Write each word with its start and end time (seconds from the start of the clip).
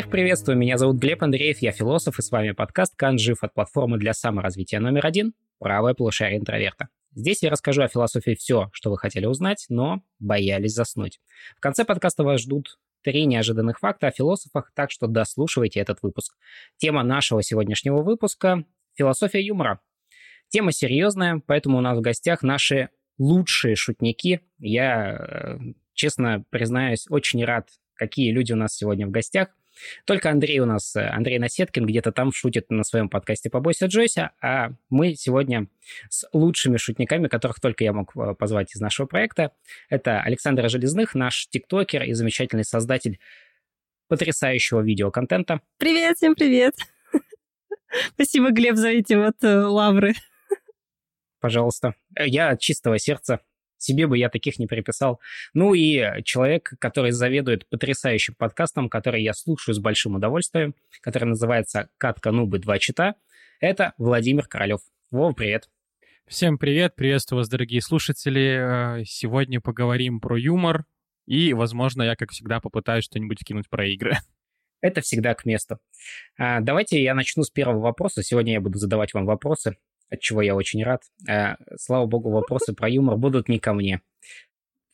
Всех 0.00 0.10
приветствую, 0.10 0.56
меня 0.56 0.78
зовут 0.78 0.96
Глеб 0.96 1.22
Андреев, 1.22 1.58
я 1.60 1.72
философ, 1.72 2.18
и 2.18 2.22
с 2.22 2.30
вами 2.30 2.52
подкаст 2.52 2.96
«Канжив» 2.96 3.44
от 3.44 3.52
платформы 3.52 3.98
для 3.98 4.14
саморазвития 4.14 4.80
номер 4.80 5.04
один 5.04 5.34
«Правое 5.58 5.92
полушарие 5.92 6.38
интроверта». 6.38 6.88
Здесь 7.12 7.42
я 7.42 7.50
расскажу 7.50 7.82
о 7.82 7.88
философии 7.88 8.34
все, 8.34 8.70
что 8.72 8.88
вы 8.90 8.96
хотели 8.96 9.26
узнать, 9.26 9.66
но 9.68 10.00
боялись 10.18 10.72
заснуть. 10.72 11.20
В 11.54 11.60
конце 11.60 11.84
подкаста 11.84 12.24
вас 12.24 12.40
ждут 12.40 12.78
три 13.02 13.26
неожиданных 13.26 13.78
факта 13.78 14.06
о 14.06 14.10
философах, 14.10 14.72
так 14.74 14.90
что 14.90 15.06
дослушивайте 15.06 15.80
этот 15.80 15.98
выпуск. 16.00 16.34
Тема 16.78 17.02
нашего 17.02 17.42
сегодняшнего 17.42 18.00
выпуска– 18.02 18.64
философия 18.94 19.44
юмора. 19.44 19.82
Тема 20.48 20.72
серьезная, 20.72 21.42
поэтому 21.46 21.76
у 21.76 21.82
нас 21.82 21.98
в 21.98 22.00
гостях 22.00 22.42
наши 22.42 22.88
лучшие 23.18 23.76
шутники. 23.76 24.40
Я, 24.60 25.12
э, 25.12 25.58
честно 25.92 26.42
признаюсь, 26.48 27.04
очень 27.10 27.44
рад, 27.44 27.68
какие 27.92 28.32
люди 28.32 28.54
у 28.54 28.56
нас 28.56 28.74
сегодня 28.74 29.06
в 29.06 29.10
гостях. 29.10 29.48
Только 30.04 30.30
Андрей 30.30 30.58
у 30.60 30.66
нас, 30.66 30.94
э, 30.96 31.06
Андрей 31.08 31.38
Насеткин, 31.38 31.86
где-то 31.86 32.12
там 32.12 32.32
шутит 32.32 32.70
на 32.70 32.84
своем 32.84 33.08
подкасте 33.08 33.50
«Побойся 33.50 33.86
Джойса», 33.86 34.32
а 34.40 34.70
мы 34.88 35.14
сегодня 35.14 35.66
с 36.08 36.28
лучшими 36.32 36.76
шутниками, 36.76 37.28
которых 37.28 37.60
только 37.60 37.84
я 37.84 37.92
мог 37.92 38.16
э, 38.16 38.34
позвать 38.34 38.74
из 38.74 38.80
нашего 38.80 39.06
проекта. 39.06 39.52
Это 39.88 40.20
Александр 40.20 40.68
Железных, 40.68 41.14
наш 41.14 41.48
тиктокер 41.48 42.02
и 42.04 42.12
замечательный 42.12 42.64
создатель 42.64 43.18
потрясающего 44.08 44.80
видеоконтента. 44.80 45.60
Привет, 45.78 46.16
всем 46.16 46.34
привет! 46.34 46.74
Спасибо, 48.14 48.50
Глеб, 48.50 48.76
за 48.76 48.88
эти 48.88 49.14
вот 49.14 49.42
э, 49.42 49.56
лавры. 49.56 50.14
Пожалуйста. 51.40 51.94
Я 52.18 52.50
от 52.50 52.60
чистого 52.60 52.98
сердца 52.98 53.40
себе 53.82 54.06
бы 54.06 54.18
я 54.18 54.28
таких 54.28 54.58
не 54.58 54.66
приписал. 54.66 55.20
Ну 55.54 55.74
и 55.74 56.22
человек, 56.24 56.72
который 56.78 57.10
заведует 57.12 57.68
потрясающим 57.68 58.34
подкастом, 58.34 58.88
который 58.88 59.22
я 59.22 59.34
слушаю 59.34 59.74
с 59.74 59.78
большим 59.78 60.16
удовольствием, 60.16 60.74
который 61.00 61.24
называется 61.24 61.88
«Катка 61.98 62.30
Нубы 62.30 62.58
два 62.58 62.78
чита», 62.78 63.14
это 63.60 63.92
Владимир 63.98 64.46
Королев. 64.46 64.80
Вова, 65.10 65.32
привет. 65.32 65.68
Всем 66.26 66.58
привет, 66.58 66.94
приветствую 66.94 67.40
вас, 67.40 67.48
дорогие 67.48 67.82
слушатели. 67.82 69.00
Э, 69.00 69.04
сегодня 69.04 69.60
поговорим 69.60 70.20
про 70.20 70.36
юмор, 70.36 70.84
и, 71.26 71.52
возможно, 71.52 72.02
я, 72.02 72.16
как 72.16 72.30
всегда, 72.30 72.60
попытаюсь 72.60 73.04
что-нибудь 73.04 73.40
вкинуть 73.40 73.68
про 73.68 73.86
игры. 73.86 74.16
Это 74.80 75.00
всегда 75.00 75.34
к 75.34 75.44
месту. 75.44 75.78
А, 76.38 76.60
давайте 76.60 77.02
я 77.02 77.14
начну 77.14 77.42
с 77.42 77.50
первого 77.50 77.80
вопроса. 77.80 78.22
Сегодня 78.22 78.54
я 78.54 78.60
буду 78.60 78.78
задавать 78.78 79.12
вам 79.12 79.26
вопросы 79.26 79.76
от 80.10 80.20
чего 80.20 80.42
я 80.42 80.54
очень 80.54 80.82
рад. 80.82 81.02
Э, 81.28 81.54
слава 81.76 82.06
богу, 82.06 82.30
вопросы 82.30 82.74
про 82.74 82.88
юмор 82.88 83.16
будут 83.16 83.48
не 83.48 83.58
ко 83.58 83.72
мне. 83.72 84.00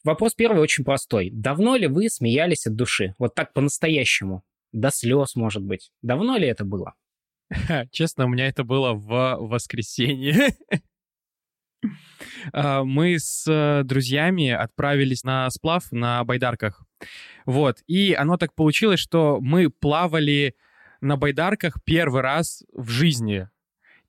Вопрос 0.04 0.34
первый 0.34 0.60
очень 0.60 0.84
простой. 0.84 1.30
Давно 1.32 1.76
ли 1.76 1.88
вы 1.88 2.08
смеялись 2.08 2.66
от 2.66 2.76
души? 2.76 3.14
Вот 3.18 3.34
так 3.34 3.52
по-настоящему? 3.52 4.44
До 4.72 4.90
слез, 4.90 5.34
может 5.34 5.64
быть. 5.64 5.90
Давно 6.02 6.36
ли 6.36 6.46
это 6.46 6.64
было? 6.64 6.94
Честно, 7.90 8.26
у 8.26 8.28
меня 8.28 8.46
это 8.46 8.62
было 8.62 8.92
в 8.92 9.36
воскресенье. 9.40 10.54
А, 12.52 12.84
мы 12.84 13.18
с 13.18 13.82
друзьями 13.84 14.50
отправились 14.50 15.24
на 15.24 15.48
сплав 15.50 15.90
на 15.92 16.24
байдарках. 16.24 16.82
Вот. 17.44 17.78
И 17.86 18.14
оно 18.14 18.36
так 18.36 18.54
получилось, 18.54 18.98
что 18.98 19.38
мы 19.40 19.70
плавали 19.70 20.56
на 21.00 21.16
байдарках 21.16 21.82
первый 21.84 22.22
раз 22.22 22.64
в 22.72 22.88
жизни. 22.88 23.48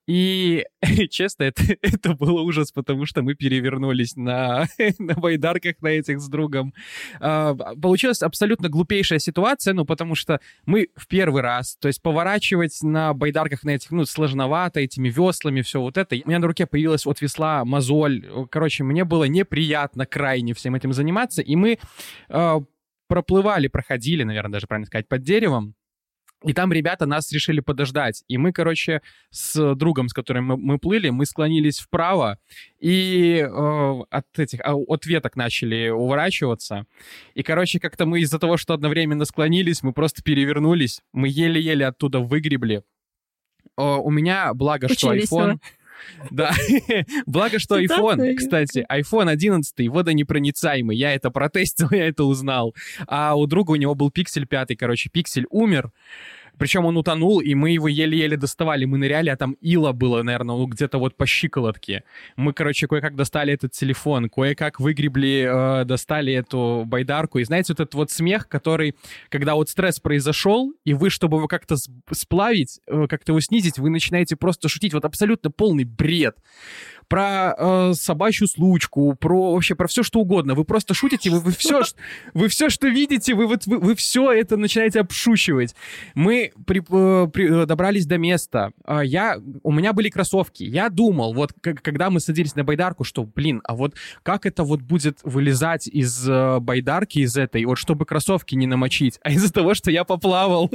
И, 0.08 0.64
честно, 1.10 1.44
это, 1.44 1.62
это 1.82 2.14
был 2.14 2.36
ужас, 2.38 2.72
потому 2.72 3.04
что 3.04 3.22
мы 3.22 3.34
перевернулись 3.34 4.16
на, 4.16 4.66
на 4.98 5.14
байдарках 5.14 5.82
на 5.82 5.88
этих 5.88 6.20
с 6.20 6.28
другом. 6.28 6.72
А, 7.20 7.54
получилась 7.54 8.22
абсолютно 8.22 8.70
глупейшая 8.70 9.18
ситуация, 9.18 9.74
ну, 9.74 9.84
потому 9.84 10.14
что 10.14 10.40
мы 10.64 10.88
в 10.96 11.06
первый 11.08 11.42
раз, 11.42 11.76
то 11.76 11.88
есть 11.88 12.00
поворачивать 12.00 12.82
на 12.82 13.12
байдарках 13.12 13.64
на 13.64 13.70
этих, 13.70 13.90
ну, 13.90 14.06
сложновато, 14.06 14.80
этими 14.80 15.10
веслами, 15.10 15.60
все 15.60 15.78
вот 15.78 15.98
это. 15.98 16.16
У 16.16 16.28
меня 16.28 16.38
на 16.38 16.46
руке 16.46 16.66
появилась 16.66 17.06
от 17.06 17.20
весла 17.20 17.66
мозоль. 17.66 18.26
Короче, 18.50 18.84
мне 18.84 19.04
было 19.04 19.24
неприятно 19.24 20.06
крайне 20.06 20.54
всем 20.54 20.74
этим 20.74 20.94
заниматься, 20.94 21.42
и 21.42 21.54
мы 21.54 21.78
э, 22.30 22.60
проплывали, 23.08 23.68
проходили, 23.68 24.22
наверное, 24.22 24.52
даже 24.52 24.66
правильно 24.66 24.86
сказать, 24.86 25.06
под 25.06 25.22
деревом, 25.22 25.74
и 26.44 26.52
там 26.52 26.72
ребята 26.72 27.06
нас 27.06 27.32
решили 27.32 27.60
подождать. 27.60 28.22
И 28.28 28.38
мы, 28.38 28.52
короче, 28.52 29.02
с 29.30 29.74
другом, 29.74 30.08
с 30.08 30.12
которым 30.12 30.46
мы, 30.46 30.56
мы 30.56 30.78
плыли, 30.78 31.08
мы 31.10 31.26
склонились 31.26 31.80
вправо 31.80 32.38
и 32.78 33.38
э, 33.38 34.02
от 34.10 34.38
этих 34.38 34.60
а, 34.62 34.74
от 34.74 35.06
веток 35.06 35.34
начали 35.34 35.88
уворачиваться. 35.88 36.86
И, 37.34 37.42
короче, 37.42 37.80
как-то 37.80 38.06
мы 38.06 38.20
из-за 38.20 38.38
того, 38.38 38.56
что 38.56 38.74
одновременно 38.74 39.24
склонились, 39.24 39.82
мы 39.82 39.92
просто 39.92 40.22
перевернулись. 40.22 41.02
Мы 41.12 41.28
еле-еле 41.28 41.86
оттуда 41.86 42.20
выгребли. 42.20 42.84
Э, 43.76 43.82
у 43.82 44.10
меня, 44.10 44.54
благо, 44.54 44.86
Очень 44.86 44.96
что 44.96 45.14
iPhone... 45.14 45.58
Да, 46.30 46.52
благо, 47.26 47.58
что 47.58 47.80
iPhone, 47.80 48.34
кстати, 48.34 48.86
iPhone 48.90 49.28
11 49.30 49.88
водонепроницаемый, 49.88 50.96
я 50.96 51.14
это 51.14 51.30
протестил, 51.30 51.88
я 51.92 52.08
это 52.08 52.24
узнал. 52.24 52.74
А 53.06 53.34
у 53.34 53.46
друга 53.46 53.72
у 53.72 53.76
него 53.76 53.94
был 53.94 54.10
Pixel 54.10 54.46
5, 54.46 54.76
короче, 54.76 55.10
Pixel 55.14 55.44
умер, 55.50 55.90
причем 56.58 56.84
он 56.84 56.96
утонул, 56.96 57.40
и 57.40 57.54
мы 57.54 57.70
его 57.70 57.88
еле-еле 57.88 58.36
доставали. 58.36 58.84
Мы 58.84 58.98
ныряли, 58.98 59.30
а 59.30 59.36
там 59.36 59.52
ила 59.60 59.92
было, 59.92 60.22
наверное, 60.22 60.56
ну, 60.56 60.66
где-то 60.66 60.98
вот 60.98 61.16
по 61.16 61.26
щиколотке. 61.26 62.04
Мы, 62.36 62.52
короче, 62.52 62.86
кое-как 62.86 63.14
достали 63.16 63.52
этот 63.52 63.72
телефон, 63.72 64.28
кое-как 64.28 64.80
выгребли, 64.80 65.82
э, 65.82 65.84
достали 65.84 66.32
эту 66.32 66.84
байдарку. 66.86 67.38
И 67.38 67.44
знаете, 67.44 67.72
вот 67.72 67.80
этот 67.80 67.94
вот 67.94 68.10
смех, 68.10 68.48
который, 68.48 68.94
когда 69.28 69.54
вот 69.54 69.68
стресс 69.68 70.00
произошел, 70.00 70.72
и 70.84 70.94
вы, 70.94 71.10
чтобы 71.10 71.38
его 71.38 71.48
как-то 71.48 71.76
сплавить, 72.10 72.80
э, 72.86 73.06
как-то 73.08 73.32
его 73.32 73.40
снизить, 73.40 73.78
вы 73.78 73.90
начинаете 73.90 74.36
просто 74.36 74.68
шутить. 74.68 74.94
Вот 74.94 75.04
абсолютно 75.04 75.50
полный 75.50 75.84
бред 75.84 76.36
про 77.08 77.54
э, 77.56 77.92
собачью 77.94 78.46
случку, 78.46 79.14
про 79.18 79.52
вообще 79.52 79.74
про 79.74 79.88
все 79.88 80.02
что 80.02 80.20
угодно. 80.20 80.54
Вы 80.54 80.64
просто 80.64 80.94
шутите, 80.94 81.30
вы, 81.30 81.40
вы 81.40 81.52
все, 81.52 81.82
вы 82.34 82.48
все, 82.48 82.68
что 82.68 82.88
видите, 82.88 83.34
вы 83.34 83.46
вот 83.46 83.66
вы, 83.66 83.78
вы 83.78 83.94
все 83.94 84.30
это 84.30 84.56
начинаете 84.56 85.00
обшучивать. 85.00 85.74
Мы 86.14 86.52
при, 86.66 86.80
э, 86.80 87.28
при, 87.28 87.62
э, 87.62 87.66
добрались 87.66 88.06
до 88.06 88.18
места. 88.18 88.72
Э, 88.86 89.00
я 89.02 89.38
у 89.62 89.72
меня 89.72 89.92
были 89.92 90.10
кроссовки. 90.10 90.64
Я 90.64 90.90
думал, 90.90 91.32
вот 91.32 91.52
когда 91.60 92.10
мы 92.10 92.20
садились 92.20 92.54
на 92.54 92.64
байдарку, 92.64 93.04
что, 93.04 93.24
блин, 93.24 93.62
а 93.64 93.74
вот 93.74 93.94
как 94.22 94.44
это 94.44 94.62
вот 94.62 94.82
будет 94.82 95.20
вылезать 95.22 95.88
из 95.88 96.28
э, 96.28 96.58
байдарки 96.60 97.20
из 97.20 97.36
этой, 97.36 97.64
вот 97.64 97.78
чтобы 97.78 98.04
кроссовки 98.04 98.54
не 98.54 98.66
намочить, 98.66 99.18
а 99.22 99.30
из-за 99.30 99.52
того, 99.52 99.74
что 99.74 99.90
я 99.90 100.04
поплавал. 100.04 100.70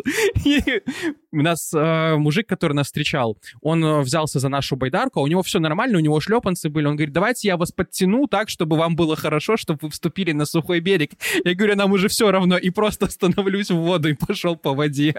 У 1.32 1.42
нас 1.42 1.74
э, 1.74 2.16
мужик, 2.16 2.48
который 2.48 2.74
нас 2.74 2.88
встречал, 2.88 3.38
он 3.62 3.84
э, 3.84 4.02
взялся 4.02 4.40
за 4.40 4.50
нашу 4.50 4.76
байдарку, 4.76 5.20
а 5.20 5.24
у 5.24 5.28
него 5.28 5.44
все 5.44 5.60
нормально, 5.60 5.98
у 5.98 6.02
него 6.02 6.20
шлепанцы 6.24 6.70
были. 6.70 6.88
Он 6.88 6.96
говорит, 6.96 7.14
давайте 7.14 7.48
я 7.48 7.58
вас 7.58 7.72
подтяну 7.72 8.28
так, 8.28 8.50
чтобы 8.50 8.78
вам 8.78 8.96
было 8.96 9.16
хорошо, 9.16 9.58
чтобы 9.58 9.80
вы 9.84 9.90
вступили 9.90 10.32
на 10.32 10.46
сухой 10.46 10.80
берег. 10.80 11.12
Я 11.44 11.54
говорю, 11.54 11.76
нам 11.76 11.92
уже 11.92 12.08
все 12.08 12.32
равно, 12.32 12.58
и 12.58 12.70
просто 12.70 13.10
становлюсь 13.10 13.70
в 13.72 13.76
воду 13.76 14.10
и 14.10 14.14
пошел 14.14 14.56
по 14.56 14.74
воде. 14.74 15.16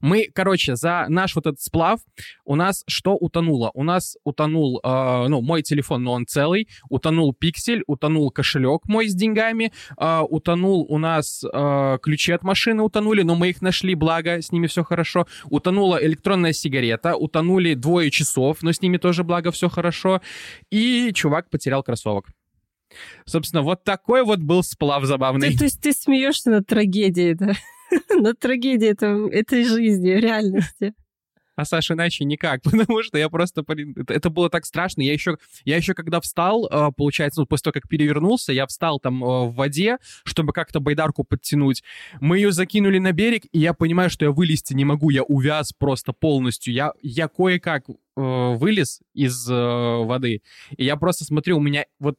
Мы, 0.00 0.28
короче, 0.32 0.76
за 0.76 1.06
наш 1.08 1.34
вот 1.34 1.46
этот 1.46 1.60
сплав 1.60 2.00
у 2.44 2.56
нас 2.56 2.84
что 2.86 3.14
утонуло? 3.14 3.70
У 3.74 3.84
нас 3.84 4.16
утонул, 4.24 4.80
э, 4.82 5.26
ну, 5.28 5.40
мой 5.40 5.62
телефон, 5.62 6.02
но 6.02 6.12
он 6.12 6.26
целый, 6.26 6.68
утонул 6.88 7.34
пиксель, 7.34 7.82
утонул 7.86 8.30
кошелек 8.30 8.86
мой 8.86 9.08
с 9.08 9.14
деньгами, 9.14 9.72
э, 9.98 10.20
утонул 10.28 10.86
у 10.88 10.98
нас 10.98 11.44
э, 11.44 11.98
ключи 12.02 12.32
от 12.32 12.42
машины 12.42 12.82
утонули, 12.82 13.22
но 13.22 13.34
мы 13.34 13.50
их 13.50 13.62
нашли, 13.62 13.94
благо, 13.94 14.42
с 14.42 14.52
ними 14.52 14.66
все 14.66 14.82
хорошо. 14.84 15.26
Утонула 15.44 15.98
электронная 16.04 16.52
сигарета, 16.52 17.16
утонули 17.16 17.74
двое 17.74 18.10
часов, 18.10 18.62
но 18.62 18.72
с 18.72 18.82
ними 18.82 18.96
тоже, 18.96 19.24
благо, 19.24 19.50
все 19.50 19.68
хорошо. 19.68 20.20
И 20.70 21.12
чувак 21.12 21.50
потерял 21.50 21.82
кроссовок. 21.82 22.26
Собственно, 23.26 23.62
вот 23.62 23.84
такой 23.84 24.24
вот 24.24 24.40
был 24.40 24.62
сплав 24.62 25.04
забавный. 25.04 25.50
Ты, 25.52 25.58
то 25.58 25.64
есть 25.64 25.80
ты 25.80 25.92
смеешься 25.92 26.50
над 26.50 26.66
трагедией, 26.66 27.34
да? 27.34 27.52
на 28.10 28.34
трагедии 28.34 28.88
это, 28.88 29.28
этой 29.30 29.64
жизни, 29.64 30.10
реальности. 30.10 30.94
А 31.58 31.64
Саша 31.64 31.94
иначе 31.94 32.24
никак, 32.24 32.62
потому 32.62 33.02
что 33.02 33.18
я 33.18 33.28
просто... 33.28 33.64
Это 34.06 34.30
было 34.30 34.48
так 34.48 34.64
страшно. 34.64 35.02
Я 35.02 35.12
еще, 35.12 35.38
я 35.64 35.76
еще 35.76 35.92
когда 35.92 36.20
встал, 36.20 36.68
а, 36.70 36.92
получается, 36.92 37.40
ну, 37.40 37.46
после 37.46 37.64
того, 37.64 37.72
как 37.72 37.88
перевернулся, 37.88 38.52
я 38.52 38.64
встал 38.64 39.00
там 39.00 39.24
а, 39.24 39.46
в 39.46 39.54
воде, 39.54 39.98
чтобы 40.22 40.52
как-то 40.52 40.78
байдарку 40.78 41.24
подтянуть. 41.24 41.82
Мы 42.20 42.38
ее 42.38 42.52
закинули 42.52 42.98
на 42.98 43.10
берег, 43.10 43.42
и 43.50 43.58
я 43.58 43.74
понимаю, 43.74 44.08
что 44.08 44.24
я 44.24 44.30
вылезти 44.30 44.72
не 44.72 44.84
могу. 44.84 45.10
Я 45.10 45.24
увяз 45.24 45.72
просто 45.72 46.12
полностью. 46.12 46.72
Я, 46.72 46.92
я 47.02 47.26
кое-как 47.26 47.88
э, 47.88 47.94
вылез 48.16 49.00
из 49.12 49.50
э, 49.50 49.54
воды. 49.54 50.42
И 50.76 50.84
я 50.84 50.94
просто 50.94 51.24
смотрю, 51.24 51.56
у 51.56 51.60
меня 51.60 51.86
вот 51.98 52.18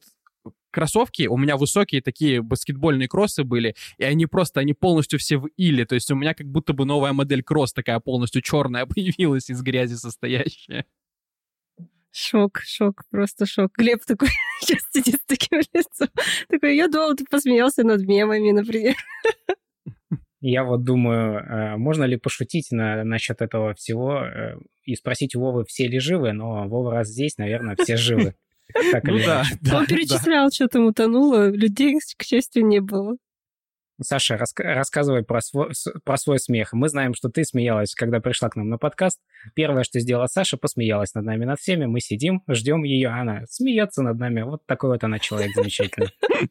кроссовки 0.70 1.26
у 1.26 1.36
меня 1.36 1.56
высокие 1.56 2.02
такие 2.02 2.42
баскетбольные 2.42 3.08
кроссы 3.08 3.44
были, 3.44 3.74
и 3.98 4.04
они 4.04 4.26
просто, 4.26 4.60
они 4.60 4.74
полностью 4.74 5.18
все 5.18 5.38
в 5.38 5.46
иле, 5.56 5.84
то 5.84 5.94
есть 5.94 6.10
у 6.10 6.14
меня 6.14 6.34
как 6.34 6.46
будто 6.46 6.72
бы 6.72 6.84
новая 6.84 7.12
модель 7.12 7.42
кросс 7.42 7.72
такая 7.72 8.00
полностью 8.00 8.42
черная 8.42 8.86
появилась 8.86 9.50
из 9.50 9.62
грязи 9.62 9.94
состоящая. 9.94 10.84
Шок, 12.12 12.58
шок, 12.64 13.04
просто 13.10 13.46
шок. 13.46 13.70
Глеб 13.78 14.04
такой 14.04 14.28
сейчас 14.60 14.82
сидит 14.92 15.14
с 15.14 15.26
таким 15.26 15.60
лицом. 15.72 16.08
Такой, 16.48 16.76
я 16.76 16.88
думал, 16.88 17.14
ты 17.14 17.24
посмеялся 17.24 17.84
над 17.84 18.02
мемами, 18.02 18.50
например. 18.50 18.96
Я 20.40 20.64
вот 20.64 20.84
думаю, 20.84 21.38
э, 21.38 21.76
можно 21.76 22.04
ли 22.04 22.16
пошутить 22.16 22.72
на, 22.72 23.04
насчет 23.04 23.42
этого 23.42 23.74
всего 23.74 24.24
э, 24.24 24.56
и 24.84 24.96
спросить 24.96 25.36
у 25.36 25.40
Вовы, 25.40 25.64
все 25.66 25.86
ли 25.86 25.98
живы, 25.98 26.32
но 26.32 26.66
Вова 26.66 26.92
раз 26.92 27.08
здесь, 27.08 27.36
наверное, 27.36 27.76
все 27.78 27.96
живы. 27.96 28.34
Так 28.92 29.04
ну 29.04 29.18
да, 29.18 29.44
да, 29.60 29.78
Он 29.78 29.86
перечислял, 29.86 30.46
да. 30.46 30.54
что 30.54 30.68
там 30.68 30.86
утонуло, 30.86 31.50
людей, 31.50 31.98
к 32.16 32.22
счастью, 32.22 32.66
не 32.66 32.80
было. 32.80 33.16
Саша, 34.02 34.36
раска- 34.36 34.62
рассказывай 34.62 35.22
про 35.22 35.40
свой, 35.40 35.72
про 36.04 36.16
свой 36.16 36.38
смех. 36.38 36.72
Мы 36.72 36.88
знаем, 36.88 37.14
что 37.14 37.28
ты 37.28 37.44
смеялась, 37.44 37.94
когда 37.94 38.20
пришла 38.20 38.48
к 38.48 38.56
нам 38.56 38.68
на 38.68 38.78
подкаст. 38.78 39.20
Первое, 39.54 39.84
что 39.84 40.00
сделала 40.00 40.26
Саша, 40.26 40.56
посмеялась 40.56 41.14
над 41.14 41.24
нами, 41.24 41.44
над 41.44 41.58
всеми. 41.60 41.86
Мы 41.86 42.00
сидим, 42.00 42.42
ждем 42.48 42.82
ее, 42.84 43.08
она 43.08 43.42
смеется 43.48 44.02
над 44.02 44.18
нами. 44.18 44.42
Вот 44.42 44.64
такой 44.66 44.90
вот 44.90 45.04
она 45.04 45.18
человек 45.18 45.54
замечательный. 45.54 46.10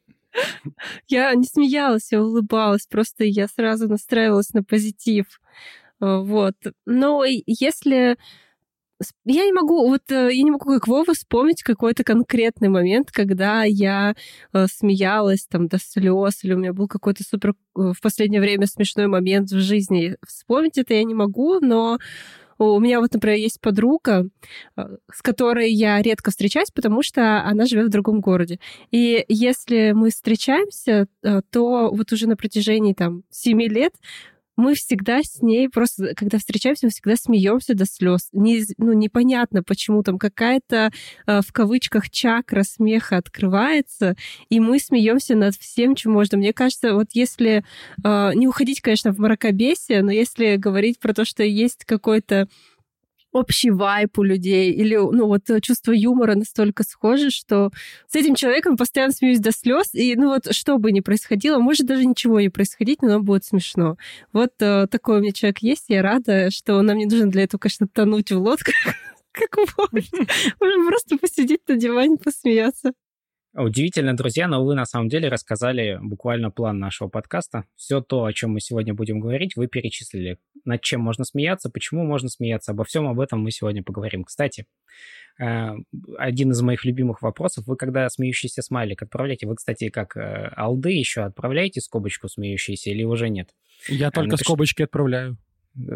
Я 1.07 1.33
не 1.33 1.45
смеялась, 1.45 2.11
я 2.11 2.21
улыбалась, 2.21 2.85
просто 2.85 3.23
я 3.23 3.47
сразу 3.47 3.89
настраивалась 3.89 4.53
на 4.53 4.63
позитив. 4.63 5.41
Э, 5.99 6.19
вот. 6.19 6.55
Но 6.85 7.25
если 7.25 8.17
я 9.25 9.45
не 9.45 9.53
могу, 9.53 9.87
вот 9.87 10.11
э, 10.11 10.29
я 10.33 10.43
не 10.43 10.51
могу 10.51 10.65
как 10.65 10.87
Вова 10.87 11.13
вспомнить 11.13 11.63
какой-то 11.63 12.03
конкретный 12.03 12.69
момент, 12.69 13.11
когда 13.11 13.63
я 13.63 14.15
э, 14.53 14.65
смеялась 14.67 15.47
там 15.47 15.67
до 15.67 15.77
слез, 15.79 16.43
или 16.43 16.53
у 16.53 16.57
меня 16.57 16.73
был 16.73 16.87
какой-то 16.87 17.23
супер 17.23 17.53
в 17.75 18.01
последнее 18.01 18.41
время 18.41 18.67
смешной 18.67 19.07
момент 19.07 19.51
в 19.51 19.59
жизни. 19.59 20.17
Вспомнить 20.27 20.77
это 20.77 20.93
я 20.93 21.03
не 21.03 21.13
могу, 21.13 21.59
но 21.59 21.97
у 22.59 22.79
меня 22.79 22.99
вот, 22.99 23.13
например, 23.13 23.37
есть 23.37 23.61
подруга, 23.61 24.27
э, 24.75 24.97
с 25.13 25.21
которой 25.21 25.71
я 25.71 26.01
редко 26.01 26.29
встречаюсь, 26.29 26.71
потому 26.71 27.01
что 27.01 27.41
она 27.43 27.65
живет 27.65 27.87
в 27.87 27.91
другом 27.91 28.19
городе. 28.19 28.59
И 28.91 29.23
если 29.29 29.93
мы 29.93 30.09
встречаемся, 30.09 31.07
э, 31.23 31.41
то 31.51 31.89
вот 31.89 32.11
уже 32.11 32.27
на 32.27 32.35
протяжении 32.35 32.93
там 32.93 33.23
семи 33.29 33.69
лет 33.69 33.93
мы 34.59 34.75
всегда 34.75 35.23
с 35.23 35.41
ней 35.41 35.69
просто, 35.69 36.13
когда 36.15 36.37
встречаемся, 36.37 36.85
мы 36.85 36.91
всегда 36.91 37.15
смеемся 37.15 37.75
до 37.75 37.85
слез. 37.85 38.27
Не, 38.33 38.61
ну, 38.77 38.91
непонятно, 38.91 39.63
почему 39.63 40.03
там 40.03 40.19
какая-то 40.19 40.91
э, 41.25 41.41
в 41.41 41.53
кавычках 41.53 42.09
чакра 42.09 42.63
смеха 42.63 43.17
открывается, 43.17 44.15
и 44.49 44.59
мы 44.59 44.79
смеемся 44.79 45.35
над 45.35 45.55
всем, 45.55 45.95
чем 45.95 46.11
можно. 46.11 46.37
Мне 46.37 46.51
кажется, 46.51 46.93
вот 46.93 47.07
если 47.13 47.63
э, 48.03 48.31
не 48.35 48.47
уходить, 48.47 48.81
конечно, 48.81 49.13
в 49.13 49.19
мракобесие, 49.19 50.03
но 50.03 50.11
если 50.11 50.57
говорить 50.57 50.99
про 50.99 51.13
то, 51.13 51.23
что 51.23 51.43
есть 51.43 51.85
какой-то 51.85 52.49
общий 53.31 53.71
вайп 53.71 54.17
у 54.19 54.23
людей, 54.23 54.71
или, 54.71 54.95
ну, 54.95 55.27
вот 55.27 55.49
э, 55.49 55.61
чувство 55.61 55.91
юмора 55.91 56.35
настолько 56.35 56.83
схоже, 56.83 57.29
что 57.29 57.71
с 58.07 58.15
этим 58.15 58.35
человеком 58.35 58.77
постоянно 58.77 59.13
смеюсь 59.13 59.39
до 59.39 59.51
слез, 59.51 59.93
и, 59.93 60.15
ну, 60.15 60.29
вот 60.29 60.53
что 60.53 60.77
бы 60.77 60.91
ни 60.91 60.99
происходило, 61.01 61.59
может 61.59 61.85
даже 61.85 62.05
ничего 62.05 62.39
не 62.39 62.49
происходить, 62.49 63.01
но 63.01 63.19
будет 63.19 63.45
смешно. 63.45 63.97
Вот 64.33 64.51
э, 64.59 64.87
такой 64.87 65.17
у 65.17 65.21
меня 65.21 65.31
человек 65.31 65.59
есть, 65.59 65.85
я 65.89 66.01
рада, 66.01 66.49
что 66.51 66.81
нам 66.81 66.97
не 66.97 67.05
нужно 67.05 67.29
для 67.29 67.43
этого, 67.43 67.59
конечно, 67.59 67.87
тонуть 67.87 68.31
в 68.31 68.37
лодках, 68.37 68.75
как 69.31 69.57
можно. 69.77 70.01
Можно 70.59 70.85
просто 70.87 71.17
посидеть 71.17 71.61
на 71.67 71.75
диване, 71.75 72.17
посмеяться. 72.17 72.93
Удивительно, 73.55 74.15
друзья, 74.15 74.47
но 74.47 74.63
вы 74.63 74.75
на 74.75 74.85
самом 74.85 75.09
деле 75.09 75.27
рассказали 75.27 75.97
буквально 76.01 76.51
план 76.51 76.77
нашего 76.77 77.07
подкаста. 77.07 77.65
Все 77.75 77.99
то, 77.99 78.25
о 78.25 78.33
чем 78.33 78.51
мы 78.51 78.61
сегодня 78.61 78.93
будем 78.93 79.19
говорить, 79.19 79.55
вы 79.55 79.67
перечислили. 79.67 80.37
Над 80.65 80.81
чем 80.81 81.01
можно 81.01 81.25
смеяться, 81.25 81.71
почему 81.71 82.05
можно 82.05 82.29
смеяться. 82.29 82.71
Обо 82.71 82.83
всем 82.83 83.07
об 83.07 83.19
этом 83.19 83.41
мы 83.41 83.49
сегодня 83.49 83.81
поговорим. 83.81 84.23
Кстати, 84.23 84.67
э, 85.39 85.71
один 86.19 86.51
из 86.51 86.61
моих 86.61 86.85
любимых 86.85 87.23
вопросов. 87.23 87.65
Вы 87.65 87.75
когда 87.75 88.07
смеющийся 88.09 88.61
смайлик 88.61 89.01
отправляете, 89.01 89.47
вы, 89.47 89.55
кстати, 89.55 89.89
как 89.89 90.15
э, 90.15 90.51
алды 90.55 90.91
еще 90.91 91.21
отправляете 91.21 91.81
скобочку 91.81 92.29
смеющийся 92.29 92.91
или 92.91 93.03
уже 93.03 93.29
нет? 93.29 93.49
Я 93.87 94.11
только 94.11 94.31
Напиш... 94.31 94.45
скобочки 94.45 94.83
отправляю. 94.83 95.37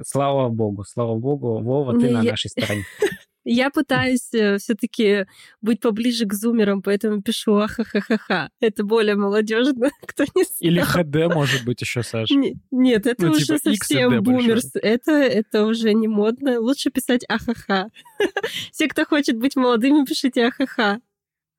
Слава 0.05 0.50
богу, 0.50 0.85
слава 0.85 1.15
богу, 1.15 1.59
Вова, 1.59 2.00
ты 2.00 2.09
на 2.09 2.23
нашей 2.23 2.50
стороне. 2.50 2.83
Я 3.45 3.69
пытаюсь 3.69 4.34
э, 4.34 4.57
все-таки 4.57 5.25
быть 5.62 5.81
поближе 5.81 6.25
к 6.25 6.34
зумерам, 6.34 6.81
поэтому 6.81 7.22
пишу 7.22 7.57
ахахахаха. 7.57 8.50
Это 8.62 8.84
более 8.84 9.16
молодежно, 9.16 9.90
кто 10.06 10.24
не 10.24 10.44
знает. 10.44 10.62
Или 10.62 10.80
ХД, 10.80 11.34
может 11.34 11.66
быть, 11.66 11.81
еще, 11.81 12.04
Саша. 12.04 12.34
нет, 12.72 13.06
это 13.06 13.25
ну, 13.25 13.31
уже 13.31 13.45
типа 13.45 13.60
совсем 13.60 14.24
бумерс. 14.24 14.72
Это, 14.75 15.12
это 15.12 15.66
уже 15.66 15.94
не 15.94 16.07
модно. 16.07 16.60
Лучше 16.60 16.90
писать 16.90 17.25
ахаха. 17.28 17.90
Все, 18.72 18.88
кто 18.88 19.06
хочет 19.06 19.38
быть 19.38 19.56
молодыми, 19.56 20.06
пишите 20.06 20.46
ахаха. 20.46 21.01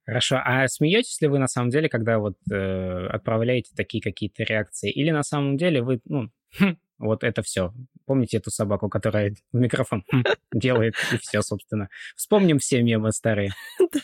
Хорошо. 0.07 0.41
А 0.45 0.69
смеетесь 0.69 1.21
ли 1.21 1.29
вы 1.29 1.39
на 1.39 1.49
самом 1.49 1.71
деле, 1.71 1.89
когда 1.89 2.19
вот 2.19 2.37
э, 2.51 3.07
отправляете 3.07 3.73
такие 3.75 4.03
какие-то 4.03 4.43
реакции? 4.43 4.91
Или 4.91 5.11
на 5.11 5.23
самом 5.23 5.57
деле 5.57 5.83
вы, 5.83 6.01
ну, 6.05 6.31
хм, 6.59 6.77
вот 6.99 7.25
это 7.25 7.43
все. 7.43 7.73
Помните 8.06 8.37
эту 8.38 8.50
собаку, 8.50 8.88
которая 8.88 9.35
в 9.52 9.56
микрофон 9.56 10.05
делает, 10.52 10.94
и 11.12 11.19
все, 11.19 11.43
собственно. 11.43 11.88
Вспомним 12.17 12.58
все 12.58 12.82
мемы 12.82 13.12
старые. 13.12 13.52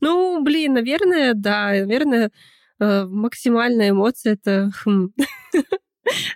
Ну, 0.00 0.42
блин, 0.42 0.74
наверное, 0.74 1.34
да. 1.34 1.68
Наверное, 1.68 2.32
э, 2.80 3.04
максимальная 3.04 3.90
эмоция— 3.90 4.32
это 4.42 4.72
хм. 4.84 5.10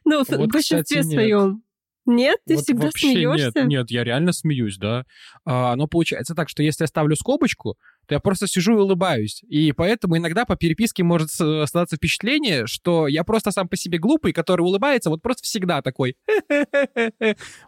Ну, 0.05 0.23
в 0.25 0.46
большинстве 0.46 1.02
своем. 1.02 1.64
Нет, 2.06 2.38
ты 2.47 2.55
вот 2.55 2.64
всегда 2.64 2.91
смеешься. 2.91 3.53
Нет, 3.61 3.67
нет, 3.67 3.91
я 3.91 4.05
реально 4.05 4.32
смеюсь, 4.32 4.79
да. 4.79 5.05
А, 5.44 5.75
но 5.76 5.87
получается 5.88 6.35
так, 6.35 6.49
что 6.49 6.62
если 6.62 6.85
я 6.85 6.87
ставлю 6.87 7.17
скобочку, 7.17 7.76
то 8.06 8.14
я 8.14 8.20
просто 8.20 8.47
сижу 8.47 8.79
и 8.79 8.81
улыбаюсь. 8.81 9.43
И 9.49 9.73
поэтому 9.73 10.17
иногда 10.17 10.44
по 10.44 10.56
переписке 10.56 11.03
может 11.03 11.31
создаться 11.31 11.97
впечатление, 11.97 12.67
что 12.67 13.08
я 13.08 13.25
просто 13.25 13.50
сам 13.50 13.69
по 13.69 13.76
себе 13.76 13.99
глупый, 13.99 14.32
который 14.32 14.62
улыбается 14.62 15.11
вот 15.11 15.23
просто 15.23 15.43
всегда 15.43 15.82
такой. 15.82 16.17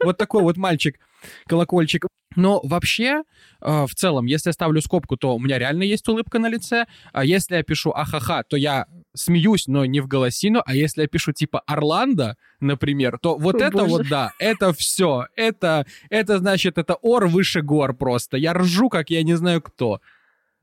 Вот 0.04 0.16
такой 0.16 0.42
вот 0.42 0.56
мальчик, 0.56 0.98
колокольчик. 1.46 2.06
Но 2.36 2.60
вообще, 2.62 3.22
э, 3.60 3.86
в 3.86 3.94
целом, 3.94 4.26
если 4.26 4.50
я 4.50 4.52
ставлю 4.52 4.80
скобку, 4.80 5.16
то 5.16 5.34
у 5.34 5.40
меня 5.40 5.58
реально 5.58 5.82
есть 5.82 6.06
улыбка 6.08 6.38
на 6.38 6.48
лице. 6.48 6.86
А 7.12 7.24
если 7.24 7.56
я 7.56 7.62
пишу 7.62 7.90
ахаха, 7.90 8.44
то 8.44 8.56
я 8.56 8.86
смеюсь, 9.18 9.66
но 9.66 9.84
не 9.84 10.00
в 10.00 10.06
голосину. 10.06 10.62
А 10.64 10.74
если 10.74 11.02
я 11.02 11.08
пишу 11.08 11.32
типа 11.32 11.60
Орландо, 11.66 12.36
например, 12.60 13.18
то 13.20 13.36
вот 13.36 13.56
О, 13.56 13.64
это 13.64 13.78
боже. 13.78 13.90
вот, 13.90 14.08
да, 14.08 14.32
это 14.38 14.72
все. 14.72 15.26
Это, 15.36 15.86
это 16.10 16.38
значит, 16.38 16.78
это 16.78 16.94
ор 16.94 17.26
выше 17.26 17.62
гор 17.62 17.94
просто. 17.94 18.36
Я 18.36 18.54
ржу, 18.54 18.88
как 18.88 19.10
я 19.10 19.22
не 19.22 19.34
знаю 19.34 19.60
кто. 19.60 20.00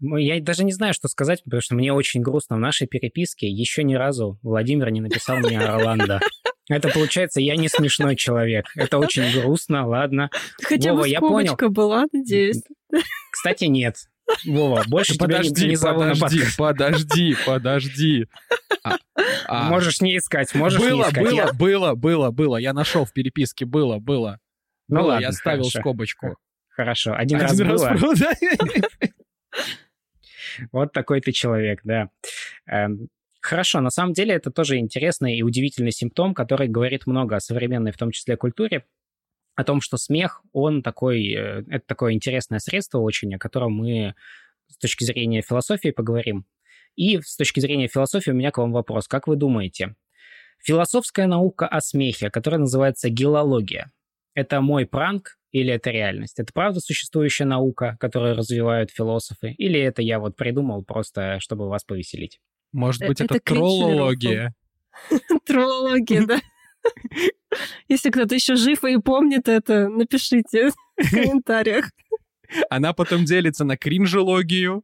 Я 0.02 0.42
даже 0.42 0.64
не 0.64 0.74
знаю, 0.74 0.94
что 0.94 1.08
сказать, 1.08 1.44
потому 1.44 1.62
что 1.62 1.76
мне 1.76 1.94
очень 1.94 2.22
грустно. 2.22 2.58
В 2.58 2.60
нашей 2.60 2.88
переписке 2.88 3.48
еще 3.48 3.84
ни 3.84 3.96
разу 3.96 4.38
Владимир 4.44 4.90
не 4.92 5.02
написал 5.02 5.38
мне 5.38 5.60
Орландо. 5.60 6.20
Это 6.68 6.90
получается, 6.90 7.42
я 7.42 7.56
не 7.56 7.70
смешной 7.70 8.16
человек. 8.16 8.66
Это 8.76 8.98
очень 8.98 9.32
грустно, 9.32 9.88
ладно. 9.88 10.30
Хотя 10.64 10.92
Вова, 10.92 11.04
бы 11.04 11.10
я 11.10 11.20
понял. 11.20 11.56
была, 11.70 12.06
надеюсь. 12.12 12.64
Кстати, 13.32 13.66
нет. 13.66 13.96
Вова, 14.46 14.84
больше 14.88 15.18
подожди, 15.18 15.54
тебя 15.54 15.70
не 15.70 15.76
зову 15.76 16.02
подожди, 16.02 16.40
на 16.40 16.46
подожди, 16.58 17.36
подожди. 17.46 18.28
А, 18.84 18.98
а. 19.48 19.70
Можешь 19.70 20.02
не 20.02 20.18
искать, 20.18 20.54
можешь 20.56 20.80
было, 20.80 20.96
не 20.96 21.02
искать. 21.02 21.24
Было, 21.24 21.36
я... 21.36 21.54
было, 21.54 21.96
было, 21.96 22.32
было. 22.32 22.58
Я 22.58 22.74
нашел 22.74 23.06
в 23.06 23.14
переписке, 23.14 23.66
было, 23.66 24.00
было. 24.00 24.40
Ну 24.88 25.02
было, 25.02 25.08
ладно, 25.08 25.26
я 25.26 25.32
ставил 25.32 25.64
хорошо. 25.64 25.80
скобочку. 25.80 26.38
Хорошо, 26.70 27.14
один, 27.16 27.42
один 27.42 27.68
раз, 27.68 27.84
раз 27.84 28.02
было. 28.02 28.16
Вот 30.72 30.94
такой 30.94 31.20
ты 31.20 31.34
человек, 31.34 31.82
да. 31.84 32.10
Эм, 32.66 33.10
хорошо, 33.42 33.82
на 33.82 33.90
самом 33.90 34.14
деле 34.14 34.34
это 34.34 34.52
тоже 34.52 34.78
интересный 34.78 35.38
и 35.38 35.44
удивительный 35.44 35.92
симптом, 35.92 36.34
который 36.34 36.70
говорит 36.70 37.08
много 37.08 37.36
о 37.36 37.42
современной, 37.42 37.92
в 37.92 37.98
том 37.98 38.12
числе, 38.12 38.38
культуре, 38.38 38.86
о 39.56 39.64
том, 39.64 39.82
что 39.82 39.98
смех, 39.98 40.42
он 40.52 40.84
такой, 40.84 41.34
э, 41.34 41.64
это 41.70 41.86
такое 41.88 42.14
интересное 42.14 42.60
средство 42.60 43.00
очень, 43.00 43.34
о 43.36 43.40
котором 43.40 43.74
мы 43.74 44.14
с 44.68 44.78
точки 44.78 45.04
зрения 45.04 45.42
философии 45.42 45.92
поговорим. 45.92 46.46
И 46.96 47.20
с 47.22 47.36
точки 47.36 47.60
зрения 47.60 47.88
философии 47.88 48.32
у 48.32 48.36
меня 48.36 48.52
к 48.52 48.58
вам 48.58 48.72
вопрос. 48.72 49.08
Как 49.08 49.28
вы 49.28 49.36
думаете, 49.36 49.96
философская 50.64 51.28
наука 51.28 51.68
о 51.68 51.82
смехе, 51.82 52.30
которая 52.30 52.62
называется 52.62 53.10
гилология, 53.10 53.92
это 54.34 54.62
мой 54.62 54.86
пранк 54.86 55.38
или 55.52 55.74
это 55.74 55.92
реальность? 55.92 56.40
Это 56.40 56.52
правда 56.54 56.80
существующая 56.80 57.46
наука, 57.46 57.98
которую 58.00 58.36
развивают 58.36 58.92
философы? 58.92 59.52
Или 59.52 59.80
это 59.80 60.02
я 60.02 60.20
вот 60.20 60.36
придумал 60.36 60.84
просто, 60.84 61.40
чтобы 61.40 61.70
вас 61.70 61.84
повеселить? 61.84 62.40
Может 62.72 63.08
быть, 63.08 63.22
это, 63.22 63.36
это 63.36 63.44
троллология? 63.44 64.54
Троллология, 65.46 66.26
да. 66.26 66.40
Если 67.88 68.10
кто-то 68.10 68.36
еще 68.36 68.56
жив 68.56 68.84
и 68.84 68.98
помнит 68.98 69.48
это, 69.48 69.90
напишите 69.90 70.70
в 70.70 70.76
комментариях. 71.12 71.90
Она 72.70 72.94
потом 72.94 73.26
делится 73.26 73.66
на 73.66 73.78
кринжологию, 73.78 74.84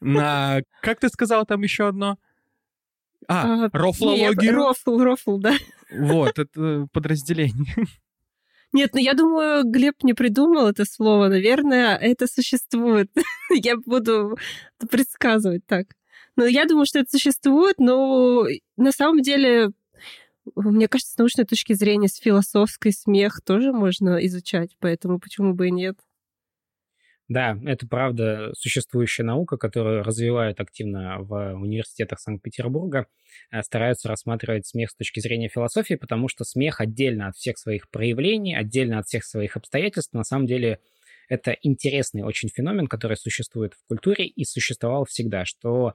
на... 0.00 0.60
Как 0.82 1.00
ты 1.00 1.08
сказал 1.08 1.46
там 1.46 1.62
еще 1.62 1.88
одно? 1.88 2.18
А, 3.28 3.64
а 3.64 3.70
рофлологию? 3.72 4.54
Рофл, 4.54 4.98
рофл, 4.98 5.38
да. 5.38 5.54
Вот, 5.90 6.38
это 6.38 6.86
подразделение. 6.92 7.74
Нет, 8.72 8.90
ну 8.92 9.00
я 9.00 9.14
думаю, 9.14 9.64
Глеб 9.64 10.02
не 10.02 10.12
придумал 10.12 10.68
это 10.68 10.84
слово. 10.84 11.28
Наверное, 11.28 11.96
это 11.96 12.26
существует. 12.26 13.10
я 13.50 13.76
буду 13.76 14.36
предсказывать 14.90 15.64
так. 15.66 15.86
Но 16.36 16.44
я 16.44 16.66
думаю, 16.66 16.84
что 16.86 16.98
это 16.98 17.10
существует, 17.10 17.76
но 17.78 18.44
на 18.76 18.92
самом 18.92 19.22
деле 19.22 19.70
мне 20.54 20.88
кажется, 20.88 21.12
с 21.12 21.18
научной 21.18 21.44
точки 21.44 21.72
зрения, 21.72 22.08
с 22.08 22.16
философской 22.16 22.92
смех 22.92 23.40
тоже 23.44 23.72
можно 23.72 24.24
изучать, 24.26 24.76
поэтому 24.80 25.18
почему 25.18 25.54
бы 25.54 25.68
и 25.68 25.70
нет? 25.72 25.96
Да, 27.28 27.58
это 27.64 27.88
правда 27.88 28.52
существующая 28.54 29.24
наука, 29.24 29.56
которую 29.56 30.04
развивают 30.04 30.60
активно 30.60 31.18
в 31.18 31.54
университетах 31.54 32.20
Санкт-Петербурга. 32.20 33.06
Э, 33.50 33.62
стараются 33.62 34.08
рассматривать 34.08 34.66
смех 34.66 34.90
с 34.90 34.94
точки 34.94 35.18
зрения 35.18 35.48
философии, 35.48 35.94
потому 35.94 36.28
что 36.28 36.44
смех 36.44 36.80
отдельно 36.80 37.26
от 37.28 37.34
всех 37.34 37.58
своих 37.58 37.90
проявлений, 37.90 38.54
отдельно 38.54 39.00
от 39.00 39.06
всех 39.06 39.24
своих 39.24 39.56
обстоятельств, 39.56 40.12
на 40.12 40.22
самом 40.22 40.46
деле 40.46 40.78
это 41.28 41.56
интересный 41.62 42.22
очень 42.22 42.48
феномен, 42.48 42.86
который 42.86 43.16
существует 43.16 43.74
в 43.74 43.84
культуре 43.88 44.26
и 44.26 44.44
существовал 44.44 45.04
всегда, 45.04 45.44
что, 45.44 45.94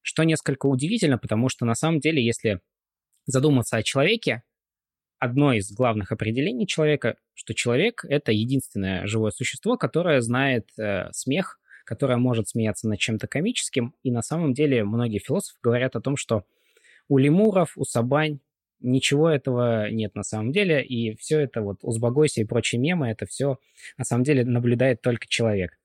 что 0.00 0.22
несколько 0.24 0.66
удивительно, 0.66 1.18
потому 1.18 1.50
что 1.50 1.66
на 1.66 1.74
самом 1.74 2.00
деле, 2.00 2.24
если 2.24 2.60
задуматься 3.26 3.76
о 3.76 3.82
человеке, 3.82 4.42
одно 5.18 5.52
из 5.52 5.70
главных 5.70 6.12
определений 6.12 6.66
человека, 6.66 7.16
что 7.34 7.54
человек— 7.54 8.04
это 8.08 8.32
единственное 8.32 9.06
живое 9.06 9.30
существо, 9.30 9.76
которое 9.76 10.20
знает 10.20 10.68
э, 10.78 11.10
смех, 11.12 11.60
которое 11.84 12.16
может 12.16 12.48
смеяться 12.48 12.88
над 12.88 12.98
чем-то 12.98 13.26
комическим. 13.26 13.94
И 14.02 14.10
на 14.10 14.22
самом 14.22 14.54
деле 14.54 14.84
многие 14.84 15.18
философы 15.18 15.58
говорят 15.62 15.96
о 15.96 16.00
том, 16.00 16.16
что 16.16 16.44
у 17.08 17.18
лемуров, 17.18 17.76
у 17.76 17.84
сабань 17.84 18.40
ничего 18.80 19.28
этого 19.28 19.90
нет 19.90 20.14
на 20.14 20.22
самом 20.22 20.52
деле, 20.52 20.82
и 20.82 21.16
все 21.16 21.40
это 21.40 21.60
вот 21.60 21.80
«Узбогойся» 21.82 22.40
и 22.40 22.44
прочие 22.44 22.80
мемы, 22.80 23.08
это 23.08 23.26
все 23.26 23.58
на 23.98 24.04
самом 24.04 24.24
деле 24.24 24.44
наблюдает 24.44 25.02
только 25.02 25.26
человек. 25.28 25.78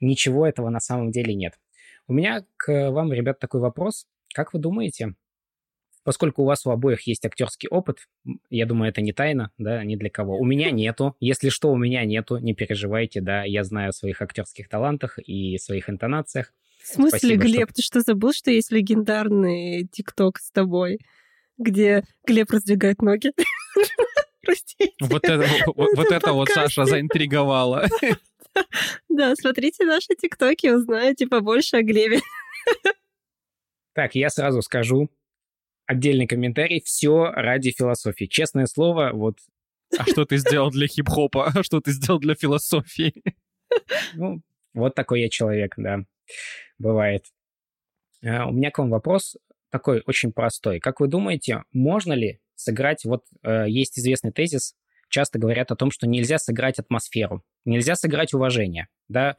Ничего 0.00 0.46
этого 0.46 0.70
на 0.70 0.80
самом 0.80 1.10
деле 1.10 1.34
нет. 1.34 1.58
У 2.06 2.14
меня 2.14 2.44
к 2.56 2.90
вам, 2.90 3.12
ребят, 3.12 3.38
такой 3.38 3.60
вопрос. 3.60 4.06
Как 4.32 4.54
вы 4.54 4.60
думаете, 4.60 5.14
Поскольку 6.08 6.40
у 6.40 6.46
вас 6.46 6.64
у 6.64 6.70
обоих 6.70 7.06
есть 7.06 7.26
актерский 7.26 7.68
опыт, 7.68 8.08
я 8.48 8.64
думаю, 8.64 8.88
это 8.88 9.02
не 9.02 9.12
тайна, 9.12 9.50
да, 9.58 9.84
ни 9.84 9.94
для 9.94 10.08
кого. 10.08 10.38
У 10.38 10.44
меня 10.46 10.70
нету. 10.70 11.14
Если 11.20 11.50
что, 11.50 11.70
у 11.70 11.76
меня 11.76 12.02
нету, 12.06 12.38
не 12.38 12.54
переживайте, 12.54 13.20
да, 13.20 13.44
я 13.44 13.62
знаю 13.62 13.90
о 13.90 13.92
своих 13.92 14.22
актерских 14.22 14.70
талантах 14.70 15.18
и 15.18 15.58
своих 15.58 15.90
интонациях. 15.90 16.54
В 16.82 16.86
смысле, 16.86 17.18
Спасибо, 17.18 17.42
Глеб, 17.42 17.68
что... 17.68 17.74
ты 17.74 17.82
что, 17.82 18.00
забыл, 18.00 18.32
что 18.32 18.50
есть 18.50 18.72
легендарный 18.72 19.86
ТикТок 19.92 20.38
с 20.38 20.50
тобой, 20.50 21.00
где 21.58 22.04
Глеб 22.26 22.50
раздвигает 22.52 23.02
ноги? 23.02 23.32
Простите. 24.42 24.94
Вот 25.00 25.26
это 25.26 25.46
вот, 25.76 26.10
это 26.10 26.32
вот 26.32 26.48
Саша 26.48 26.86
заинтриговала. 26.86 27.86
Да, 29.10 29.34
смотрите 29.36 29.84
наши 29.84 30.16
ТикТоки, 30.18 30.68
узнаете 30.68 31.26
побольше 31.26 31.76
о 31.76 31.82
Глебе. 31.82 32.20
Так, 33.92 34.14
я 34.14 34.30
сразу 34.30 34.62
скажу, 34.62 35.10
отдельный 35.88 36.26
комментарий. 36.26 36.80
Все 36.84 37.32
ради 37.32 37.72
философии. 37.72 38.26
Честное 38.26 38.66
слово, 38.66 39.10
вот... 39.12 39.38
А 39.98 40.04
что 40.04 40.26
ты 40.26 40.36
сделал 40.36 40.70
для 40.70 40.86
хип-хопа? 40.86 41.50
А 41.54 41.62
что 41.62 41.80
ты 41.80 41.92
сделал 41.92 42.20
для 42.20 42.34
философии? 42.34 43.14
Ну, 44.14 44.42
вот 44.74 44.94
такой 44.94 45.22
я 45.22 45.28
человек, 45.28 45.74
да. 45.76 46.04
Бывает. 46.78 47.24
А, 48.24 48.46
у 48.46 48.52
меня 48.52 48.70
к 48.70 48.78
вам 48.78 48.90
вопрос 48.90 49.36
такой 49.70 50.02
очень 50.06 50.32
простой. 50.32 50.78
Как 50.78 51.00
вы 51.00 51.08
думаете, 51.08 51.64
можно 51.72 52.12
ли 52.12 52.40
сыграть... 52.54 53.04
Вот 53.04 53.24
э, 53.42 53.64
есть 53.68 53.98
известный 53.98 54.32
тезис, 54.32 54.74
часто 55.08 55.38
говорят 55.38 55.70
о 55.70 55.76
том, 55.76 55.90
что 55.90 56.06
нельзя 56.06 56.38
сыграть 56.38 56.78
атмосферу, 56.78 57.42
нельзя 57.64 57.96
сыграть 57.96 58.34
уважение, 58.34 58.88
да, 59.08 59.36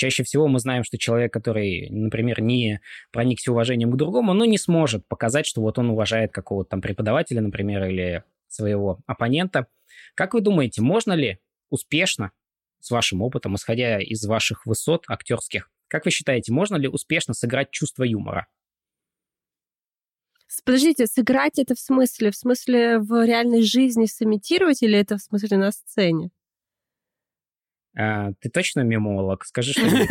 Чаще 0.00 0.22
всего 0.22 0.48
мы 0.48 0.60
знаем, 0.60 0.82
что 0.82 0.96
человек, 0.96 1.30
который, 1.30 1.90
например, 1.90 2.40
не 2.40 2.80
проникся 3.12 3.52
уважением 3.52 3.92
к 3.92 3.96
другому, 3.98 4.32
но 4.32 4.46
не 4.46 4.56
сможет 4.56 5.06
показать, 5.06 5.44
что 5.44 5.60
вот 5.60 5.78
он 5.78 5.90
уважает 5.90 6.32
какого-то 6.32 6.70
там 6.70 6.80
преподавателя, 6.80 7.42
например, 7.42 7.84
или 7.84 8.24
своего 8.48 9.00
оппонента. 9.06 9.66
Как 10.14 10.32
вы 10.32 10.40
думаете, 10.40 10.80
можно 10.80 11.12
ли 11.12 11.38
успешно, 11.68 12.30
с 12.80 12.90
вашим 12.90 13.20
опытом, 13.20 13.56
исходя 13.56 14.00
из 14.00 14.24
ваших 14.24 14.64
высот 14.64 15.04
актерских, 15.06 15.70
как 15.86 16.06
вы 16.06 16.12
считаете, 16.12 16.50
можно 16.50 16.76
ли 16.76 16.88
успешно 16.88 17.34
сыграть 17.34 17.70
чувство 17.70 18.02
юмора? 18.02 18.46
Подождите, 20.64 21.08
сыграть 21.08 21.58
это 21.58 21.74
в 21.74 21.78
смысле? 21.78 22.30
В 22.30 22.36
смысле 22.36 23.00
в 23.00 23.22
реальной 23.26 23.60
жизни 23.60 24.06
сымитировать 24.06 24.82
или 24.82 24.98
это 24.98 25.18
в 25.18 25.20
смысле 25.20 25.58
на 25.58 25.72
сцене? 25.72 26.30
А, 27.96 28.32
ты 28.40 28.48
точно 28.48 28.80
мемолог? 28.80 29.44
Скажи 29.44 29.72
что-нибудь 29.72 30.10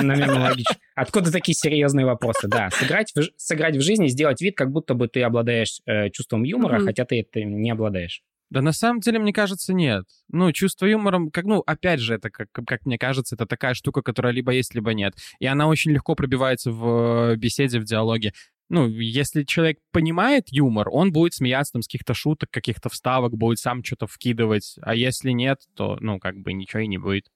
на 0.00 0.14
мемологич. 0.14 0.66
Откуда 0.94 1.32
такие 1.32 1.54
серьезные 1.54 2.06
вопросы? 2.06 2.48
Да, 2.48 2.70
сыграть 2.70 3.12
в, 3.14 3.22
сыграть 3.36 3.76
в 3.76 3.80
жизни, 3.80 4.08
сделать 4.08 4.40
вид, 4.40 4.56
как 4.56 4.70
будто 4.70 4.94
бы 4.94 5.08
ты 5.08 5.22
обладаешь 5.22 5.80
э, 5.86 6.10
чувством 6.10 6.44
юмора, 6.44 6.78
mm-hmm. 6.78 6.84
хотя 6.84 7.04
ты 7.04 7.20
это 7.20 7.42
не 7.42 7.70
обладаешь. 7.70 8.22
Да 8.48 8.62
на 8.62 8.72
самом 8.72 9.00
деле, 9.00 9.18
мне 9.18 9.32
кажется, 9.32 9.74
нет. 9.74 10.04
Ну, 10.28 10.52
чувство 10.52 10.86
юмора, 10.86 11.20
как, 11.32 11.44
ну, 11.46 11.64
опять 11.66 11.98
же, 11.98 12.14
это, 12.14 12.30
как, 12.30 12.48
как 12.52 12.86
мне 12.86 12.96
кажется, 12.96 13.34
это 13.34 13.44
такая 13.44 13.74
штука, 13.74 14.02
которая 14.02 14.32
либо 14.32 14.52
есть, 14.52 14.72
либо 14.74 14.94
нет. 14.94 15.14
И 15.40 15.46
она 15.46 15.66
очень 15.66 15.90
легко 15.90 16.14
пробивается 16.14 16.70
в 16.70 17.32
э, 17.32 17.36
беседе, 17.36 17.80
в 17.80 17.84
диалоге 17.84 18.34
ну, 18.68 18.88
если 18.88 19.44
человек 19.44 19.78
понимает 19.92 20.44
юмор, 20.48 20.88
он 20.90 21.12
будет 21.12 21.34
смеяться 21.34 21.74
там 21.74 21.82
с 21.82 21.86
каких-то 21.86 22.14
шуток, 22.14 22.50
каких-то 22.50 22.88
вставок, 22.88 23.36
будет 23.36 23.58
сам 23.58 23.84
что-то 23.84 24.06
вкидывать. 24.06 24.76
А 24.82 24.94
если 24.94 25.30
нет, 25.30 25.58
то, 25.74 25.96
ну, 26.00 26.18
как 26.18 26.36
бы 26.36 26.52
ничего 26.52 26.82
и 26.82 26.88
не 26.88 26.98
будет. 26.98 27.26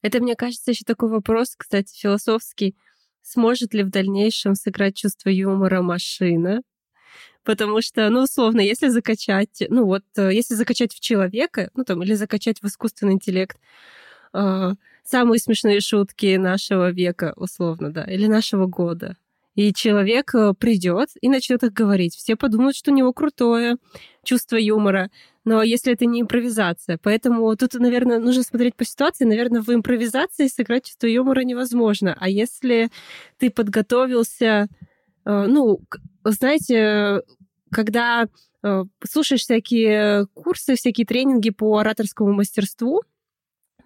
Это, 0.00 0.20
мне 0.20 0.34
кажется, 0.34 0.70
еще 0.70 0.84
такой 0.84 1.10
вопрос, 1.10 1.54
кстати, 1.56 1.96
философский. 1.96 2.76
Сможет 3.22 3.74
ли 3.74 3.84
в 3.84 3.90
дальнейшем 3.90 4.54
сыграть 4.54 4.96
чувство 4.96 5.28
юмора 5.28 5.82
машина? 5.82 6.62
Потому 7.44 7.82
что, 7.82 8.08
ну, 8.08 8.22
условно, 8.22 8.60
если 8.60 8.88
закачать, 8.88 9.62
ну 9.68 9.84
вот, 9.84 10.04
э, 10.16 10.32
если 10.32 10.54
закачать 10.54 10.92
в 10.92 11.00
человека, 11.00 11.70
ну 11.74 11.84
там, 11.84 12.02
или 12.02 12.14
закачать 12.14 12.60
в 12.62 12.66
искусственный 12.66 13.14
интеллект, 13.14 13.58
э, 14.32 14.70
самые 15.04 15.38
смешные 15.40 15.80
шутки 15.80 16.36
нашего 16.36 16.90
века, 16.90 17.32
условно, 17.36 17.92
да, 17.92 18.04
или 18.04 18.26
нашего 18.26 18.66
года, 18.66 19.16
и 19.54 19.72
человек 19.72 20.34
э, 20.34 20.54
придет 20.58 21.10
и 21.20 21.28
начнет 21.28 21.62
их 21.62 21.72
говорить. 21.72 22.14
Все 22.14 22.36
подумают, 22.36 22.76
что 22.76 22.90
у 22.90 22.94
него 22.94 23.12
крутое 23.12 23.76
чувство 24.24 24.56
юмора. 24.56 25.10
Но 25.44 25.62
если 25.62 25.92
это 25.92 26.06
не 26.06 26.20
импровизация, 26.20 26.98
поэтому 27.02 27.54
тут, 27.56 27.74
наверное, 27.74 28.18
нужно 28.18 28.42
смотреть 28.44 28.76
по 28.76 28.84
ситуации. 28.84 29.24
Наверное, 29.24 29.60
в 29.60 29.68
импровизации 29.70 30.46
сыграть 30.46 30.86
чувство 30.86 31.06
юмора 31.06 31.40
невозможно. 31.40 32.16
А 32.18 32.28
если 32.28 32.90
ты 33.38 33.50
подготовился, 33.50 34.68
э, 35.24 35.46
ну, 35.48 35.80
знаете, 36.24 37.22
когда 37.70 38.28
э, 38.62 38.84
слушаешь 39.04 39.42
всякие 39.42 40.26
курсы, 40.34 40.76
всякие 40.76 41.06
тренинги 41.06 41.50
по 41.50 41.78
ораторскому 41.78 42.32
мастерству, 42.32 43.02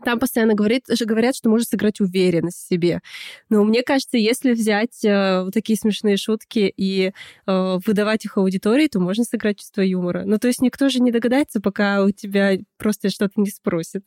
там 0.04 0.18
постоянно 0.18 0.54
говорит, 0.54 0.84
говорят, 1.06 1.36
что 1.36 1.48
может 1.48 1.68
сыграть 1.68 2.00
уверенность 2.00 2.64
в 2.64 2.68
себе. 2.68 3.00
Но 3.48 3.64
мне 3.64 3.82
кажется, 3.82 4.18
если 4.18 4.52
взять 4.52 5.04
э, 5.04 5.42
вот 5.44 5.54
такие 5.54 5.78
смешные 5.78 6.16
шутки 6.16 6.72
и 6.76 7.12
э, 7.46 7.78
выдавать 7.86 8.24
их 8.24 8.36
аудитории, 8.36 8.88
то 8.88 9.00
можно 9.00 9.24
сыграть 9.24 9.58
чувство 9.60 9.82
юмора. 9.82 10.24
Ну, 10.24 10.38
то 10.38 10.48
есть 10.48 10.60
никто 10.60 10.88
же 10.88 11.00
не 11.00 11.12
догадается, 11.12 11.60
пока 11.60 12.04
у 12.04 12.10
тебя 12.10 12.58
просто 12.76 13.10
что-то 13.10 13.40
не 13.40 13.50
спросит. 13.50 14.04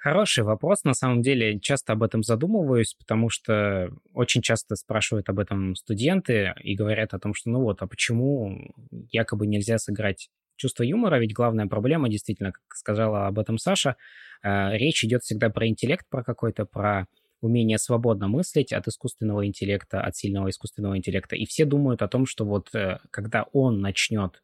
Хороший 0.00 0.44
вопрос. 0.44 0.84
На 0.84 0.94
самом 0.94 1.20
деле, 1.20 1.60
часто 1.60 1.92
об 1.92 2.02
этом 2.02 2.22
задумываюсь, 2.22 2.94
потому 2.94 3.28
что 3.28 3.90
очень 4.14 4.40
часто 4.40 4.74
спрашивают 4.74 5.28
об 5.28 5.38
этом 5.38 5.76
студенты 5.76 6.54
и 6.62 6.74
говорят 6.74 7.12
о 7.12 7.18
том, 7.18 7.34
что 7.34 7.50
ну 7.50 7.60
вот, 7.60 7.82
а 7.82 7.86
почему 7.86 8.72
якобы 9.10 9.46
нельзя 9.46 9.76
сыграть 9.76 10.30
чувство 10.60 10.82
юмора, 10.82 11.18
ведь 11.18 11.34
главная 11.34 11.66
проблема, 11.66 12.08
действительно, 12.08 12.52
как 12.52 12.62
сказала 12.74 13.26
об 13.26 13.38
этом 13.38 13.58
Саша, 13.58 13.96
э, 14.42 14.76
речь 14.76 15.02
идет 15.02 15.22
всегда 15.22 15.48
про 15.50 15.66
интеллект, 15.66 16.06
про 16.08 16.22
какой-то, 16.22 16.66
про 16.66 17.06
умение 17.40 17.78
свободно 17.78 18.28
мыслить 18.28 18.72
от 18.72 18.86
искусственного 18.86 19.46
интеллекта, 19.46 20.02
от 20.02 20.14
сильного 20.16 20.50
искусственного 20.50 20.96
интеллекта. 20.96 21.36
И 21.36 21.46
все 21.46 21.64
думают 21.64 22.02
о 22.02 22.08
том, 22.08 22.26
что 22.26 22.44
вот 22.44 22.74
э, 22.74 22.98
когда 23.10 23.44
он 23.52 23.80
начнет 23.80 24.42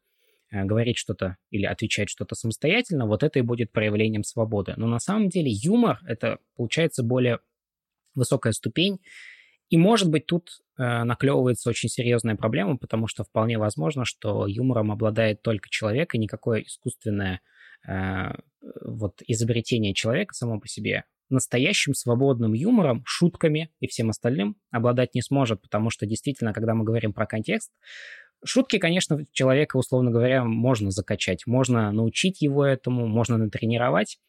э, 0.51 0.65
говорить 0.65 0.97
что-то 0.97 1.37
или 1.51 1.65
отвечать 1.65 2.09
что-то 2.09 2.33
самостоятельно, 2.35 3.05
вот 3.05 3.21
это 3.21 3.37
и 3.37 3.43
будет 3.43 3.71
проявлением 3.71 4.23
свободы. 4.23 4.73
Но 4.77 4.87
на 4.87 4.99
самом 4.99 5.29
деле 5.29 5.51
юмор— 5.51 5.99
это, 6.07 6.39
получается, 6.55 7.03
более 7.03 7.39
высокая 8.15 8.53
ступень, 8.53 8.99
и, 9.69 9.77
может 9.77 10.09
быть, 10.09 10.25
тут 10.25 10.49
э, 10.77 11.03
наклевывается 11.03 11.69
очень 11.69 11.89
серьезная 11.89 12.35
проблема, 12.35 12.77
потому 12.77 13.07
что 13.07 13.23
вполне 13.23 13.57
возможно, 13.57 14.05
что 14.05 14.47
юмором 14.47 14.91
обладает 14.91 15.41
только 15.41 15.69
человек, 15.69 16.15
и 16.15 16.17
никакое 16.19 16.61
искусственное 16.61 17.41
э, 17.87 18.31
вот 18.81 19.21
изобретение 19.27 19.93
человека 19.93 20.33
само 20.33 20.59
по 20.59 20.67
себе 20.67 21.03
настоящим 21.29 21.93
свободным 21.93 22.53
юмором, 22.53 23.03
шутками 23.05 23.69
и 23.81 23.87
всем 23.87 24.09
остальным 24.09 24.55
обладать 24.71 25.13
не 25.13 25.21
сможет, 25.21 25.61
потому 25.61 25.89
что 25.89 26.05
действительно, 26.05 26.53
когда 26.53 26.73
мы 26.73 26.85
говорим 26.85 27.11
про 27.11 27.25
контекст, 27.25 27.71
шутки, 28.45 28.77
конечно, 28.77 29.25
человека, 29.31 29.77
условно 29.77 30.11
говоря, 30.11 30.43
можно 30.43 30.91
закачать, 30.91 31.45
можно 31.45 31.91
научить 31.91 32.41
его 32.41 32.65
этому, 32.65 33.07
можно 33.07 33.37
натренировать. 33.37 34.19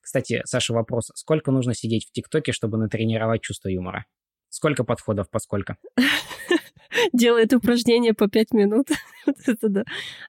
Кстати, 0.00 0.42
Саша, 0.44 0.72
вопрос, 0.72 1.10
сколько 1.14 1.52
нужно 1.52 1.74
сидеть 1.74 2.08
в 2.08 2.12
ТикТоке, 2.12 2.52
чтобы 2.52 2.78
натренировать 2.78 3.42
чувство 3.42 3.68
юмора? 3.68 4.06
Сколько 4.48 4.84
подходов, 4.84 5.28
поскольку? 5.30 5.76
делает 7.12 7.52
упражнения 7.52 8.14
по 8.14 8.28
пять 8.28 8.52
минут. 8.52 8.88
это 9.46 9.68
да. 9.68 9.84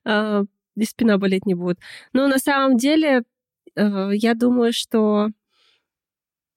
А, 0.05 0.43
и 0.75 0.85
спина 0.85 1.17
болеть 1.17 1.45
не 1.45 1.55
будет. 1.55 1.79
Но 2.13 2.27
на 2.27 2.37
самом 2.37 2.77
деле, 2.77 3.23
э, 3.75 4.09
я 4.13 4.33
думаю, 4.33 4.73
что 4.73 5.29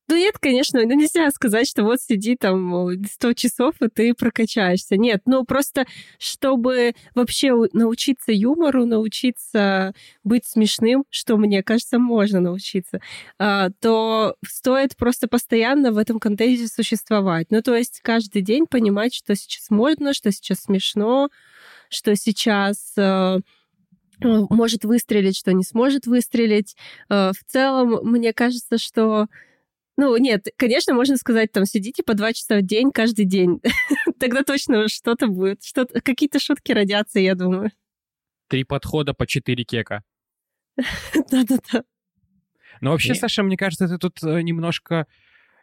ну 0.09 0.17
нет, 0.17 0.39
конечно, 0.39 0.81
ну 0.83 0.95
нельзя 0.95 1.31
сказать, 1.31 1.69
что 1.69 1.85
вот 1.85 2.01
сиди 2.01 2.37
там 2.37 2.93
100 3.05 3.33
часов, 3.35 3.75
и 3.81 3.89
ты 3.89 4.15
прокачаешься. 4.15 4.97
Нет, 4.97 5.23
ну 5.27 5.45
просто 5.45 5.87
чтобы 6.19 6.95
вообще 7.15 7.55
научиться 7.73 8.33
юмору, 8.33 8.85
научиться 8.85 9.95
быть 10.25 10.45
смешным, 10.45 11.05
что 11.11 11.37
мне 11.37 11.63
кажется, 11.63 11.99
можно 11.99 12.41
научиться, 12.41 13.01
а, 13.39 13.71
то 13.81 14.37
стоит 14.47 14.97
просто 14.97 15.29
постоянно 15.29 15.93
в 15.93 15.99
этом 15.99 16.19
контексте 16.19 16.69
существовать. 16.69 17.47
Ну 17.51 17.63
то 17.63 17.75
есть 17.75 18.01
каждый 18.03 18.43
день 18.43 18.67
понимать, 18.67 19.15
что 19.15 19.35
сейчас 19.35 19.71
можно, 19.71 20.15
что 20.15 20.31
сейчас 20.33 20.63
смешно, 20.63 21.29
что 21.89 22.17
сейчас 22.17 22.93
э, 22.97 23.39
может 24.21 24.85
выстрелить, 24.85 25.37
что 25.37 25.53
не 25.53 25.65
сможет 25.65 26.07
выстрелить. 26.07 26.77
Э, 27.09 27.33
в 27.33 27.51
целом, 27.51 28.01
мне 28.03 28.33
кажется, 28.33 28.79
что 28.79 29.27
ну, 29.97 30.17
нет, 30.17 30.47
конечно, 30.57 30.95
можно 30.95 31.17
сказать, 31.17 31.53
там, 31.53 31.67
сидите 31.67 32.03
по 32.03 32.15
два 32.15 32.33
часа 32.33 32.59
в 32.59 32.63
день 32.63 32.91
каждый 32.93 33.25
день. 33.25 33.61
Тогда 34.19 34.43
точно 34.43 34.89
что-то 34.89 35.27
будет. 35.27 35.63
Что 35.63 35.87
какие-то 35.87 36.39
шутки 36.39 36.73
родятся, 36.73 37.21
я 37.21 37.35
думаю. 37.35 37.71
Три 38.49 38.65
подхода 38.65 39.15
по 39.15 39.27
четыре 39.27 39.65
кека. 39.65 40.03
Да-да-да. 41.31 41.85
Но 42.81 42.91
вообще, 42.91 43.15
Саша, 43.15 43.43
мне 43.43 43.57
кажется, 43.57 43.87
ты 43.87 43.99
тут 43.99 44.23
э, 44.23 44.43
немножко 44.43 45.07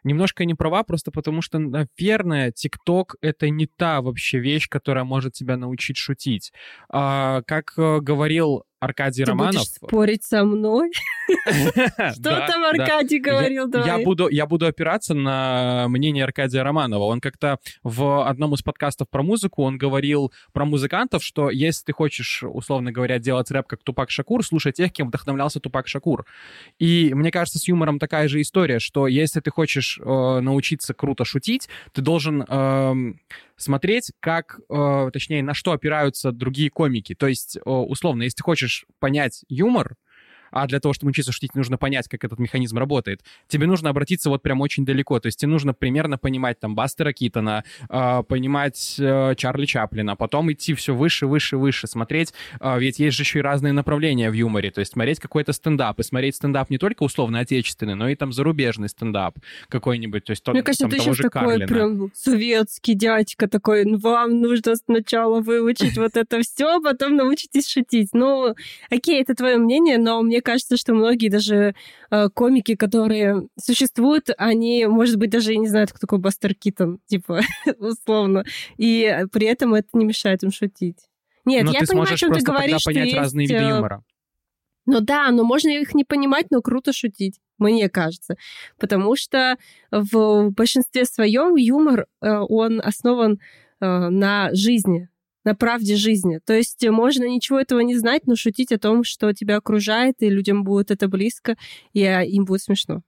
немножко 0.04 0.44
не 0.44 0.54
права, 0.54 0.82
просто 0.82 1.10
потому 1.10 1.42
что, 1.42 1.58
наверное, 1.58 2.52
ТикТок— 2.52 3.16
это 3.20 3.50
не 3.50 3.66
та 3.66 4.00
вообще 4.00 4.38
вещь, 4.38 4.68
которая 4.68 5.04
может 5.04 5.34
тебя 5.34 5.56
научить 5.56 5.98
шутить. 5.98 6.52
А, 6.88 7.42
как 7.42 7.74
э, 7.76 8.00
говорил 8.00 8.64
Аркадий 8.80 9.24
Ты 9.24 9.30
Романов. 9.30 9.54
Будешь 9.56 9.68
спорить 9.68 10.24
со 10.24 10.42
мной? 10.42 10.90
Что 11.28 12.46
там 12.46 12.64
Аркадий 12.64 13.18
говорил? 13.18 13.70
Я 13.72 13.98
буду, 13.98 14.28
я 14.28 14.46
буду 14.46 14.66
опираться 14.66 15.12
на 15.14 15.86
мнение 15.88 16.24
Аркадия 16.24 16.62
Романова. 16.62 17.04
Он 17.04 17.20
как-то 17.20 17.58
в 17.82 18.26
одном 18.26 18.54
из 18.54 18.62
подкастов 18.62 19.08
про 19.10 19.22
музыку, 19.22 19.62
он 19.62 19.76
говорил 19.76 20.32
про 20.52 20.64
музыкантов, 20.64 21.22
что 21.22 21.50
если 21.50 21.84
ты 21.84 21.92
хочешь, 21.92 22.42
условно 22.42 22.90
говоря, 22.90 23.18
делать 23.18 23.50
рэп 23.50 23.66
как 23.66 23.82
Тупак 23.82 24.10
Шакур, 24.10 24.44
слушай 24.44 24.72
тех, 24.72 24.92
кем 24.92 25.08
вдохновлялся 25.08 25.60
Тупак 25.60 25.86
Шакур. 25.86 26.24
И 26.78 27.12
мне 27.12 27.30
кажется, 27.30 27.58
с 27.58 27.68
юмором 27.68 27.98
такая 27.98 28.28
же 28.28 28.40
история, 28.40 28.78
что 28.78 29.06
если 29.06 29.40
ты 29.40 29.50
хочешь 29.50 30.00
э, 30.02 30.40
научиться 30.40 30.94
круто 30.94 31.26
шутить, 31.26 31.68
ты 31.92 32.00
должен 32.00 32.44
э, 32.48 33.12
смотреть, 33.60 34.12
как, 34.20 34.58
э, 34.68 35.10
точнее, 35.12 35.42
на 35.42 35.54
что 35.54 35.72
опираются 35.72 36.32
другие 36.32 36.70
комики. 36.70 37.14
То 37.14 37.26
есть, 37.26 37.56
э, 37.56 37.60
условно, 37.64 38.22
если 38.22 38.36
ты 38.36 38.42
хочешь 38.42 38.86
понять 38.98 39.44
юмор, 39.48 39.96
а 40.50 40.66
для 40.66 40.80
того, 40.80 40.92
чтобы 40.92 41.10
учиться 41.10 41.32
шутить, 41.32 41.54
нужно 41.54 41.78
понять, 41.78 42.08
как 42.08 42.24
этот 42.24 42.38
механизм 42.38 42.78
работает. 42.78 43.22
Тебе 43.48 43.66
нужно 43.66 43.90
обратиться 43.90 44.30
вот 44.30 44.42
прям 44.42 44.60
очень 44.60 44.84
далеко. 44.84 45.18
То 45.20 45.26
есть 45.26 45.38
тебе 45.38 45.50
нужно 45.50 45.74
примерно 45.74 46.18
понимать 46.18 46.60
там 46.60 46.74
Бастера 46.74 47.12
Китона, 47.12 47.64
э, 47.88 48.22
понимать 48.28 48.96
э, 48.98 49.34
Чарли 49.36 49.66
Чаплина, 49.66 50.16
потом 50.16 50.52
идти 50.52 50.74
все 50.74 50.94
выше, 50.94 51.26
выше, 51.26 51.56
выше, 51.56 51.86
смотреть, 51.86 52.32
э, 52.60 52.78
ведь 52.78 52.98
есть 52.98 53.16
же 53.16 53.22
еще 53.22 53.38
и 53.40 53.42
разные 53.42 53.72
направления 53.72 54.30
в 54.30 54.34
юморе, 54.34 54.70
то 54.70 54.80
есть 54.80 54.92
смотреть 54.92 55.20
какой-то 55.20 55.52
стендап, 55.52 55.98
и 56.00 56.02
смотреть 56.02 56.36
стендап 56.36 56.70
не 56.70 56.78
только 56.78 57.02
условно 57.02 57.40
отечественный, 57.40 57.94
но 57.94 58.08
и 58.08 58.14
там 58.14 58.32
зарубежный 58.32 58.88
стендап 58.88 59.38
какой-нибудь, 59.68 60.24
то 60.24 60.30
есть 60.30 60.46
Мне 60.48 60.62
кажется, 60.62 60.84
там, 60.84 60.90
ты 60.90 60.98
сейчас 60.98 61.16
такой 61.16 61.30
Карлина. 61.30 61.66
прям 61.66 62.10
советский 62.14 62.94
дядька 62.94 63.48
такой, 63.48 63.84
«Ну, 63.84 63.98
вам 63.98 64.40
нужно 64.40 64.76
сначала 64.76 65.40
выучить 65.40 65.96
вот 65.96 66.16
это 66.16 66.40
все, 66.42 66.80
потом 66.80 67.16
научитесь 67.16 67.68
шутить. 67.68 68.10
Ну, 68.12 68.54
окей, 68.90 69.20
это 69.20 69.34
твое 69.34 69.56
мнение, 69.56 69.98
но 69.98 70.22
мне 70.22 70.39
кажется, 70.40 70.76
что 70.76 70.94
многие 70.94 71.28
даже 71.28 71.74
э, 72.10 72.28
комики, 72.30 72.74
которые 72.74 73.48
существуют, 73.58 74.30
они, 74.36 74.86
может 74.86 75.16
быть, 75.16 75.30
даже 75.30 75.52
и 75.52 75.58
не 75.58 75.68
знают, 75.68 75.90
кто 75.90 76.00
такой 76.00 76.18
Бастер 76.18 76.54
Китон, 76.54 76.98
типа, 77.06 77.40
условно. 77.78 78.44
И 78.76 79.24
при 79.32 79.46
этом 79.46 79.74
это 79.74 79.88
не 79.92 80.04
мешает 80.04 80.42
им 80.42 80.50
шутить. 80.50 80.98
Нет, 81.44 81.64
но 81.64 81.72
я 81.72 81.80
ты 81.80 81.86
понимаю, 81.86 82.14
о 82.14 82.16
чем 82.16 82.32
ты 82.32 82.40
говоришь. 82.40 82.82
тогда 82.82 83.00
понять 83.00 83.10
что 83.10 83.18
разные 83.18 83.44
есть, 83.44 83.52
виды 83.52 83.64
э, 83.64 83.68
юмора. 83.68 84.04
Ну 84.86 85.00
да, 85.00 85.30
но 85.30 85.44
можно 85.44 85.68
их 85.68 85.94
не 85.94 86.04
понимать, 86.04 86.46
но 86.50 86.62
круто 86.62 86.92
шутить, 86.92 87.38
мне 87.58 87.88
кажется. 87.88 88.36
Потому 88.78 89.14
что 89.16 89.56
в 89.90 90.50
большинстве 90.50 91.04
своем 91.04 91.54
юмор, 91.56 92.06
э, 92.20 92.30
он 92.48 92.80
основан 92.80 93.38
э, 93.80 93.86
на 93.86 94.50
жизни, 94.52 95.09
на 95.44 95.54
правде 95.54 95.96
жизни. 95.96 96.40
То 96.44 96.52
есть 96.52 96.86
можно 96.88 97.24
ничего 97.24 97.60
этого 97.60 97.80
не 97.80 97.96
знать, 97.96 98.26
но 98.26 98.36
шутить 98.36 98.72
о 98.72 98.78
том, 98.78 99.04
что 99.04 99.32
тебя 99.32 99.56
окружает, 99.56 100.16
и 100.20 100.28
людям 100.28 100.64
будет 100.64 100.90
это 100.90 101.08
близко, 101.08 101.56
и 101.92 102.04
а, 102.04 102.22
им 102.22 102.44
будет 102.44 102.62
смешно. 102.62 103.02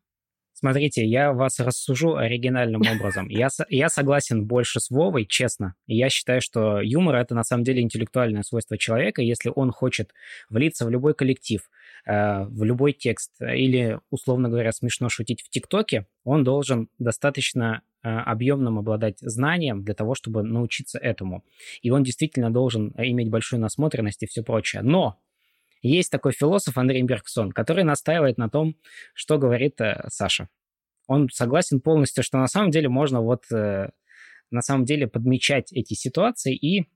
Смотрите, 0.62 1.04
я 1.04 1.32
вас 1.32 1.58
рассужу 1.58 2.14
оригинальным 2.14 2.82
образом. 2.82 3.28
Я, 3.28 3.48
я 3.68 3.88
согласен 3.88 4.46
больше 4.46 4.78
с 4.78 4.90
Вовой, 4.90 5.26
честно. 5.26 5.74
Я 5.88 6.08
считаю, 6.08 6.40
что 6.40 6.80
юмор— 6.80 7.16
это 7.16 7.34
на 7.34 7.42
самом 7.42 7.64
деле 7.64 7.82
интеллектуальное 7.82 8.44
свойство 8.44 8.78
человека. 8.78 9.22
Если 9.22 9.50
он 9.52 9.72
хочет 9.72 10.12
влиться 10.50 10.86
в 10.86 10.90
любой 10.90 11.14
коллектив, 11.14 11.68
э, 12.06 12.44
в 12.44 12.62
любой 12.62 12.92
текст 12.92 13.32
или, 13.40 13.98
условно 14.10 14.50
говоря, 14.50 14.70
смешно 14.70 15.08
шутить 15.08 15.42
в 15.42 15.48
ТикТоке, 15.48 16.06
он 16.22 16.44
должен 16.44 16.88
достаточно 17.00 17.82
э, 17.82 17.91
объемным 18.02 18.78
обладать 18.78 19.18
знанием 19.20 19.84
для 19.84 19.94
того, 19.94 20.14
чтобы 20.14 20.42
научиться 20.42 20.98
этому. 20.98 21.44
И 21.82 21.90
он 21.90 22.02
действительно 22.02 22.52
должен 22.52 22.92
иметь 22.96 23.30
большую 23.30 23.60
насмотренность 23.60 24.22
и 24.22 24.26
все 24.26 24.42
прочее. 24.42 24.82
Но 24.82 25.18
есть 25.82 26.10
такой 26.10 26.32
философ 26.32 26.78
Андрей 26.78 27.02
Бергсон, 27.02 27.52
который 27.52 27.84
настаивает 27.84 28.38
на 28.38 28.48
том, 28.48 28.76
что 29.14 29.38
говорит 29.38 29.80
э, 29.80 30.04
Саша. 30.08 30.48
Он 31.08 31.28
согласен 31.28 31.80
полностью, 31.80 32.22
что 32.22 32.38
на 32.38 32.46
самом 32.46 32.70
деле 32.70 32.88
можно 32.88 33.20
вот 33.20 33.44
э, 33.52 33.90
на 34.50 34.62
самом 34.62 34.84
деле 34.84 35.08
подмечать 35.08 35.72
эти 35.72 35.94
ситуации, 35.94 36.54
и 36.54 36.88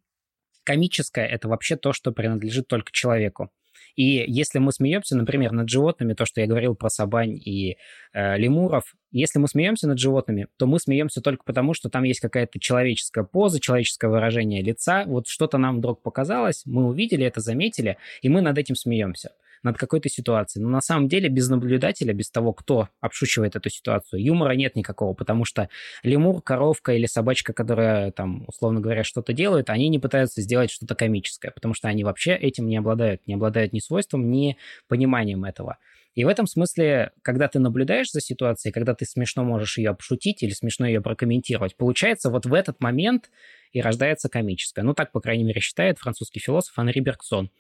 комическое 0.63 1.27
это 1.27 1.49
вообще 1.49 1.77
то, 1.77 1.93
что 1.93 2.13
принадлежит 2.13 2.69
только 2.69 2.93
человеку. 2.93 3.51
И 3.95 4.25
если 4.27 4.59
мы 4.59 4.73
смеемся, 4.73 5.17
например, 5.17 5.53
над 5.53 5.69
животными, 5.69 6.15
то, 6.15 6.27
что 6.27 6.41
я 6.41 6.47
говорил 6.47 6.75
про 6.75 6.91
собань 6.91 7.37
и 7.37 7.77
э, 8.13 8.39
лемуров, 8.39 8.95
если 9.11 9.39
мы 9.39 9.49
смеемся 9.49 9.89
над 9.89 9.99
животными, 9.99 10.49
то 10.59 10.67
мы 10.67 10.79
смеемся 10.79 11.21
только 11.21 11.45
потому, 11.45 11.75
что 11.75 11.89
там 11.89 12.03
есть 12.05 12.21
какая-то 12.21 12.59
человеческая 12.61 13.25
поза, 13.25 13.61
человеческое 13.61 14.09
выражение 14.09 14.63
лица. 14.63 15.05
Вот 15.07 15.29
что-то 15.29 15.59
нам 15.59 15.79
вдруг 15.79 16.03
показалось, 16.03 16.63
мы 16.67 16.87
увидели 16.87 17.25
это, 17.25 17.41
заметили, 17.41 17.97
и 18.21 18.29
мы 18.29 18.41
над 18.41 18.59
этим 18.59 18.75
смеемся 18.75 19.31
над 19.67 19.77
какой-то 19.77 20.09
ситуацией. 20.09 20.65
Но 20.65 20.71
на 20.71 20.81
самом 20.81 21.09
деле 21.09 21.29
без 21.29 21.49
наблюдателя, 21.49 22.15
без 22.15 22.31
того, 22.31 22.53
кто 22.53 22.89
обшучивает 23.01 23.57
эту 23.57 23.69
ситуацию, 23.69 24.25
юмора 24.25 24.53
нет 24.53 24.77
никакого, 24.77 25.13
потому 25.13 25.45
что 25.45 25.69
лемур, 26.03 26.41
коровка 26.41 26.93
или 26.93 27.07
собачка, 27.07 27.53
которая 27.53 28.13
там, 28.13 28.45
условно 28.47 28.81
говоря, 28.81 29.05
что-то 29.05 29.33
делает, 29.33 29.69
они 29.69 29.89
не 29.89 29.99
пытаются 29.99 30.41
сделать 30.41 30.71
что-то 30.71 30.95
комическое, 30.95 31.51
потому 31.51 31.75
что 31.75 31.89
они 31.89 32.05
вообще 32.05 32.35
этим 32.35 32.69
не 32.69 32.77
обладают, 32.77 33.27
не 33.27 33.35
обладают 33.35 33.73
ни 33.73 33.81
свойством, 33.81 34.31
ни 34.31 34.57
пониманием 34.89 35.45
этого. 35.45 35.79
И 36.15 36.25
в 36.25 36.29
этом 36.29 36.47
смысле, 36.47 37.13
когда 37.21 37.47
ты 37.47 37.59
наблюдаешь 37.59 38.11
за 38.11 38.23
ситуацией, 38.23 38.73
когда 38.73 38.95
ты 38.95 39.05
смешно 39.05 39.45
можешь 39.45 39.77
ее 39.77 39.91
обшутить 39.91 40.43
или 40.43 40.51
смешно 40.51 40.87
ее 40.87 41.03
прокомментировать, 41.03 41.77
получается, 41.77 42.31
вот 42.31 42.47
в 42.47 42.55
этот 42.55 42.81
момент 42.81 43.31
и 43.73 43.83
рождается 43.83 44.31
комическое. 44.31 44.83
Ну, 44.83 44.95
так, 44.95 45.13
по 45.13 45.21
крайней 45.21 45.45
мере, 45.45 45.61
считает 45.61 45.99
французский 45.99 46.41
философ 46.41 46.79
Анри 46.79 47.01
Бергсон. 47.01 47.51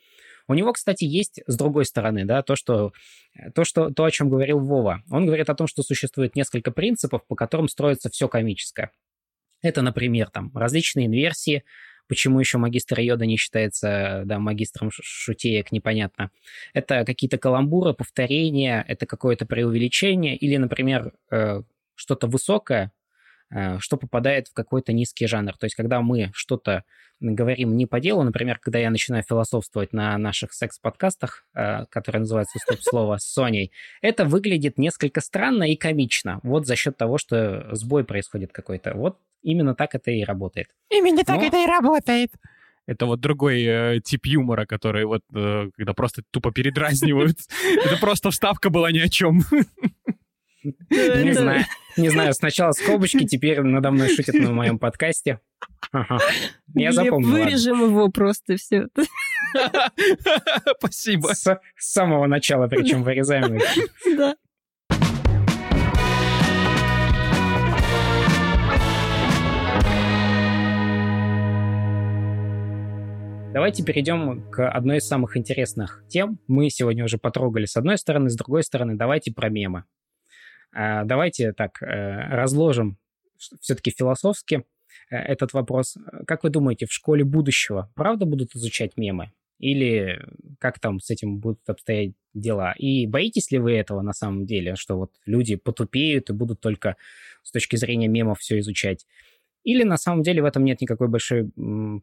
У 0.48 0.54
него, 0.54 0.72
кстати, 0.72 1.04
есть 1.04 1.40
с 1.46 1.56
другой 1.56 1.84
стороны, 1.84 2.24
да, 2.24 2.42
то, 2.42 2.56
что, 2.56 2.92
то, 3.54 3.64
что, 3.64 3.90
то, 3.90 4.04
о 4.04 4.10
чем 4.10 4.28
говорил 4.28 4.60
Вова. 4.60 5.02
Он 5.10 5.26
говорит 5.26 5.50
о 5.50 5.54
том, 5.54 5.66
что 5.66 5.82
существует 5.82 6.36
несколько 6.36 6.70
принципов, 6.70 7.26
по 7.26 7.34
которым 7.34 7.68
строится 7.68 8.10
все 8.10 8.28
комическое. 8.28 8.90
Это, 9.62 9.82
например, 9.82 10.30
там 10.30 10.50
различные 10.54 11.06
инверсии, 11.06 11.64
Почему 12.08 12.38
еще 12.38 12.58
магистр 12.58 13.00
Йода 13.00 13.26
не 13.26 13.36
считается 13.36 14.22
да, 14.26 14.38
магистром 14.38 14.90
шутеек, 14.92 15.72
непонятно. 15.72 16.30
Это 16.72 17.04
какие-то 17.04 17.36
каламбуры, 17.38 17.94
повторения, 17.94 18.84
это 18.86 19.06
какое-то 19.06 19.44
преувеличение 19.44 20.36
или, 20.36 20.56
например, 20.56 21.12
э, 21.30 21.62
что-то 21.96 22.28
высокое, 22.28 22.84
э, 22.86 22.95
что 23.78 23.96
попадает 23.96 24.48
в 24.48 24.54
какой-то 24.54 24.92
низкий 24.92 25.26
жанр. 25.26 25.56
То 25.56 25.66
есть, 25.66 25.76
когда 25.76 26.00
мы 26.00 26.30
что-то 26.34 26.84
говорим 27.20 27.76
не 27.76 27.86
по 27.86 28.00
делу, 28.00 28.22
например, 28.22 28.58
когда 28.58 28.78
я 28.78 28.90
начинаю 28.90 29.22
философствовать 29.26 29.92
на 29.92 30.16
наших 30.18 30.52
секс-подкастах, 30.52 31.44
э, 31.54 31.86
которые 31.86 32.20
называются 32.20 32.58
«Стоп-слово» 32.58 33.18
с 33.18 33.24
Соней, 33.24 33.72
это 34.02 34.24
выглядит 34.24 34.78
несколько 34.78 35.20
странно 35.20 35.70
и 35.70 35.76
комично. 35.76 36.40
Вот 36.42 36.66
за 36.66 36.76
счет 36.76 36.96
того, 36.96 37.18
что 37.18 37.74
сбой 37.74 38.04
происходит 38.04 38.52
какой-то. 38.52 38.94
Вот 38.94 39.18
именно 39.42 39.74
так 39.74 39.94
это 39.94 40.10
и 40.10 40.24
работает. 40.24 40.68
Именно 40.90 41.24
так 41.24 41.38
Но... 41.38 41.46
это 41.46 41.62
и 41.62 41.66
работает. 41.66 42.30
Это 42.86 43.06
вот 43.06 43.20
другой 43.20 43.62
э, 43.62 44.00
тип 44.04 44.26
юмора, 44.26 44.64
который 44.66 45.06
вот, 45.06 45.22
э, 45.34 45.70
когда 45.76 45.94
просто 45.94 46.22
тупо 46.30 46.52
передразнивают. 46.52 47.36
Это 47.84 47.96
просто 48.00 48.30
вставка 48.30 48.70
была 48.70 48.92
ни 48.92 48.98
о 48.98 49.08
чем. 49.08 49.42
Не 50.90 51.32
знаю. 51.32 51.64
Не 51.96 52.08
знаю, 52.10 52.34
сначала 52.34 52.72
скобочки, 52.72 53.24
теперь 53.24 53.62
надо 53.62 53.90
мной 53.90 54.08
шутят 54.08 54.34
на 54.34 54.52
моем 54.52 54.78
подкасте. 54.78 55.40
Ага. 55.92 56.18
Я 56.74 56.92
запомнил. 56.92 57.30
Вырежем 57.30 57.82
его 57.82 58.08
просто 58.10 58.56
все. 58.56 58.86
Спасибо. 60.78 61.28
С 61.34 61.58
самого 61.78 62.26
начала, 62.26 62.68
причем 62.68 63.02
вырезаем. 63.02 63.58
Да. 64.16 64.36
Давайте 73.52 73.82
перейдем 73.82 74.50
к 74.50 74.68
одной 74.68 74.98
из 74.98 75.08
самых 75.08 75.38
интересных 75.38 76.04
тем. 76.08 76.38
Мы 76.46 76.68
сегодня 76.68 77.04
уже 77.04 77.16
потрогали 77.16 77.64
с 77.64 77.78
одной 77.78 77.96
стороны, 77.96 78.28
с 78.28 78.36
другой 78.36 78.62
стороны, 78.62 78.96
давайте 78.96 79.32
про 79.32 79.48
мемы. 79.48 79.84
А, 80.78 81.04
давайте 81.04 81.54
так 81.54 81.82
э, 81.82 81.86
разложим 82.28 82.98
все-таки 83.38 83.90
философски 83.90 84.66
э, 85.10 85.16
этот 85.16 85.54
вопрос. 85.54 85.96
Как 86.26 86.44
вы 86.44 86.50
думаете, 86.50 86.84
в 86.84 86.92
школе 86.92 87.24
будущего 87.24 87.90
правда 87.94 88.26
будут 88.26 88.54
изучать 88.54 88.98
мемы? 88.98 89.32
Или 89.58 90.22
как 90.60 90.78
там 90.78 91.00
с 91.00 91.08
этим 91.08 91.38
будут 91.38 91.60
обстоять 91.66 92.12
дела? 92.34 92.74
И 92.76 93.06
боитесь 93.06 93.50
ли 93.50 93.58
вы 93.58 93.72
этого 93.72 94.02
на 94.02 94.12
самом 94.12 94.44
деле, 94.44 94.76
что 94.76 94.98
вот 94.98 95.12
люди 95.24 95.56
потупеют 95.56 96.28
и 96.28 96.34
будут 96.34 96.60
только 96.60 96.96
с 97.42 97.52
точки 97.52 97.76
зрения 97.76 98.08
мемов 98.08 98.40
все 98.40 98.58
изучать? 98.58 99.06
Или 99.64 99.82
на 99.82 99.96
самом 99.96 100.22
деле 100.22 100.42
в 100.42 100.44
этом 100.44 100.62
нет 100.62 100.82
никакой 100.82 101.08
большой 101.08 101.50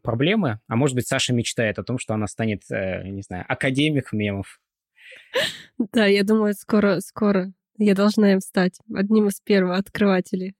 проблемы, 0.02 0.58
а 0.66 0.74
может 0.74 0.96
быть 0.96 1.06
Саша 1.06 1.32
мечтает 1.32 1.78
о 1.78 1.84
том, 1.84 2.00
что 2.00 2.12
она 2.12 2.26
станет, 2.26 2.62
э, 2.72 3.06
не 3.08 3.22
знаю, 3.22 3.44
академик 3.46 4.12
мемов. 4.12 4.60
Да, 5.92 6.06
я 6.06 6.24
думаю, 6.24 6.54
скоро, 6.54 6.98
скоро 6.98 7.52
я 7.78 7.94
должна 7.94 8.32
им 8.32 8.40
стать 8.40 8.78
одним 8.94 9.28
из 9.28 9.40
первых 9.40 9.78
открывателей. 9.78 10.54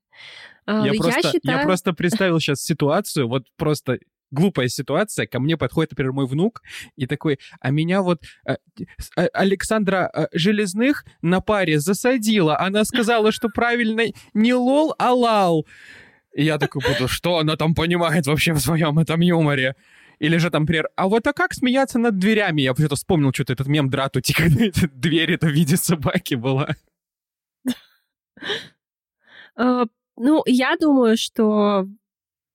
А, 0.66 0.86
я, 0.86 0.92
я, 0.92 1.00
просто, 1.00 1.32
считаю... 1.32 1.58
я 1.58 1.64
просто 1.64 1.92
представил 1.92 2.40
сейчас 2.40 2.62
ситуацию, 2.62 3.28
вот 3.28 3.46
просто 3.56 3.98
глупая 4.30 4.68
ситуация, 4.68 5.26
ко 5.26 5.38
мне 5.38 5.56
подходит, 5.56 5.92
например, 5.92 6.12
мой 6.12 6.26
внук 6.26 6.62
и 6.96 7.06
такой, 7.06 7.38
а 7.60 7.70
меня 7.70 8.02
вот 8.02 8.22
э, 8.46 8.56
Александра 9.32 10.10
э, 10.12 10.26
Железных 10.32 11.04
на 11.22 11.40
паре 11.40 11.78
засадила, 11.78 12.58
она 12.58 12.84
сказала, 12.84 13.32
что 13.32 13.48
правильно 13.48 14.02
не 14.34 14.54
лол, 14.54 14.94
а 14.98 15.12
лал. 15.12 15.66
И 16.34 16.44
я 16.44 16.58
такой 16.58 16.82
буду, 16.82 17.06
что 17.06 17.38
она 17.38 17.56
там 17.56 17.74
понимает 17.74 18.26
вообще 18.26 18.52
в 18.52 18.58
своем 18.58 18.98
этом 18.98 19.20
юморе? 19.20 19.76
Или 20.18 20.36
же 20.38 20.50
там, 20.50 20.62
например, 20.62 20.88
а 20.96 21.08
вот 21.08 21.26
а 21.26 21.32
как 21.32 21.54
смеяться 21.54 21.98
над 21.98 22.18
дверями? 22.18 22.62
Я 22.62 22.72
почему-то 22.72 22.96
вспомнил 22.96 23.32
что-то 23.32 23.52
этот 23.52 23.66
мем 23.68 23.88
Дратути, 23.88 24.32
когда 24.36 24.64
эта 24.64 24.88
дверь 24.88 25.32
это 25.32 25.46
в 25.46 25.50
виде 25.50 25.76
собаки 25.76 26.34
была. 26.34 26.74
А, 29.56 29.84
ну, 30.16 30.42
я 30.46 30.76
думаю, 30.80 31.16
что 31.16 31.86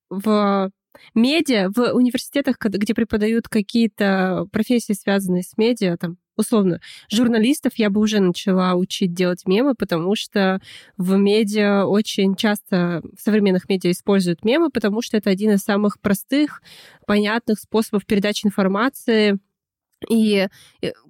в 0.09 0.71
медиа, 1.15 1.69
в 1.73 1.93
университетах, 1.93 2.57
где 2.59 2.93
преподают 2.93 3.47
какие-то 3.47 4.47
профессии, 4.51 4.93
связанные 4.93 5.43
с 5.43 5.57
медиа, 5.57 5.97
там, 5.97 6.17
условно, 6.35 6.81
журналистов 7.11 7.73
я 7.75 7.89
бы 7.89 8.01
уже 8.01 8.19
начала 8.19 8.73
учить 8.75 9.13
делать 9.13 9.45
мемы, 9.45 9.75
потому 9.75 10.15
что 10.15 10.61
в 10.97 11.15
медиа 11.15 11.85
очень 11.85 12.35
часто, 12.35 13.01
в 13.17 13.21
современных 13.21 13.69
медиа 13.69 13.91
используют 13.91 14.43
мемы, 14.43 14.69
потому 14.71 15.01
что 15.01 15.17
это 15.17 15.29
один 15.29 15.51
из 15.51 15.61
самых 15.61 15.99
простых, 15.99 16.61
понятных 17.05 17.59
способов 17.59 18.05
передачи 18.05 18.45
информации, 18.45 19.37
и 20.07 20.47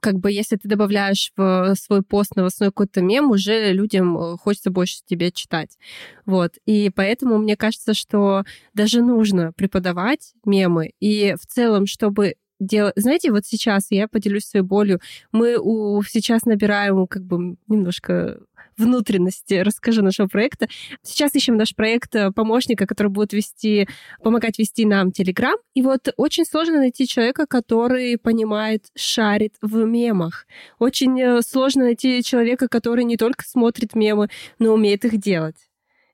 как 0.02 0.16
бы 0.16 0.32
если 0.32 0.56
ты 0.56 0.68
добавляешь 0.68 1.32
в 1.36 1.76
свой 1.76 2.02
пост 2.02 2.36
новостной 2.36 2.70
какой-то 2.70 3.02
мем, 3.02 3.32
уже 3.32 3.72
людям 3.72 4.18
э, 4.18 4.38
хочется 4.38 4.72
больше 4.72 5.02
тебе 5.06 5.32
читать. 5.32 5.78
Вот. 6.26 6.54
И 6.66 6.90
поэтому 6.90 7.38
мне 7.38 7.56
кажется, 7.56 7.94
что 7.94 8.44
даже 8.74 9.02
нужно 9.02 9.52
преподавать 9.54 10.34
мемы. 10.46 10.92
И 11.00 11.36
в 11.40 11.46
целом, 11.46 11.86
чтобы 11.86 12.36
делать... 12.60 12.94
Знаете, 12.96 13.32
вот 13.32 13.46
сейчас 13.46 13.88
я 13.90 14.08
поделюсь 14.08 14.46
своей 14.46 14.66
болью. 14.66 15.00
Мы 15.32 15.58
у... 15.58 16.02
сейчас 16.04 16.46
набираем 16.46 17.08
как 17.08 17.24
бы 17.24 17.58
немножко 17.68 18.40
внутренности, 18.80 19.56
расскажу 19.56 20.02
нашего 20.02 20.28
проекта. 20.28 20.68
Сейчас 21.04 21.36
ищем 21.36 21.58
наш 21.58 21.76
проект 21.76 22.16
э, 22.16 22.32
помощника, 22.32 22.88
который 22.88 23.10
будет 23.10 23.34
вести, 23.34 23.88
помогать 24.24 24.58
вести 24.58 24.86
нам 24.86 25.12
Телеграм. 25.12 25.58
И 25.76 25.82
вот 25.82 26.14
очень 26.18 26.46
сложно 26.46 26.78
найти 26.78 27.08
человека, 27.08 27.46
который 27.48 28.18
понимает, 28.18 28.86
шарит 28.96 29.56
в 29.62 29.84
мемах. 29.86 30.48
Очень 30.80 31.20
э, 31.22 31.42
сложно 31.42 31.84
найти 31.84 32.24
человека, 32.24 32.68
который 32.68 33.04
не 33.04 33.18
только 33.18 33.44
смотрит 33.46 33.96
мемы, 33.96 34.30
но 34.58 34.74
умеет 34.74 35.06
их 35.06 35.18
делать. 35.20 35.69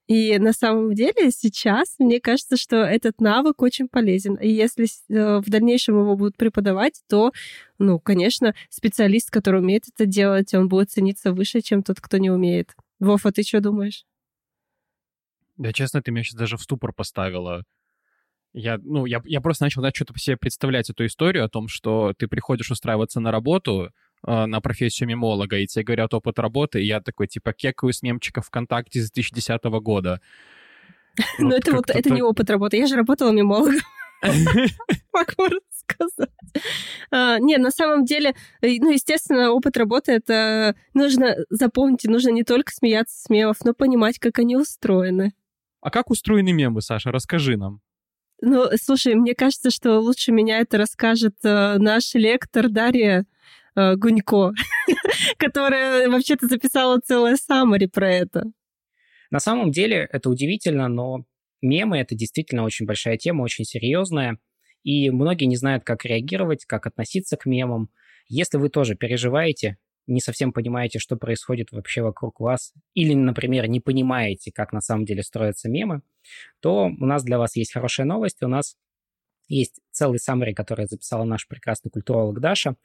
И 0.07 0.37
на 0.37 0.53
самом 0.53 0.93
деле 0.93 1.31
сейчас 1.31 1.95
мне 1.97 2.19
кажется, 2.19 2.57
что 2.57 2.77
этот 2.77 3.19
навык 3.19 3.61
очень 3.61 3.87
полезен. 3.87 4.35
И 4.35 4.47
если 4.47 4.85
э, 4.85 5.39
в 5.39 5.49
дальнейшем 5.49 5.99
его 5.99 6.15
будут 6.15 6.37
преподавать, 6.37 7.01
то, 7.09 7.31
ну, 7.79 7.99
конечно, 7.99 8.53
специалист, 8.69 9.31
который 9.31 9.61
умеет 9.61 9.85
это 9.87 10.05
делать, 10.05 10.53
он 10.53 10.67
будет 10.67 10.91
цениться 10.91 11.33
выше, 11.33 11.61
чем 11.61 11.81
тот, 11.81 11.99
кто 11.99 12.17
не 12.17 12.29
умеет. 12.29 12.75
Вов, 12.99 13.25
а 13.25 13.31
ты 13.31 13.41
что 13.41 13.61
думаешь? 13.61 14.05
Да, 15.57 15.73
честно, 15.73 16.01
ты 16.03 16.11
меня 16.11 16.23
сейчас 16.23 16.35
даже 16.35 16.57
в 16.57 16.61
ступор 16.61 16.93
поставила. 16.93 17.63
Я, 18.53 18.77
ну, 18.81 19.05
я, 19.05 19.21
я 19.25 19.41
просто 19.41 19.65
начал 19.65 19.81
да, 19.81 19.89
что-то 19.93 20.13
себе 20.17 20.37
представлять 20.37 20.89
эту 20.89 21.05
историю 21.05 21.43
о 21.43 21.49
том, 21.49 21.67
что 21.67 22.13
ты 22.17 22.27
приходишь 22.27 22.71
устраиваться 22.71 23.19
на 23.19 23.31
работу, 23.31 23.91
на 24.25 24.61
профессию 24.61 25.07
мемолога, 25.07 25.57
и 25.57 25.67
тебе 25.67 25.83
говорят 25.83 26.13
опыт 26.13 26.39
работы, 26.39 26.81
и 26.81 26.85
я 26.85 27.01
такой, 27.01 27.27
типа, 27.27 27.53
кекаю 27.53 27.93
с 27.93 28.01
мемчиков 28.01 28.47
ВКонтакте 28.47 29.01
с 29.01 29.11
2010 29.11 29.63
года. 29.81 30.21
Ну, 31.39 31.51
это 31.51 31.71
вот, 31.71 31.89
это 31.89 32.09
не 32.09 32.21
опыт 32.21 32.49
работы. 32.49 32.75
Я 32.75 32.87
же 32.87 32.97
работала 32.97 33.31
мемологом. 33.31 33.79
Могу 35.13 35.55
сказать. 35.71 36.29
А, 37.11 37.39
не, 37.39 37.57
на 37.57 37.71
самом 37.71 38.05
деле, 38.05 38.35
э, 38.61 38.77
ну, 38.79 38.91
естественно, 38.91 39.51
опыт 39.51 39.77
работы 39.77 40.13
это 40.13 40.75
нужно 40.93 41.35
запомнить, 41.49 42.05
нужно 42.05 42.29
не 42.29 42.43
только 42.43 42.71
смеяться 42.71 43.15
с 43.17 43.29
мемов, 43.29 43.57
но 43.63 43.73
понимать, 43.73 44.19
как 44.19 44.39
они 44.39 44.55
устроены. 44.55 45.33
А 45.81 45.91
как 45.91 46.09
устроены 46.09 46.51
мемы, 46.51 46.81
Саша? 46.81 47.11
Расскажи 47.11 47.57
нам. 47.57 47.81
Ну, 48.41 48.67
слушай, 48.81 49.15
мне 49.15 49.33
кажется, 49.33 49.69
что 49.69 49.99
лучше 49.99 50.31
меня 50.31 50.59
это 50.59 50.77
расскажет 50.77 51.35
э, 51.43 51.77
наш 51.77 52.13
лектор 52.15 52.69
Дарья 52.69 53.25
э, 53.75 53.95
Гунько, 53.95 54.51
которая 55.37 56.09
вообще-то 56.09 56.47
записала 56.47 56.99
целое 56.99 57.35
саммари 57.35 57.87
про 57.87 58.11
это. 58.11 58.43
На 59.31 59.39
самом 59.39 59.71
деле 59.71 60.07
это 60.11 60.29
удивительно, 60.29 60.87
но 60.87 61.25
мемы— 61.61 61.97
это 61.99 62.15
действительно 62.15 62.63
очень 62.63 62.85
большая 62.85 63.17
тема, 63.17 63.43
очень 63.43 63.65
серьезная, 63.65 64.37
и 64.83 65.09
многие 65.09 65.45
не 65.45 65.55
знают, 65.55 65.83
как 65.83 66.05
реагировать, 66.05 66.65
как 66.65 66.85
относиться 66.85 67.37
к 67.37 67.45
мемам. 67.45 67.89
Если 68.27 68.57
вы 68.57 68.69
тоже 68.69 68.95
переживаете, 68.95 69.77
не 70.07 70.21
совсем 70.21 70.53
понимаете, 70.53 70.99
что 70.99 71.15
происходит 71.15 71.71
вообще 71.71 72.01
вокруг 72.01 72.39
вас, 72.39 72.73
или, 72.93 73.13
например, 73.13 73.67
не 73.67 73.79
понимаете, 73.79 74.51
как 74.51 74.73
на 74.73 74.81
самом 74.81 75.05
деле 75.05 75.23
строятся 75.23 75.69
мемы, 75.69 76.01
то 76.59 76.85
у 76.85 77.05
нас 77.05 77.23
для 77.23 77.39
вас 77.39 77.55
есть 77.55 77.73
хорошая 77.73 78.05
новость. 78.05 78.41
У 78.43 78.47
нас 78.47 78.77
есть 79.47 79.79
целый 79.91 80.19
саммари, 80.19 80.53
который 80.53 80.85
записала 80.85 81.23
наш 81.23 81.47
прекрасный 81.47 81.89
культуролог 81.89 82.39
Даша. 82.39 82.75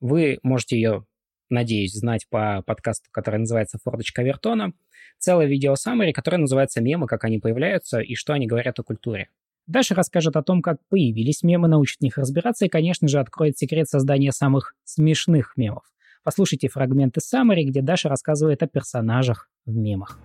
Вы 0.00 0.38
можете 0.42 0.76
ее, 0.76 1.04
надеюсь, 1.48 1.94
знать 1.94 2.26
по 2.28 2.62
подкасту, 2.66 3.08
который 3.10 3.40
называется 3.40 3.78
«Фордочка 3.82 4.22
Вертона». 4.22 4.72
Целое 5.18 5.46
видео 5.46 5.74
саммари, 5.74 6.12
которое 6.12 6.38
называется 6.38 6.80
«Мемы. 6.80 7.06
Как 7.06 7.24
они 7.24 7.38
появляются 7.38 8.00
и 8.00 8.14
что 8.14 8.32
они 8.32 8.46
говорят 8.46 8.78
о 8.78 8.82
культуре». 8.82 9.28
Даша 9.66 9.94
расскажет 9.94 10.36
о 10.36 10.42
том, 10.42 10.62
как 10.62 10.78
появились 10.88 11.42
мемы, 11.42 11.68
научит 11.68 11.98
в 11.98 12.02
них 12.02 12.18
разбираться 12.18 12.64
и, 12.64 12.68
конечно 12.68 13.06
же, 13.06 13.20
откроет 13.20 13.56
секрет 13.56 13.88
создания 13.88 14.32
самых 14.32 14.74
смешных 14.84 15.52
мемов. 15.56 15.84
Послушайте 16.24 16.68
фрагменты 16.68 17.20
саммари, 17.20 17.64
где 17.64 17.80
Даша 17.80 18.08
рассказывает 18.08 18.62
о 18.62 18.66
персонажах 18.66 19.48
в 19.66 19.74
мемах. 19.76 20.18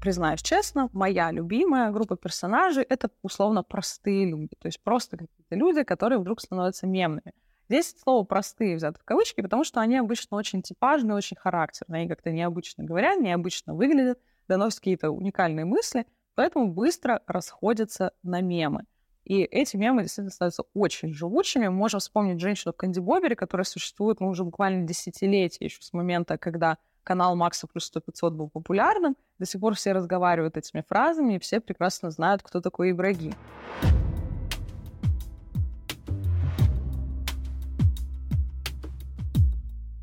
Признаюсь 0.00 0.42
честно, 0.42 0.88
моя 0.92 1.30
любимая 1.30 1.90
группа 1.90 2.16
персонажей— 2.16 2.84
это 2.88 3.10
условно 3.22 3.62
простые 3.62 4.26
люди. 4.26 4.56
То 4.58 4.66
есть 4.66 4.82
просто 4.82 5.16
какие-то 5.16 5.54
люди, 5.54 5.82
которые 5.82 6.18
вдруг 6.18 6.40
становятся 6.40 6.86
мемными. 6.86 7.32
Здесь 7.68 7.94
слово 8.02 8.24
«простые» 8.24 8.74
взято 8.74 8.98
в 8.98 9.04
кавычки, 9.04 9.42
потому 9.42 9.62
что 9.62 9.80
они 9.80 9.96
обычно 9.96 10.36
очень 10.36 10.60
типажные, 10.60 11.14
очень 11.14 11.36
характерные. 11.36 12.00
Они 12.00 12.08
как-то 12.08 12.32
необычно 12.32 12.82
говорят, 12.82 13.20
необычно 13.20 13.74
выглядят, 13.74 14.18
доносят 14.48 14.80
какие-то 14.80 15.10
уникальные 15.10 15.66
мысли, 15.66 16.04
поэтому 16.34 16.72
быстро 16.72 17.22
расходятся 17.28 18.12
на 18.24 18.40
мемы. 18.40 18.86
И 19.24 19.42
эти 19.42 19.76
мемы 19.76 20.02
действительно 20.02 20.32
становятся 20.32 20.64
очень 20.74 21.14
живучими. 21.14 21.68
Можем 21.68 22.00
вспомнить 22.00 22.40
женщину 22.40 22.72
Кэнди 22.72 22.98
Бобери, 22.98 23.36
которая 23.36 23.64
существует 23.64 24.18
ну, 24.18 24.28
уже 24.28 24.42
буквально 24.42 24.84
десятилетия, 24.84 25.66
еще 25.66 25.80
с 25.80 25.92
момента, 25.92 26.38
когда 26.38 26.78
канал 27.10 27.34
Макса 27.34 27.66
плюс 27.66 27.86
100 27.86 28.00
500 28.02 28.34
был 28.34 28.48
популярным. 28.48 29.16
До 29.40 29.44
сих 29.44 29.60
пор 29.60 29.74
все 29.74 29.90
разговаривают 29.90 30.56
этими 30.56 30.84
фразами, 30.88 31.34
и 31.34 31.38
все 31.40 31.60
прекрасно 31.60 32.12
знают, 32.12 32.40
кто 32.40 32.60
такой 32.60 32.92
Ибрагим. 32.92 33.34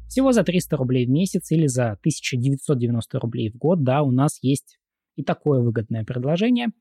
Всего 0.09 0.33
за 0.33 0.43
300 0.43 0.75
рублей 0.75 1.05
в 1.05 1.09
месяц 1.09 1.49
или 1.51 1.67
за 1.67 1.91
1990 1.91 3.19
рублей 3.19 3.51
в 3.51 3.55
год, 3.55 3.83
да, 3.83 4.01
у 4.01 4.11
нас 4.11 4.39
есть 4.41 4.77
и 5.15 5.23
такое 5.23 5.61
выгодное 5.61 6.03
предложение. 6.03 6.71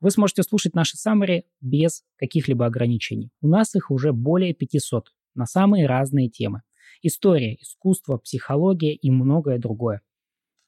Вы 0.00 0.10
сможете 0.10 0.42
слушать 0.42 0.74
наши 0.74 0.98
саммари 0.98 1.46
без 1.62 2.02
каких-либо 2.18 2.66
ограничений. 2.66 3.30
У 3.40 3.48
нас 3.48 3.74
их 3.74 3.90
уже 3.90 4.12
более 4.12 4.52
500 4.52 5.14
на 5.34 5.46
самые 5.46 5.86
разные 5.86 6.28
темы. 6.28 6.60
История, 7.02 7.54
искусство, 7.54 8.18
психология 8.18 8.94
и 8.94 9.10
многое 9.10 9.58
другое. 9.58 10.02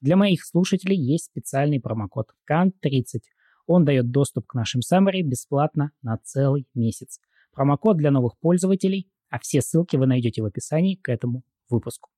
Для 0.01 0.15
моих 0.15 0.43
слушателей 0.43 0.97
есть 0.97 1.25
специальный 1.25 1.79
промокод 1.79 2.31
CAN30. 2.49 3.21
Он 3.67 3.85
дает 3.85 4.09
доступ 4.09 4.47
к 4.47 4.55
нашим 4.55 4.81
summary 4.81 5.21
бесплатно 5.21 5.91
на 6.01 6.17
целый 6.17 6.67
месяц. 6.73 7.19
Промокод 7.51 7.97
для 7.97 8.09
новых 8.09 8.37
пользователей, 8.39 9.11
а 9.29 9.39
все 9.39 9.61
ссылки 9.61 9.95
вы 9.95 10.07
найдете 10.07 10.41
в 10.41 10.45
описании 10.45 10.95
к 10.95 11.09
этому 11.09 11.43
выпуску. 11.69 12.09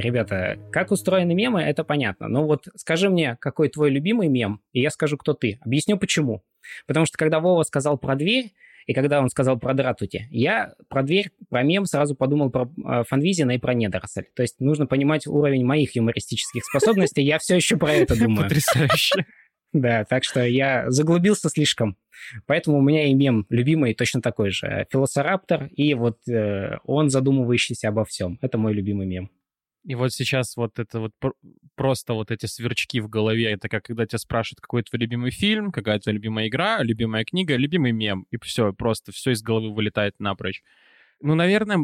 Ребята, 0.00 0.58
как 0.72 0.90
устроены 0.90 1.34
мемы, 1.34 1.62
это 1.62 1.84
понятно. 1.84 2.28
Но 2.28 2.46
вот 2.46 2.68
скажи 2.76 3.08
мне, 3.08 3.36
какой 3.40 3.68
твой 3.68 3.90
любимый 3.90 4.28
мем, 4.28 4.60
и 4.72 4.80
я 4.80 4.90
скажу, 4.90 5.16
кто 5.16 5.34
ты. 5.34 5.58
Объясню 5.62 5.98
почему. 5.98 6.42
Потому 6.86 7.06
что 7.06 7.18
когда 7.18 7.40
Вова 7.40 7.62
сказал 7.62 7.98
про 7.98 8.16
дверь, 8.16 8.52
и 8.86 8.94
когда 8.94 9.20
он 9.20 9.28
сказал 9.28 9.58
про 9.58 9.74
Дратути, 9.74 10.26
я 10.30 10.74
про 10.88 11.02
дверь, 11.02 11.30
про 11.48 11.62
мем 11.62 11.84
сразу 11.84 12.14
подумал 12.14 12.50
про 12.50 12.64
э, 12.64 13.04
Фанвизина 13.08 13.52
и 13.52 13.58
про 13.58 13.74
недоросль. 13.74 14.24
То 14.34 14.42
есть 14.42 14.58
нужно 14.58 14.86
понимать 14.86 15.26
уровень 15.26 15.64
моих 15.64 15.94
юмористических 15.94 16.64
способностей. 16.64 17.22
Я 17.22 17.38
все 17.38 17.56
еще 17.56 17.76
про 17.76 17.92
это 17.92 18.18
думаю. 18.18 18.44
Потрясающе. 18.44 19.26
Да, 19.72 20.04
так 20.04 20.24
что 20.24 20.44
я 20.44 20.90
заглубился 20.90 21.48
слишком. 21.48 21.96
Поэтому 22.46 22.78
у 22.78 22.82
меня 22.82 23.08
и 23.08 23.14
мем 23.14 23.46
любимый 23.48 23.94
точно 23.94 24.20
такой 24.20 24.50
же. 24.50 24.86
Филосораптор 24.90 25.66
и 25.66 25.94
вот 25.94 26.18
э, 26.28 26.78
он 26.84 27.08
задумывающийся 27.08 27.88
обо 27.88 28.04
всем. 28.04 28.38
Это 28.42 28.58
мой 28.58 28.72
любимый 28.72 29.06
мем. 29.06 29.30
И 29.84 29.94
вот 29.94 30.12
сейчас 30.12 30.56
вот 30.56 30.78
это 30.78 31.00
вот 31.00 31.12
просто 31.74 32.12
вот 32.12 32.30
эти 32.30 32.46
сверчки 32.46 33.00
в 33.00 33.08
голове, 33.08 33.50
это 33.50 33.68
как 33.68 33.84
когда 33.84 34.06
тебя 34.06 34.18
спрашивают, 34.18 34.60
какой 34.60 34.82
твой 34.82 35.00
любимый 35.00 35.30
фильм, 35.30 35.72
какая 35.72 35.98
твоя 35.98 36.14
любимая 36.14 36.48
игра, 36.48 36.82
любимая 36.82 37.24
книга, 37.24 37.56
любимый 37.56 37.92
мем, 37.92 38.26
и 38.30 38.36
все, 38.42 38.72
просто 38.74 39.12
все 39.12 39.30
из 39.30 39.42
головы 39.42 39.74
вылетает 39.74 40.14
напрочь. 40.18 40.62
Ну, 41.20 41.34
наверное, 41.34 41.78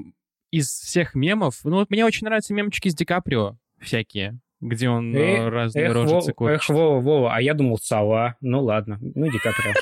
из 0.50 0.68
всех 0.68 1.14
мемов, 1.14 1.60
ну 1.64 1.76
вот 1.76 1.90
мне 1.90 2.04
очень 2.04 2.26
нравятся 2.26 2.52
мемчики 2.52 2.88
с 2.88 2.94
Ди 2.94 3.04
Каприо 3.04 3.58
всякие, 3.80 4.40
где 4.60 4.88
он 4.90 5.14
э, 5.14 5.48
разные 5.48 5.86
эх, 5.86 5.94
рожицы 5.94 6.34
Вова, 6.36 6.50
Эх, 6.50 6.68
Вова, 6.68 7.00
Вова, 7.00 7.34
а 7.34 7.40
я 7.40 7.54
думал 7.54 7.78
сова. 7.78 8.36
Ну 8.40 8.62
ладно, 8.62 8.98
ну 9.00 9.30
Ди 9.30 9.38
Каприо. 9.38 9.72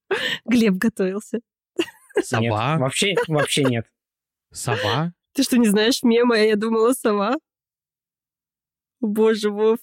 Глеб 0.46 0.74
готовился. 0.74 1.40
Сова? 2.20 2.40
Нет, 2.40 2.80
вообще, 2.80 3.14
вообще 3.26 3.64
нет. 3.64 3.86
Сова? 4.52 5.12
Ты 5.34 5.42
что, 5.42 5.58
не 5.58 5.68
знаешь 5.68 6.02
мема, 6.02 6.34
а 6.34 6.38
я 6.38 6.56
думала 6.56 6.92
сова? 6.92 7.36
Боже, 9.00 9.50
Вов. 9.50 9.78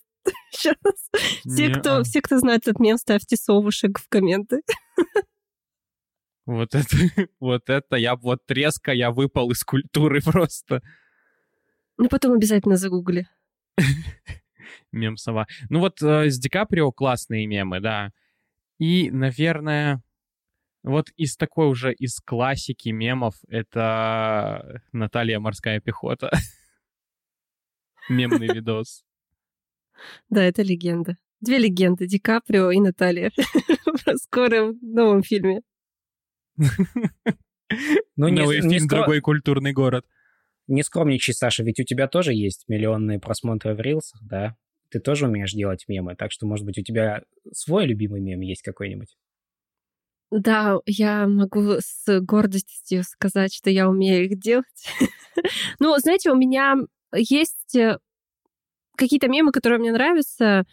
Сейчас. 0.52 0.76
Все, 1.46 1.70
кто, 1.70 2.04
все, 2.04 2.22
кто 2.22 2.40
знает 2.40 2.68
этот 2.68 2.80
мем, 2.80 2.98
ставьте 2.98 3.36
совушек 3.36 4.00
в 4.00 4.10
комменты. 4.10 4.62
Вот 6.46 6.76
это, 6.76 6.88
вот 7.40 7.70
это, 7.70 7.96
я 7.96 8.16
вот 8.16 8.40
резко 8.50 8.92
я 8.92 9.12
выпал 9.12 9.52
из 9.52 9.64
культуры 9.64 10.22
просто. 10.22 10.82
Ну, 11.98 12.08
потом 12.08 12.34
обязательно 12.34 12.78
загугли. 12.78 13.28
Мем 14.92 15.18
сова. 15.18 15.48
Ну 15.70 15.80
вот 15.80 16.02
э, 16.02 16.30
с 16.30 16.40
Ди 16.40 16.50
Каприо 16.50 16.92
классные 16.92 17.48
мемы, 17.48 17.80
да. 17.80 18.12
И, 18.78 19.10
наверное, 19.10 20.04
вот 20.84 21.10
из 21.16 21.36
такой 21.36 21.68
уже, 21.68 21.94
из 21.94 22.20
классики 22.20 22.90
мемов, 22.90 23.36
это 23.48 24.84
Наталья 24.92 25.40
Морская 25.40 25.80
пехота. 25.80 26.32
Мемный 28.10 28.54
видос. 28.54 29.05
Да, 30.30 30.44
это 30.44 30.62
легенда. 30.62 31.18
Две 31.42 31.58
легенды, 31.58 32.08
Ди 32.08 32.20
Каприо 32.20 32.72
и 32.72 32.80
Наталья. 32.80 33.32
В 33.96 34.76
новом 34.82 35.24
фильме. 35.24 35.62
Ну, 36.58 38.30
Новый 38.30 38.62
не, 38.62 38.78
фильм 38.78 38.88
«Другой 38.88 39.22
культурный 39.22 39.74
город». 39.74 40.06
Не 40.68 40.84
скромничай, 40.84 41.34
Саша, 41.34 41.64
ведь 41.64 41.80
у 41.80 41.84
тебя 41.84 42.08
тоже 42.08 42.34
есть 42.34 42.66
миллионные 42.68 43.20
просмотры 43.20 43.76
в 43.76 43.80
рилсах, 43.80 44.22
да? 44.24 44.56
Ты 44.90 45.00
тоже 45.00 45.28
умеешь 45.28 45.52
делать 45.52 45.86
мемы, 45.88 46.16
так 46.16 46.32
что, 46.32 46.48
может 46.48 46.66
быть, 46.66 46.78
у 46.78 46.84
тебя 46.84 47.24
свой 47.52 47.86
любимый 47.86 48.22
мем 48.22 48.42
есть 48.42 48.62
какой-нибудь? 48.62 49.16
Да, 50.32 50.78
я 50.86 51.28
могу 51.28 51.78
с 51.80 52.20
гордостью 52.22 53.04
сказать, 53.04 53.54
что 53.54 53.70
я 53.70 53.88
умею 53.90 54.26
их 54.26 54.40
делать. 54.40 54.66
ну, 55.80 55.96
знаете, 55.98 56.32
у 56.32 56.36
меня 56.36 56.76
есть 57.14 57.76
э, 57.76 58.00
какие-то 58.96 59.28
мемы, 59.28 59.52
которые 59.52 59.80
мне 59.80 59.92
нравятся, 59.92 60.66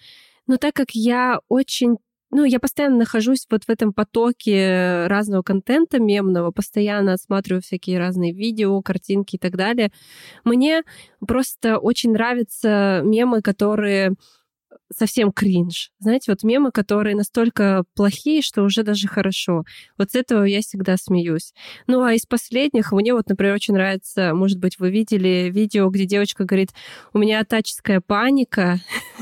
но 0.46 0.56
так 0.56 0.74
как 0.74 0.90
я 0.92 1.40
очень 1.48 1.96
ну, 2.34 2.44
я 2.44 2.58
постоянно 2.58 2.96
нахожусь 2.96 3.46
вот 3.50 3.64
в 3.64 3.68
этом 3.68 3.92
потоке 3.92 5.06
разного 5.06 5.42
контента 5.42 6.00
мемного, 6.00 6.50
постоянно 6.50 7.12
осматриваю 7.12 7.60
всякие 7.60 7.98
разные 7.98 8.32
видео, 8.32 8.80
картинки 8.80 9.36
и 9.36 9.38
так 9.38 9.54
далее. 9.54 9.92
Мне 10.42 10.82
просто 11.26 11.76
очень 11.76 12.12
нравятся 12.12 13.02
мемы, 13.04 13.42
которые 13.42 14.14
совсем 14.96 15.32
кринж. 15.32 15.90
Знаете, 15.98 16.30
вот 16.32 16.42
мемы, 16.42 16.70
которые 16.70 17.16
настолько 17.16 17.84
плохие, 17.94 18.42
что 18.42 18.62
уже 18.62 18.82
даже 18.82 19.08
хорошо. 19.08 19.64
Вот 19.98 20.10
с 20.12 20.14
этого 20.14 20.44
я 20.44 20.60
всегда 20.60 20.96
смеюсь. 20.96 21.52
Ну, 21.86 22.02
а 22.02 22.14
из 22.14 22.26
последних 22.26 22.92
мне 22.92 23.14
вот, 23.14 23.28
например, 23.28 23.54
очень 23.54 23.74
нравится, 23.74 24.34
может 24.34 24.58
быть, 24.58 24.78
вы 24.78 24.90
видели 24.90 25.50
видео, 25.52 25.88
где 25.90 26.06
девочка 26.06 26.44
говорит, 26.44 26.70
у 27.12 27.18
меня 27.18 27.44
таческая 27.44 28.00
паника, 28.00 28.78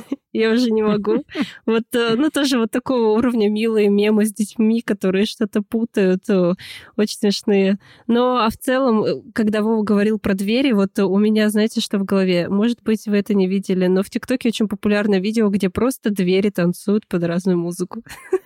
я 0.33 0.51
уже 0.53 0.71
не 0.71 0.83
могу. 0.83 1.25
Вот, 1.67 1.85
э, 1.93 2.15
ну, 2.17 2.31
тоже 2.31 2.59
вот 2.59 2.71
такого 2.71 3.17
уровня 3.17 3.49
милые 3.49 3.89
мемы 3.89 4.27
с 4.27 4.33
детьми, 4.33 4.81
которые 4.81 5.27
что-то 5.27 5.63
путают, 5.63 6.29
э, 6.29 6.55
очень 6.97 7.19
смешные. 7.19 7.79
Но, 8.07 8.39
а 8.39 8.51
в 8.51 8.57
целом, 8.57 9.05
э, 9.05 9.23
когда 9.35 9.63
Вова 9.63 9.83
говорил 9.83 10.19
про 10.19 10.35
двери, 10.35 10.73
вот 10.73 10.99
у 10.99 11.19
меня, 11.19 11.49
знаете, 11.51 11.81
что 11.81 11.99
в 11.99 12.05
голове? 12.05 12.49
Может 12.49 12.83
быть, 12.83 13.07
вы 13.07 13.19
это 13.19 13.35
не 13.35 13.49
видели, 13.49 13.87
но 13.87 14.03
в 14.03 14.11
ТикТоке 14.11 14.49
очень 14.49 14.69
популярное 14.69 15.21
видео, 15.21 15.49
где 15.49 15.71
просто 15.71 16.11
двери 16.11 16.51
танцуют 16.51 17.07
под 17.07 17.25
разную 17.25 17.59
музыку. 17.59 18.03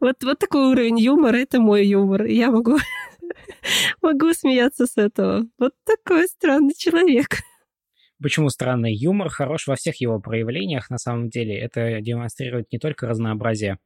Вот, 0.00 0.16
вот 0.24 0.38
такой 0.40 0.72
уровень 0.72 0.98
юмора, 0.98 1.36
это 1.36 1.60
мой 1.60 1.86
юмор. 1.86 2.24
Я 2.24 2.50
могу, 2.50 2.78
могу 4.02 4.32
смеяться 4.32 4.86
с 4.86 4.96
этого. 4.96 5.46
Вот 5.58 5.72
такой 5.84 6.26
странный 6.26 6.74
человек. 6.76 7.28
Почему 8.22 8.50
странный 8.50 8.94
юмор 8.94 9.28
хорош 9.28 9.66
во 9.66 9.74
всех 9.74 9.96
его 10.00 10.20
проявлениях, 10.20 10.90
на 10.90 10.98
самом 10.98 11.28
деле. 11.28 11.58
Это 11.58 12.00
демонстрирует 12.00 12.70
не 12.72 12.78
только 12.78 13.08
разнообразие 13.08 13.78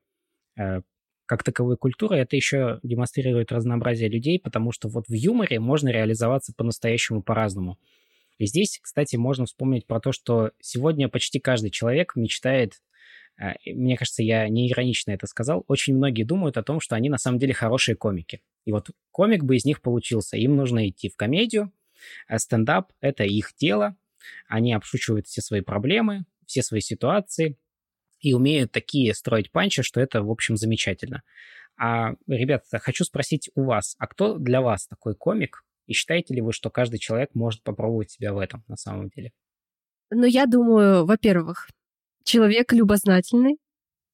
э, 0.58 0.82
как 1.26 1.42
таковой 1.42 1.76
культуры, 1.76 2.16
это 2.16 2.36
еще 2.36 2.78
демонстрирует 2.82 3.50
разнообразие 3.50 4.08
людей, 4.08 4.38
потому 4.38 4.72
что 4.72 4.88
вот 4.88 5.08
в 5.08 5.12
юморе 5.12 5.58
можно 5.58 5.88
реализоваться 5.88 6.52
по-настоящему 6.56 7.22
по-разному. 7.22 7.78
И 8.38 8.46
здесь, 8.46 8.78
кстати, 8.80 9.16
можно 9.16 9.46
вспомнить 9.46 9.86
про 9.86 10.00
то, 10.00 10.12
что 10.12 10.52
сегодня 10.60 11.08
почти 11.08 11.40
каждый 11.40 11.70
человек 11.70 12.14
мечтает, 12.14 12.74
э, 13.38 13.54
мне 13.66 13.96
кажется, 13.96 14.22
я 14.22 14.48
не 14.48 14.70
иронично 14.70 15.10
это 15.10 15.26
сказал, 15.26 15.64
очень 15.66 15.96
многие 15.96 16.24
думают 16.24 16.56
о 16.56 16.62
том, 16.62 16.80
что 16.80 16.94
они 16.94 17.08
на 17.08 17.18
самом 17.18 17.38
деле 17.38 17.54
хорошие 17.54 17.96
комики. 17.96 18.40
И 18.64 18.72
вот 18.72 18.90
комик 19.10 19.42
бы 19.42 19.56
из 19.56 19.64
них 19.64 19.82
получился. 19.82 20.36
Им 20.36 20.56
нужно 20.56 20.88
идти 20.88 21.08
в 21.08 21.16
комедию, 21.16 21.72
а 22.28 22.38
стендап— 22.38 22.92
это 23.00 23.24
их 23.24 23.52
дело, 23.58 23.96
они 24.48 24.74
обшучивают 24.74 25.26
все 25.26 25.40
свои 25.40 25.60
проблемы, 25.60 26.24
все 26.46 26.62
свои 26.62 26.80
ситуации 26.80 27.56
и 28.20 28.34
умеют 28.34 28.72
такие 28.72 29.14
строить 29.14 29.52
панчи, 29.52 29.82
что 29.82 30.00
это, 30.00 30.22
в 30.22 30.30
общем, 30.30 30.56
замечательно. 30.56 31.22
А, 31.78 32.14
ребята, 32.26 32.78
хочу 32.78 33.04
спросить 33.04 33.50
у 33.54 33.64
вас, 33.64 33.94
а 33.98 34.06
кто 34.06 34.38
для 34.38 34.60
вас 34.60 34.86
такой 34.86 35.14
комик? 35.14 35.62
И 35.86 35.92
считаете 35.92 36.34
ли 36.34 36.40
вы, 36.40 36.52
что 36.52 36.70
каждый 36.70 36.98
человек 36.98 37.30
может 37.34 37.62
попробовать 37.62 38.10
себя 38.10 38.32
в 38.32 38.38
этом 38.38 38.64
на 38.66 38.76
самом 38.76 39.08
деле? 39.10 39.32
Ну, 40.10 40.24
я 40.24 40.46
думаю, 40.46 41.04
во-первых, 41.04 41.68
человек 42.24 42.72
любознательный, 42.72 43.58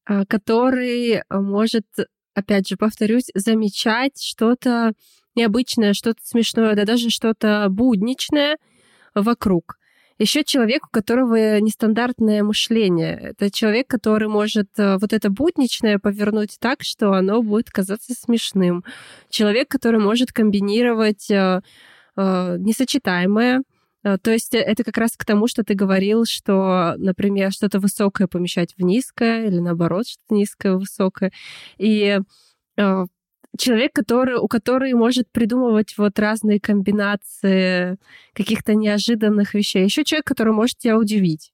а, 0.04 0.26
который 0.26 1.22
может, 1.30 1.86
опять 2.34 2.68
же, 2.68 2.76
повторюсь, 2.76 3.30
замечать 3.34 4.20
что-то 4.20 4.92
необычное, 5.34 5.94
что-то 5.94 6.20
смешное, 6.22 6.74
да 6.74 6.84
даже 6.84 7.10
что-то 7.10 7.68
будничное 7.70 8.58
вокруг. 9.14 9.78
Еще 10.18 10.44
человек, 10.44 10.86
у 10.86 10.90
которого 10.90 11.60
нестандартное 11.60 12.42
мышление. 12.42 13.18
Это 13.30 13.50
человек, 13.50 13.88
который 13.88 14.28
может 14.28 14.68
э, 14.78 14.98
вот 14.98 15.12
это 15.12 15.30
будничное 15.30 15.98
повернуть 15.98 16.56
так, 16.60 16.82
что 16.82 17.12
оно 17.12 17.42
будет 17.42 17.70
казаться 17.70 18.14
смешным. 18.14 18.84
Человек, 19.30 19.68
который 19.68 20.00
может 20.00 20.32
комбинировать 20.32 21.30
э, 21.30 21.62
э, 22.16 22.56
несочетаемое, 22.58 23.62
то 24.02 24.32
есть 24.32 24.52
это 24.52 24.82
как 24.82 24.98
раз 24.98 25.12
к 25.16 25.24
тому, 25.24 25.46
что 25.46 25.62
ты 25.62 25.74
говорил, 25.74 26.24
что, 26.24 26.94
например, 26.98 27.52
что-то 27.52 27.78
высокое 27.78 28.26
помещать 28.26 28.74
в 28.76 28.82
низкое 28.82 29.46
или 29.46 29.60
наоборот, 29.60 30.08
что-то 30.08 30.34
низкое 30.34 30.72
в 30.74 30.80
высокое. 30.80 31.30
И 31.78 32.18
человек, 33.58 33.92
который, 33.92 34.36
у 34.36 34.48
которого 34.48 34.96
может 34.96 35.30
придумывать 35.30 35.94
вот 35.98 36.18
разные 36.18 36.60
комбинации 36.60 37.98
каких-то 38.32 38.74
неожиданных 38.74 39.54
вещей. 39.54 39.84
Еще 39.84 40.04
человек, 40.04 40.26
который 40.26 40.52
может 40.52 40.78
тебя 40.78 40.98
удивить. 40.98 41.52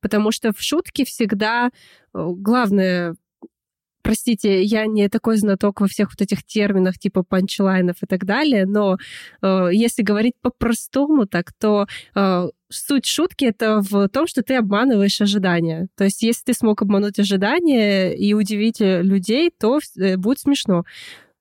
Потому 0.00 0.32
что 0.32 0.52
в 0.52 0.60
шутке 0.60 1.04
всегда 1.04 1.70
главное 2.12 3.14
простите, 4.02 4.62
я 4.62 4.86
не 4.86 5.08
такой 5.08 5.36
знаток 5.36 5.80
во 5.80 5.86
всех 5.86 6.10
вот 6.10 6.20
этих 6.20 6.44
терминах 6.44 6.98
типа 6.98 7.22
панчлайнов 7.22 8.02
и 8.02 8.06
так 8.06 8.24
далее, 8.24 8.66
но 8.66 8.96
э, 9.42 9.68
если 9.72 10.02
говорить 10.02 10.34
по-простому 10.40 11.26
так, 11.26 11.52
то 11.52 11.86
э, 12.14 12.48
суть 12.68 13.06
шутки 13.06 13.44
это 13.44 13.80
в 13.80 14.08
том, 14.08 14.26
что 14.26 14.42
ты 14.42 14.56
обманываешь 14.56 15.20
ожидания. 15.20 15.88
То 15.96 16.04
есть 16.04 16.22
если 16.22 16.44
ты 16.46 16.54
смог 16.54 16.82
обмануть 16.82 17.18
ожидания 17.18 18.12
и 18.14 18.32
удивить 18.34 18.80
э, 18.80 19.02
людей, 19.02 19.50
то 19.58 19.78
э, 19.98 20.16
будет 20.16 20.40
смешно. 20.40 20.84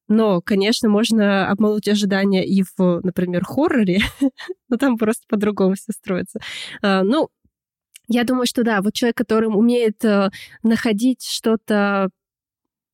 Но, 0.10 0.42
конечно, 0.42 0.90
можно 0.90 1.50
обмануть 1.50 1.88
ожидания 1.88 2.46
и 2.46 2.64
в, 2.64 3.00
например, 3.04 3.46
хорроре, 3.46 4.02
но 4.70 4.78
там 4.78 4.98
просто 4.98 5.24
по-другому 5.30 5.76
все 5.76 5.94
строится. 5.94 6.40
А, 6.82 7.04
ну, 7.04 7.30
я 8.08 8.24
думаю, 8.24 8.48
что 8.48 8.64
да, 8.64 8.82
вот 8.82 8.94
человек, 8.94 9.16
который 9.16 9.46
умеет 9.46 10.04
э, 10.04 10.32
находить 10.64 11.24
что-то 11.24 12.10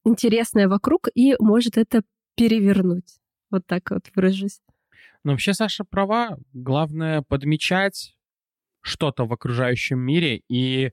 интересное 0.03 0.67
вокруг 0.67 1.07
и 1.15 1.35
может 1.39 1.77
это 1.77 2.03
перевернуть. 2.35 3.19
Вот 3.49 3.65
так 3.65 3.91
вот 3.91 4.07
выражусь. 4.13 4.59
Ну, 5.23 5.31
вообще, 5.31 5.53
Саша 5.53 5.85
права. 5.85 6.37
Главное 6.51 7.21
подмечать 7.21 8.17
что-то 8.81 9.25
в 9.25 9.31
окружающем 9.31 9.99
мире 9.99 10.43
и 10.49 10.91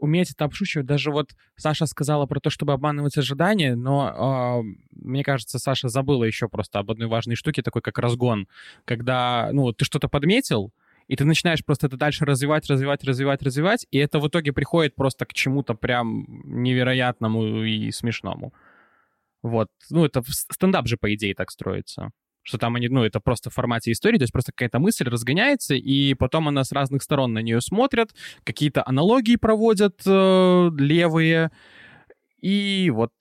уметь 0.00 0.32
это 0.32 0.44
обшучивать. 0.44 0.86
Даже 0.86 1.10
вот 1.10 1.30
Саша 1.56 1.86
сказала 1.86 2.26
про 2.26 2.40
то, 2.40 2.50
чтобы 2.50 2.72
обманывать 2.72 3.16
ожидания, 3.18 3.76
но 3.76 4.62
э, 4.64 4.76
мне 4.92 5.22
кажется, 5.22 5.58
Саша 5.58 5.88
забыла 5.88 6.24
еще 6.24 6.48
просто 6.48 6.78
об 6.78 6.90
одной 6.90 7.08
важной 7.08 7.36
штуке, 7.36 7.62
такой 7.62 7.82
как 7.82 7.98
разгон. 7.98 8.48
Когда, 8.84 9.50
ну, 9.52 9.72
ты 9.72 9.84
что-то 9.84 10.08
подметил, 10.08 10.72
и 11.06 11.16
ты 11.16 11.24
начинаешь 11.24 11.64
просто 11.64 11.86
это 11.88 11.96
дальше 11.96 12.24
развивать, 12.24 12.68
развивать, 12.70 13.04
развивать, 13.04 13.42
развивать, 13.42 13.86
и 13.90 13.98
это 13.98 14.20
в 14.20 14.28
итоге 14.28 14.52
приходит 14.52 14.94
просто 14.94 15.26
к 15.26 15.32
чему-то 15.32 15.74
прям 15.74 16.24
невероятному 16.44 17.64
и 17.64 17.90
смешному. 17.90 18.52
Вот. 19.42 19.68
Ну, 19.90 20.04
это 20.04 20.22
стендап 20.26 20.86
же, 20.86 20.96
по 20.96 21.12
идее, 21.12 21.34
так 21.34 21.50
строится. 21.50 22.10
Что 22.42 22.58
там 22.58 22.76
они, 22.76 22.88
ну, 22.88 23.04
это 23.04 23.20
просто 23.20 23.50
в 23.50 23.54
формате 23.54 23.92
истории, 23.92 24.18
то 24.18 24.22
есть 24.22 24.32
просто 24.32 24.52
какая-то 24.52 24.78
мысль 24.78 25.04
разгоняется, 25.04 25.74
и 25.74 26.14
потом 26.14 26.48
она 26.48 26.64
с 26.64 26.72
разных 26.72 27.02
сторон 27.02 27.32
на 27.32 27.40
нее 27.40 27.60
смотрят, 27.60 28.14
какие-то 28.44 28.82
аналогии 28.86 29.36
проводят 29.36 30.00
э, 30.06 30.70
левые, 30.78 31.50
и 32.40 32.90
вот, 32.90 33.12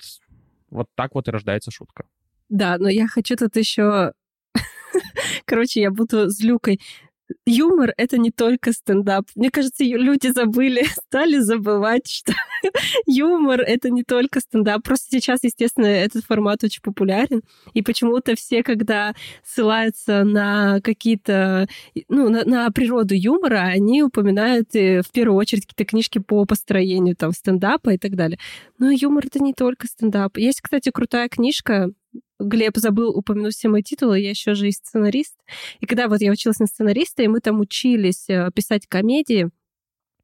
вот 0.69 0.87
так 0.95 1.15
вот 1.15 1.27
и 1.27 1.31
рождается 1.31 1.71
шутка. 1.71 2.05
Да, 2.47 2.77
но 2.77 2.89
я 2.89 3.07
хочу 3.07 3.35
тут 3.35 3.55
еще 3.57 4.13
Короче, 5.45 5.81
я 5.81 5.91
буду 5.91 6.29
злюкой 6.29 6.79
юмор— 7.45 7.93
это 7.97 8.17
не 8.17 8.31
только 8.31 8.71
стендап. 8.71 9.25
Мне 9.35 9.51
кажется, 9.51 9.83
люди 9.83 10.27
забыли, 10.27 10.83
стали 11.07 11.37
забывать, 11.37 12.07
что 12.07 12.33
юмор— 13.05 13.61
это 13.67 13.89
не 13.89 14.03
только 14.03 14.39
стендап. 14.39 14.83
Просто 14.83 15.07
сейчас, 15.11 15.43
естественно, 15.43 15.85
этот 15.85 16.25
формат 16.25 16.63
очень 16.63 16.81
популярен. 16.81 17.41
И 17.73 17.81
почему-то 17.81 18.35
все, 18.35 18.63
когда 18.63 19.13
ссылаются 19.43 20.23
на 20.23 20.81
какие-то, 20.81 21.67
ну, 22.07 22.29
на, 22.29 22.43
на 22.45 22.69
природу 22.71 23.15
юмора, 23.15 23.61
они 23.61 24.03
упоминают 24.03 24.75
э, 24.75 25.01
в 25.01 25.11
первую 25.11 25.37
очередь 25.37 25.65
какие-то 25.65 25.89
книжки 25.89 26.19
по 26.19 26.45
построению 26.45 27.15
там 27.15 27.31
стендапа 27.31 27.91
и 27.91 27.97
так 27.97 28.15
далее. 28.15 28.39
Но 28.77 28.91
юмор— 28.91 29.25
это 29.27 29.39
не 29.39 29.53
только 29.53 29.87
стендап. 29.87 30.37
Есть, 30.37 30.61
кстати, 30.61 30.89
крутая 30.91 31.29
книжка 31.29 31.91
Глеб 32.39 32.77
забыл 32.77 33.09
упомянуть 33.09 33.53
все 33.53 33.67
мои 33.67 33.83
титулы, 33.83 34.19
я 34.19 34.29
еще 34.29 34.53
же 34.53 34.69
и 34.69 34.71
сценарист. 34.71 35.35
И 35.79 35.85
когда 35.85 36.07
вот 36.07 36.21
я 36.21 36.31
училась 36.31 36.59
на 36.59 36.67
сценариста, 36.67 37.23
и 37.23 37.27
мы 37.27 37.41
там 37.41 37.59
учились 37.59 38.29
э, 38.29 38.49
писать 38.53 38.87
комедии, 38.87 39.49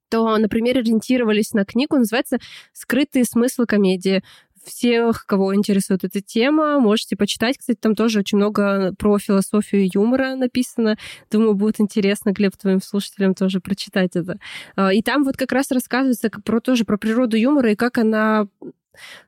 то, 0.09 0.37
например, 0.37 0.77
ориентировались 0.77 1.53
на 1.53 1.65
книгу, 1.65 1.97
называется 1.97 2.37
«Скрытые 2.73 3.25
смыслы 3.25 3.65
комедии». 3.65 4.23
Всех, 4.63 5.27
кого 5.27 5.53
интересует 5.53 6.03
эта 6.05 6.21
тема, 6.21 6.79
можете 6.79 7.15
почитать. 7.15 7.55
Кстати, 7.59 7.77
там 7.79 7.93
тоже 7.93 8.19
очень 8.19 8.39
много 8.39 8.95
про 8.97 9.19
философию 9.19 9.87
юмора 9.93 10.35
написано. 10.35 10.97
Думаю, 11.29 11.53
будет 11.53 11.79
интересно, 11.79 12.31
Глеб, 12.31 12.57
твоим 12.57 12.81
слушателям 12.81 13.35
тоже 13.35 13.59
прочитать 13.59 14.15
это. 14.15 14.39
А, 14.75 14.91
и 14.91 15.03
там 15.03 15.23
вот 15.23 15.37
как 15.37 15.51
раз 15.51 15.69
рассказывается 15.69 16.31
про 16.43 16.59
тоже 16.61 16.83
про 16.83 16.97
природу 16.97 17.37
юмора 17.37 17.73
и 17.73 17.75
как 17.75 17.99
она 17.99 18.47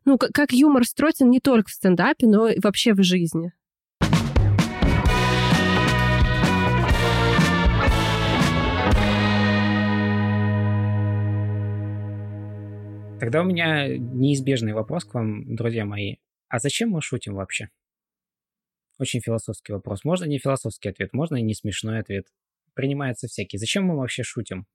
ну, 0.05 0.17
как 0.17 0.51
юмор 0.51 0.85
строится 0.85 1.25
не 1.25 1.39
только 1.39 1.69
в 1.69 1.73
стендапе, 1.73 2.27
но 2.27 2.47
и 2.49 2.59
вообще 2.59 2.93
в 2.93 3.03
жизни. 3.03 3.53
Тогда 13.19 13.41
у 13.41 13.45
меня 13.45 13.87
неизбежный 13.97 14.73
вопрос 14.73 15.03
к 15.03 15.13
вам, 15.15 15.55
друзья 15.55 15.85
мои. 15.85 16.17
А 16.49 16.59
зачем 16.59 16.91
мы 16.91 17.01
шутим 17.01 17.33
вообще? 17.33 17.69
Очень 18.99 19.21
философский 19.21 19.73
вопрос. 19.73 20.03
Можно 20.03 20.25
не 20.25 20.39
философский 20.39 20.89
ответ, 20.89 21.13
можно 21.13 21.35
и 21.35 21.41
не 21.41 21.53
смешной 21.53 21.99
ответ. 21.99 22.27
Принимается 22.73 23.27
всякий. 23.27 23.57
Зачем 23.57 23.85
мы 23.85 23.97
вообще 23.97 24.23
шутим? 24.23 24.65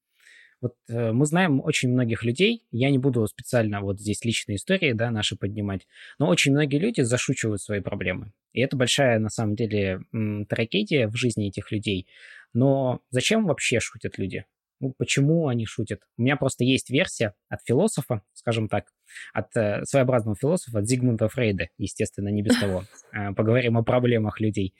Вот 0.62 0.76
э, 0.88 1.10
мы 1.12 1.26
знаем 1.26 1.60
очень 1.60 1.90
многих 1.90 2.22
людей, 2.22 2.64
я 2.70 2.88
не 2.90 2.98
буду 2.98 3.26
специально 3.26 3.80
вот 3.80 4.00
здесь 4.00 4.24
личные 4.24 4.56
истории, 4.56 4.92
да, 4.92 5.10
наши 5.10 5.36
поднимать, 5.36 5.88
но 6.20 6.28
очень 6.28 6.52
многие 6.52 6.78
люди 6.78 7.00
зашучивают 7.00 7.60
свои 7.60 7.80
проблемы. 7.80 8.32
И 8.52 8.60
это 8.60 8.76
большая, 8.76 9.18
на 9.18 9.28
самом 9.28 9.56
деле, 9.56 10.00
трагедия 10.48 11.08
в 11.08 11.16
жизни 11.16 11.48
этих 11.48 11.72
людей. 11.72 12.06
Но 12.54 13.00
зачем 13.10 13.46
вообще 13.46 13.80
шутят 13.80 14.18
люди? 14.18 14.44
Ну, 14.78 14.94
почему 14.98 15.48
они 15.48 15.66
шутят? 15.66 16.00
У 16.16 16.22
меня 16.22 16.36
просто 16.36 16.64
есть 16.64 16.90
версия 16.90 17.34
от 17.48 17.60
философа, 17.64 18.22
скажем 18.32 18.68
так, 18.68 18.92
от 19.32 19.56
э, 19.56 19.84
своеобразного 19.84 20.36
философа, 20.36 20.78
от 20.78 20.88
Зигмунда 20.88 21.28
Фрейда, 21.28 21.68
естественно, 21.76 22.28
не 22.28 22.42
без 22.42 22.58
того. 22.58 22.84
Э, 23.12 23.32
поговорим 23.32 23.78
о 23.78 23.82
проблемах 23.82 24.40
людей. 24.40 24.74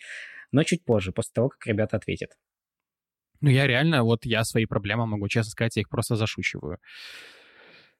Но 0.52 0.62
чуть 0.62 0.84
позже, 0.84 1.12
после 1.12 1.32
того, 1.34 1.48
как 1.48 1.66
ребята 1.66 1.96
ответят. 1.96 2.30
Ну, 3.42 3.50
я 3.50 3.66
реально, 3.66 4.04
вот 4.04 4.24
я 4.24 4.44
свои 4.44 4.66
проблемы 4.66 5.04
могу 5.06 5.28
честно 5.28 5.50
сказать, 5.50 5.76
я 5.76 5.80
их 5.82 5.88
просто 5.88 6.14
зашучиваю. 6.14 6.78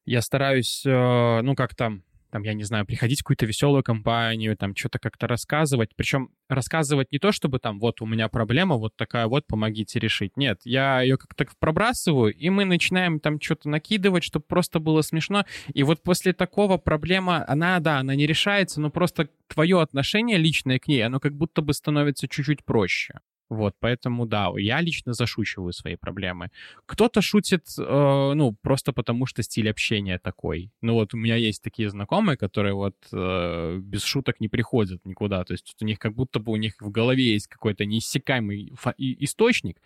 Я 0.05 0.23
стараюсь, 0.23 0.85
э, 0.87 1.41
ну, 1.43 1.57
как-то, 1.57 1.99
там, 2.31 2.43
я 2.45 2.55
не 2.55 2.63
знаю, 2.63 2.87
приходить 2.87 3.21
в 3.21 3.25
какую-то 3.25 3.47
веселую 3.47 3.83
компанию, 3.83 4.57
там, 4.57 4.77
что-то 4.77 5.01
как-то 5.01 5.27
рассказывать. 5.27 5.91
Причем 5.97 6.31
рассказывать 6.49 7.11
не 7.11 7.19
то, 7.19 7.33
чтобы 7.33 7.59
там, 7.59 7.81
вот 7.81 8.01
у 8.01 8.07
меня 8.07 8.29
проблема, 8.29 8.77
вот 8.77 8.95
такая 8.97 9.27
вот, 9.27 9.45
помогите 9.49 9.99
решить. 9.99 10.37
Нет, 10.37 10.61
я 10.65 11.03
ее 11.03 11.17
как-то 11.19 11.45
пробрасываю, 11.59 12.33
и 12.33 12.49
мы 12.49 12.65
начинаем 12.65 13.19
там 13.19 13.41
что-то 13.41 13.69
накидывать, 13.69 14.23
чтобы 14.23 14.45
просто 14.47 14.79
было 14.79 15.03
смешно. 15.03 15.45
И 15.75 15.83
вот 15.83 16.05
после 16.05 16.33
такого 16.33 16.79
проблема, 16.79 17.45
она, 17.49 17.81
да, 17.81 17.99
она 17.99 18.15
не 18.15 18.29
решается, 18.29 18.81
но 18.81 18.91
просто 18.91 19.29
твое 19.49 19.81
отношение 19.81 20.39
личное 20.39 20.79
к 20.79 20.87
ней, 20.87 21.03
оно 21.05 21.19
как 21.19 21.37
будто 21.37 21.63
бы 21.63 21.75
становится 21.75 22.29
чуть-чуть 22.29 22.65
проще. 22.65 23.15
Вот, 23.53 23.75
поэтому, 23.81 24.25
да, 24.25 24.51
я 24.57 24.81
лично 24.81 25.13
зашучиваю 25.13 25.75
свои 25.75 25.97
проблемы. 25.97 26.51
Кто-то 26.87 27.21
шутит, 27.21 27.67
э, 27.79 28.33
ну, 28.35 28.57
просто 28.63 28.95
потому 28.95 29.27
что 29.27 29.43
стиль 29.43 29.69
общения 29.69 30.19
такой. 30.19 30.71
Ну, 30.81 30.95
вот 30.95 31.13
у 31.13 31.19
меня 31.19 31.37
есть 31.37 31.63
такие 31.63 31.91
знакомые, 31.91 32.39
которые 32.39 32.73
вот 32.73 32.97
э, 33.13 33.77
без 33.79 34.05
шуток 34.05 34.41
не 34.41 34.49
приходят 34.49 35.05
никуда. 35.05 35.45
То 35.45 35.53
есть 35.53 35.77
у 35.83 35.85
них 35.85 35.99
как 35.99 36.15
будто 36.15 36.41
бы 36.41 36.51
у 36.53 36.57
них 36.57 36.77
в 36.81 36.91
голове 36.91 37.35
есть 37.35 37.47
какой-то 37.47 37.85
неиссякаемый 37.85 38.73
источник, 38.97 39.83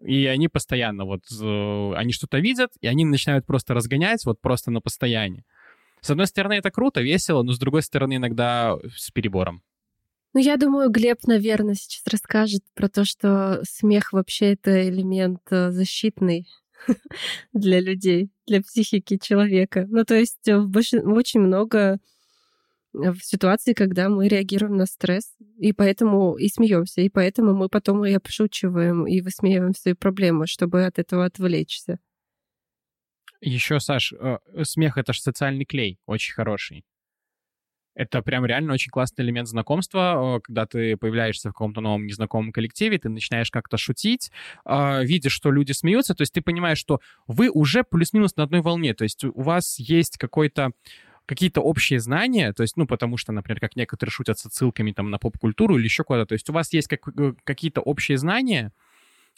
и 0.00 0.26
они 0.26 0.48
постоянно 0.48 1.04
вот, 1.04 1.22
э, 1.40 1.92
они 1.94 2.12
что-то 2.12 2.40
видят, 2.40 2.72
и 2.80 2.88
они 2.88 3.04
начинают 3.04 3.46
просто 3.46 3.74
разгонять 3.74 4.24
вот 4.24 4.40
просто 4.40 4.72
на 4.72 4.80
постояние. 4.80 5.44
С 6.00 6.10
одной 6.10 6.26
стороны, 6.26 6.54
это 6.54 6.72
круто, 6.72 7.00
весело, 7.00 7.44
но 7.44 7.52
с 7.52 7.60
другой 7.60 7.82
стороны, 7.82 8.16
иногда 8.16 8.76
с 8.96 9.12
перебором. 9.12 9.62
Ну, 10.34 10.40
я 10.40 10.56
думаю, 10.56 10.90
Глеб, 10.90 11.26
наверное, 11.26 11.74
сейчас 11.74 12.02
расскажет 12.10 12.62
про 12.74 12.88
то, 12.88 13.04
что 13.04 13.60
смех 13.64 14.12
вообще 14.12 14.52
это 14.52 14.88
элемент 14.88 15.40
э, 15.50 15.70
защитный 15.70 16.48
для 17.52 17.80
людей, 17.80 18.30
для 18.46 18.62
психики 18.62 19.18
человека. 19.18 19.86
Ну, 19.90 20.04
то 20.04 20.14
есть 20.14 20.48
э, 20.48 20.56
очень 20.56 21.40
много 21.40 21.98
э, 22.94 23.10
в 23.12 23.22
ситуации, 23.22 23.74
когда 23.74 24.08
мы 24.08 24.26
реагируем 24.26 24.76
на 24.76 24.86
стресс, 24.86 25.34
и 25.58 25.74
поэтому 25.74 26.36
и 26.36 26.48
смеемся, 26.48 27.02
и 27.02 27.10
поэтому 27.10 27.52
мы 27.54 27.68
потом 27.68 28.02
и 28.06 28.12
обшучиваем, 28.12 29.06
и 29.06 29.20
высмеиваем 29.20 29.74
свои 29.74 29.92
проблемы, 29.92 30.46
чтобы 30.46 30.86
от 30.86 30.98
этого 30.98 31.26
отвлечься. 31.26 31.98
Еще, 33.42 33.80
Саш, 33.80 34.14
смех— 34.62 34.96
это 34.96 35.12
же 35.12 35.20
социальный 35.20 35.66
клей, 35.66 35.98
очень 36.06 36.32
хороший. 36.32 36.84
Это 37.94 38.22
прям 38.22 38.46
реально 38.46 38.72
очень 38.72 38.90
классный 38.90 39.24
элемент 39.24 39.48
знакомства, 39.48 40.40
когда 40.42 40.66
ты 40.66 40.96
появляешься 40.96 41.50
в 41.50 41.52
каком-то 41.52 41.80
новом 41.80 42.06
незнакомом 42.06 42.52
коллективе, 42.52 42.98
ты 42.98 43.08
начинаешь 43.08 43.50
как-то 43.50 43.76
шутить, 43.76 44.30
а, 44.64 45.02
видишь, 45.02 45.32
что 45.32 45.50
люди 45.50 45.72
смеются, 45.72 46.14
то 46.14 46.22
есть 46.22 46.32
ты 46.32 46.40
понимаешь, 46.40 46.78
что 46.78 47.00
вы 47.26 47.50
уже 47.50 47.84
плюс-минус 47.84 48.36
на 48.36 48.44
одной 48.44 48.62
волне, 48.62 48.94
то 48.94 49.04
есть 49.04 49.24
у 49.24 49.42
вас 49.42 49.78
есть 49.78 50.16
какой-то 50.16 50.72
какие-то 51.26 51.60
общие 51.60 52.00
знания, 52.00 52.52
то 52.52 52.62
есть, 52.62 52.76
ну, 52.76 52.86
потому 52.86 53.16
что, 53.16 53.32
например, 53.32 53.60
как 53.60 53.76
некоторые 53.76 54.10
шутят 54.10 54.38
с 54.38 54.46
отсылками 54.46 54.92
там 54.92 55.10
на 55.10 55.18
поп-культуру 55.18 55.76
или 55.76 55.84
еще 55.84 56.02
куда-то, 56.02 56.26
то 56.26 56.32
есть 56.32 56.48
у 56.50 56.52
вас 56.52 56.72
есть 56.72 56.88
как, 56.88 57.00
э, 57.16 57.34
какие-то 57.44 57.80
общие 57.80 58.18
знания, 58.18 58.72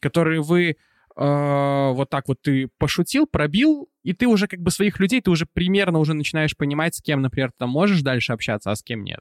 которые 0.01 0.41
вы 0.41 0.77
э, 1.17 1.93
вот 1.93 2.11
так 2.11 2.29
вот 2.29 2.39
ты 2.43 2.69
пошутил, 2.79 3.27
пробил, 3.27 3.89
и 4.03 4.13
ты 4.13 4.27
уже 4.27 4.47
как 4.47 4.61
бы 4.61 4.71
своих 4.71 5.01
людей, 5.01 5.21
ты 5.21 5.31
уже 5.31 5.47
примерно 5.53 5.99
уже 5.99 6.15
начинаешь 6.15 6.57
понимать, 6.57 6.95
с 6.95 7.03
кем, 7.03 7.23
например, 7.23 7.51
ты 7.51 7.57
там 7.59 7.71
можешь 7.71 8.03
дальше 8.03 8.33
общаться, 8.33 8.71
а 8.71 8.77
с 8.77 8.83
кем 8.83 9.05
нет. 9.05 9.21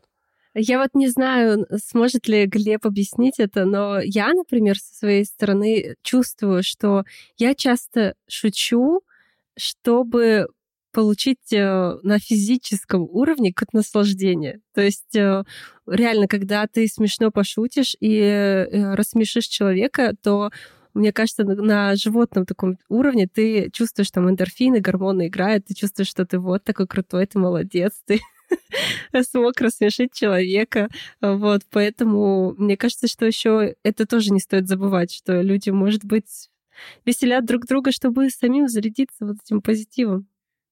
Я 0.55 0.79
вот 0.79 0.91
не 0.93 1.07
знаю, 1.07 1.65
сможет 1.83 2.27
ли 2.27 2.45
Глеб 2.45 2.85
объяснить 2.85 3.39
это, 3.39 3.65
но 3.65 3.99
я, 3.99 4.31
например, 4.33 4.77
со 4.77 4.95
своей 4.95 5.25
стороны 5.25 5.95
чувствую, 6.03 6.61
что 6.61 7.05
я 7.37 7.55
часто 7.55 8.13
шучу, 8.27 9.01
чтобы 9.57 10.47
получить 10.91 11.51
э, 11.51 11.97
на 12.03 12.19
физическом 12.19 13.01
уровне 13.01 13.51
как 13.51 13.73
наслаждение. 13.73 14.61
То 14.75 14.81
есть 14.81 15.15
э, 15.15 15.43
реально, 15.87 16.27
когда 16.27 16.67
ты 16.67 16.87
смешно 16.87 17.31
пошутишь 17.31 17.95
и 17.99 18.15
э, 18.19 18.93
рассмешишь 18.93 19.45
человека, 19.45 20.13
то 20.21 20.51
мне 20.93 21.11
кажется, 21.11 21.43
на 21.43 21.95
животном 21.95 22.45
таком 22.45 22.77
уровне 22.89 23.27
ты 23.27 23.69
чувствуешь 23.71 24.11
там 24.11 24.29
эндорфины, 24.29 24.79
гормоны 24.79 25.27
играют, 25.27 25.65
ты 25.65 25.73
чувствуешь, 25.73 26.09
что 26.09 26.25
ты 26.25 26.39
вот 26.39 26.63
такой 26.63 26.87
крутой, 26.87 27.25
ты 27.25 27.39
молодец, 27.39 27.93
ты 28.05 28.21
смог 29.23 29.59
рассмешить 29.59 30.13
человека. 30.13 30.89
Вот, 31.21 31.63
поэтому 31.69 32.53
мне 32.57 32.77
кажется, 32.77 33.07
что 33.07 33.25
еще 33.25 33.75
это 33.83 34.05
тоже 34.05 34.31
не 34.31 34.39
стоит 34.39 34.67
забывать, 34.67 35.13
что 35.13 35.41
люди, 35.41 35.69
может 35.69 36.05
быть, 36.05 36.49
веселят 37.05 37.45
друг 37.45 37.65
друга, 37.65 37.91
чтобы 37.91 38.29
самим 38.29 38.67
зарядиться 38.67 39.25
вот 39.25 39.37
этим 39.43 39.61
позитивом. 39.61 40.27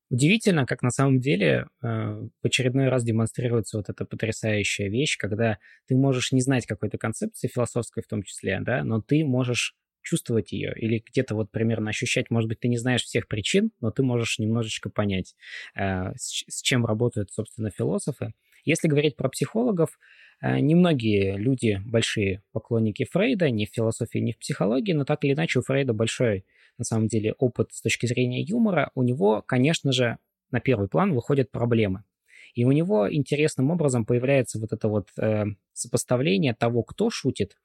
Удивительно, 0.10 0.66
как 0.66 0.82
на 0.82 0.90
самом 0.90 1.22
деле 1.22 1.68
э, 1.82 1.88
в 1.88 2.46
очередной 2.46 2.90
раз 2.90 3.06
демонстрируется 3.06 3.78
вот 3.78 3.88
эта 3.88 4.04
потрясающая 4.04 4.90
вещь, 4.90 5.18
когда 5.18 5.58
ты 5.88 5.96
можешь 5.96 6.34
не 6.34 6.42
знать 6.42 6.66
какой-то 6.66 6.98
концепции 6.98 7.48
философской 7.48 8.04
в 8.04 8.08
том 8.08 8.22
числе, 8.22 8.60
да, 8.60 8.84
но 8.84 9.02
ты 9.02 9.24
можешь 9.24 9.74
чувствовать 10.02 10.52
ее 10.52 10.74
или 10.76 11.04
где-то 11.06 11.36
вот 11.36 11.52
примерно 11.52 11.90
ощущать. 11.90 12.30
Может 12.30 12.50
быть, 12.50 12.60
ты 12.60 12.68
не 12.68 12.78
знаешь 12.78 13.04
всех 13.04 13.28
причин, 13.28 13.72
но 13.80 13.92
ты 13.92 14.04
можешь 14.04 14.40
немножечко 14.40 14.90
понять, 14.90 15.36
э, 15.76 16.14
с, 16.16 16.62
чем 16.62 16.86
работают, 16.86 17.32
собственно, 17.32 17.70
философы. 17.70 18.34
Если 18.64 18.88
говорить 18.88 19.16
про 19.16 19.30
психологов, 19.30 19.98
э, 20.42 20.60
немногие 20.60 21.38
люди 21.38 21.82
большие 21.86 22.44
поклонники 22.52 23.06
Фрейда, 23.12 23.50
ни 23.50 23.66
в 23.66 23.70
философии, 23.70 24.20
ни 24.20 24.32
в 24.32 24.40
психологии, 24.40 24.94
но 24.94 25.06
так 25.06 25.24
или 25.24 25.34
иначе 25.34 25.60
у 25.60 25.62
Фрейда 25.64 25.94
большой 25.94 26.46
на 26.82 26.86
самом 26.86 27.08
деле, 27.08 27.34
опыт 27.34 27.72
с 27.74 27.82
точки 27.82 28.08
зрения 28.08 28.42
юмора, 28.42 28.92
у 28.96 29.04
него, 29.04 29.44
конечно 29.46 29.92
же, 29.92 30.18
на 30.50 30.60
первый 30.60 30.90
план 30.90 31.14
выходят 31.14 31.52
проблемы. 31.52 32.04
И 32.56 32.66
у 32.66 32.72
него 32.72 33.12
интересным 33.14 33.70
образом 33.70 34.04
появляется 34.04 34.60
вот 34.60 34.74
это 34.74 34.88
вот 34.88 35.10
э, 35.18 35.44
сопоставление 35.74 36.56
того, 36.56 36.84
кто 36.84 37.10
шутит, 37.12 37.56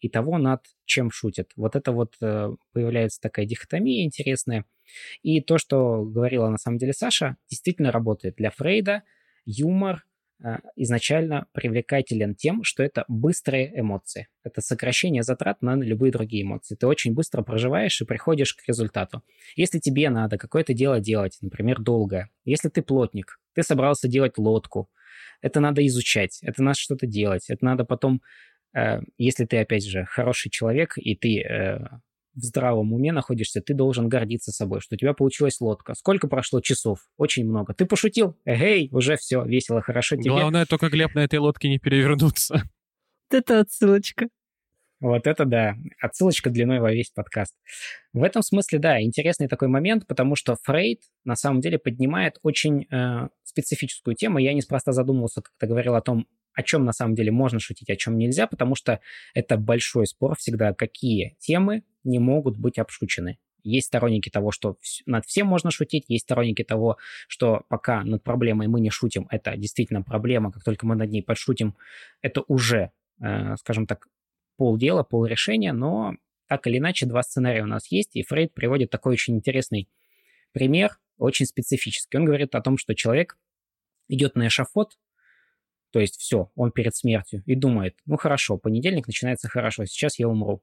и 0.00 0.08
того, 0.08 0.38
над 0.38 0.62
чем 0.84 1.10
шутит. 1.10 1.52
Вот 1.56 1.76
это 1.76 1.92
вот 1.92 2.16
э, 2.20 2.50
появляется 2.72 3.20
такая 3.20 3.46
дихотомия 3.46 4.04
интересная. 4.04 4.64
И 5.22 5.40
то, 5.40 5.58
что 5.58 6.04
говорила 6.04 6.48
на 6.48 6.58
самом 6.58 6.78
деле 6.78 6.92
Саша, 6.92 7.36
действительно 7.48 7.90
работает. 7.90 8.36
Для 8.36 8.50
Фрейда 8.50 9.02
юмор 9.44 10.04
Э, 10.44 10.58
изначально 10.76 11.46
привлекателен 11.52 12.34
тем, 12.34 12.62
что 12.62 12.82
это 12.82 13.04
быстрые 13.08 13.72
эмоции. 13.80 14.28
Это 14.44 14.60
сокращение 14.60 15.22
затрат 15.22 15.62
на 15.62 15.76
любые 15.76 16.12
другие 16.12 16.42
эмоции. 16.42 16.74
Ты 16.74 16.86
очень 16.86 17.14
быстро 17.14 17.42
проживаешь 17.42 18.00
и 18.00 18.04
приходишь 18.04 18.52
к 18.54 18.66
результату. 18.68 19.22
Если 19.56 19.78
тебе 19.78 20.10
надо 20.10 20.36
какое-то 20.36 20.74
дело 20.74 21.00
делать, 21.00 21.38
например, 21.40 21.80
долгое, 21.80 22.28
если 22.44 22.68
ты 22.68 22.82
плотник, 22.82 23.40
ты 23.54 23.62
собрался 23.62 24.08
делать 24.08 24.36
лодку, 24.36 24.90
это 25.40 25.60
надо 25.60 25.86
изучать, 25.86 26.38
это 26.42 26.62
надо 26.62 26.78
что-то 26.78 27.06
делать, 27.06 27.48
это 27.48 27.64
надо 27.64 27.84
потом, 27.84 28.20
если 29.16 29.44
ты, 29.44 29.58
опять 29.58 29.86
же, 29.86 30.04
хороший 30.04 30.50
человек, 30.50 30.94
и 30.96 31.16
ты 31.16 31.40
э, 31.40 31.78
в 32.36 32.42
здравом 32.42 32.92
уме 32.92 33.12
находишься, 33.12 33.62
ты 33.62 33.74
должен 33.74 34.08
гордиться 34.08 34.52
собой, 34.52 34.80
что 34.80 34.94
у 34.94 34.98
тебя 34.98 35.14
получилась 35.14 35.60
лодка. 35.60 35.94
Сколько 35.94 36.28
прошло 36.28 36.60
часов? 36.60 36.98
Очень 37.16 37.46
много. 37.46 37.72
Ты 37.72 37.86
пошутил? 37.86 38.36
Эй, 38.44 38.88
уже 38.92 39.16
все, 39.16 39.44
весело, 39.44 39.80
хорошо 39.80 40.16
тебе. 40.16 40.30
Главное 40.30 40.66
только, 40.66 40.88
Глеб, 40.88 41.14
на 41.14 41.20
этой 41.20 41.38
лодке 41.38 41.68
не 41.68 41.78
перевернуться. 41.78 42.62
Вот 43.30 43.38
это 43.38 43.60
отсылочка. 43.60 44.28
Вот 45.00 45.26
это 45.26 45.44
да, 45.44 45.74
отсылочка 46.00 46.48
длиной 46.48 46.80
во 46.80 46.90
весь 46.90 47.10
подкаст. 47.10 47.54
В 48.14 48.22
этом 48.22 48.42
смысле, 48.42 48.78
да, 48.78 49.02
интересный 49.02 49.46
такой 49.46 49.68
момент, 49.68 50.06
потому 50.06 50.36
что 50.36 50.56
Фрейд 50.62 51.00
на 51.24 51.36
самом 51.36 51.60
деле 51.60 51.78
поднимает 51.78 52.38
очень 52.42 52.86
э, 52.90 53.28
специфическую 53.44 54.14
тему. 54.14 54.38
Я 54.38 54.54
неспроста 54.54 54.92
задумывался, 54.92 55.42
когда 55.42 55.70
говорил 55.70 55.96
о 55.96 56.00
том, 56.00 56.26
о 56.56 56.62
чем 56.62 56.84
на 56.84 56.92
самом 56.92 57.14
деле 57.14 57.30
можно 57.30 57.60
шутить, 57.60 57.90
о 57.90 57.96
чем 57.96 58.16
нельзя, 58.16 58.46
потому 58.46 58.74
что 58.74 59.00
это 59.34 59.58
большой 59.58 60.06
спор 60.06 60.36
всегда, 60.36 60.72
какие 60.72 61.36
темы 61.38 61.84
не 62.02 62.18
могут 62.18 62.56
быть 62.56 62.78
обшучены. 62.78 63.38
Есть 63.62 63.88
сторонники 63.88 64.30
того, 64.30 64.52
что 64.52 64.78
над 65.04 65.26
всем 65.26 65.48
можно 65.48 65.70
шутить, 65.70 66.04
есть 66.08 66.24
сторонники 66.24 66.64
того, 66.64 66.96
что 67.28 67.64
пока 67.68 68.04
над 68.04 68.22
проблемой 68.22 68.68
мы 68.68 68.80
не 68.80 68.90
шутим, 68.90 69.26
это 69.30 69.56
действительно 69.56 70.02
проблема, 70.02 70.50
как 70.50 70.64
только 70.64 70.86
мы 70.86 70.96
над 70.96 71.10
ней 71.10 71.22
подшутим, 71.22 71.76
это 72.22 72.42
уже, 72.48 72.90
э, 73.20 73.56
скажем 73.56 73.86
так, 73.86 74.08
полдела, 74.56 75.02
полрешения, 75.02 75.74
но 75.74 76.14
так 76.48 76.66
или 76.66 76.78
иначе 76.78 77.04
два 77.04 77.22
сценария 77.22 77.64
у 77.64 77.66
нас 77.66 77.90
есть, 77.90 78.16
и 78.16 78.22
Фрейд 78.22 78.54
приводит 78.54 78.90
такой 78.90 79.12
очень 79.12 79.36
интересный 79.36 79.90
пример, 80.52 80.98
очень 81.18 81.44
специфический. 81.44 82.16
Он 82.16 82.24
говорит 82.24 82.54
о 82.54 82.62
том, 82.62 82.78
что 82.78 82.94
человек 82.94 83.36
идет 84.08 84.36
на 84.36 84.46
эшафот, 84.46 84.96
то 85.96 86.00
есть 86.00 86.20
все, 86.20 86.50
он 86.56 86.72
перед 86.72 86.94
смертью 86.94 87.42
и 87.46 87.54
думает, 87.54 87.96
ну 88.04 88.18
хорошо, 88.18 88.58
понедельник 88.58 89.06
начинается 89.06 89.48
хорошо, 89.48 89.86
сейчас 89.86 90.18
я 90.18 90.28
умру. 90.28 90.62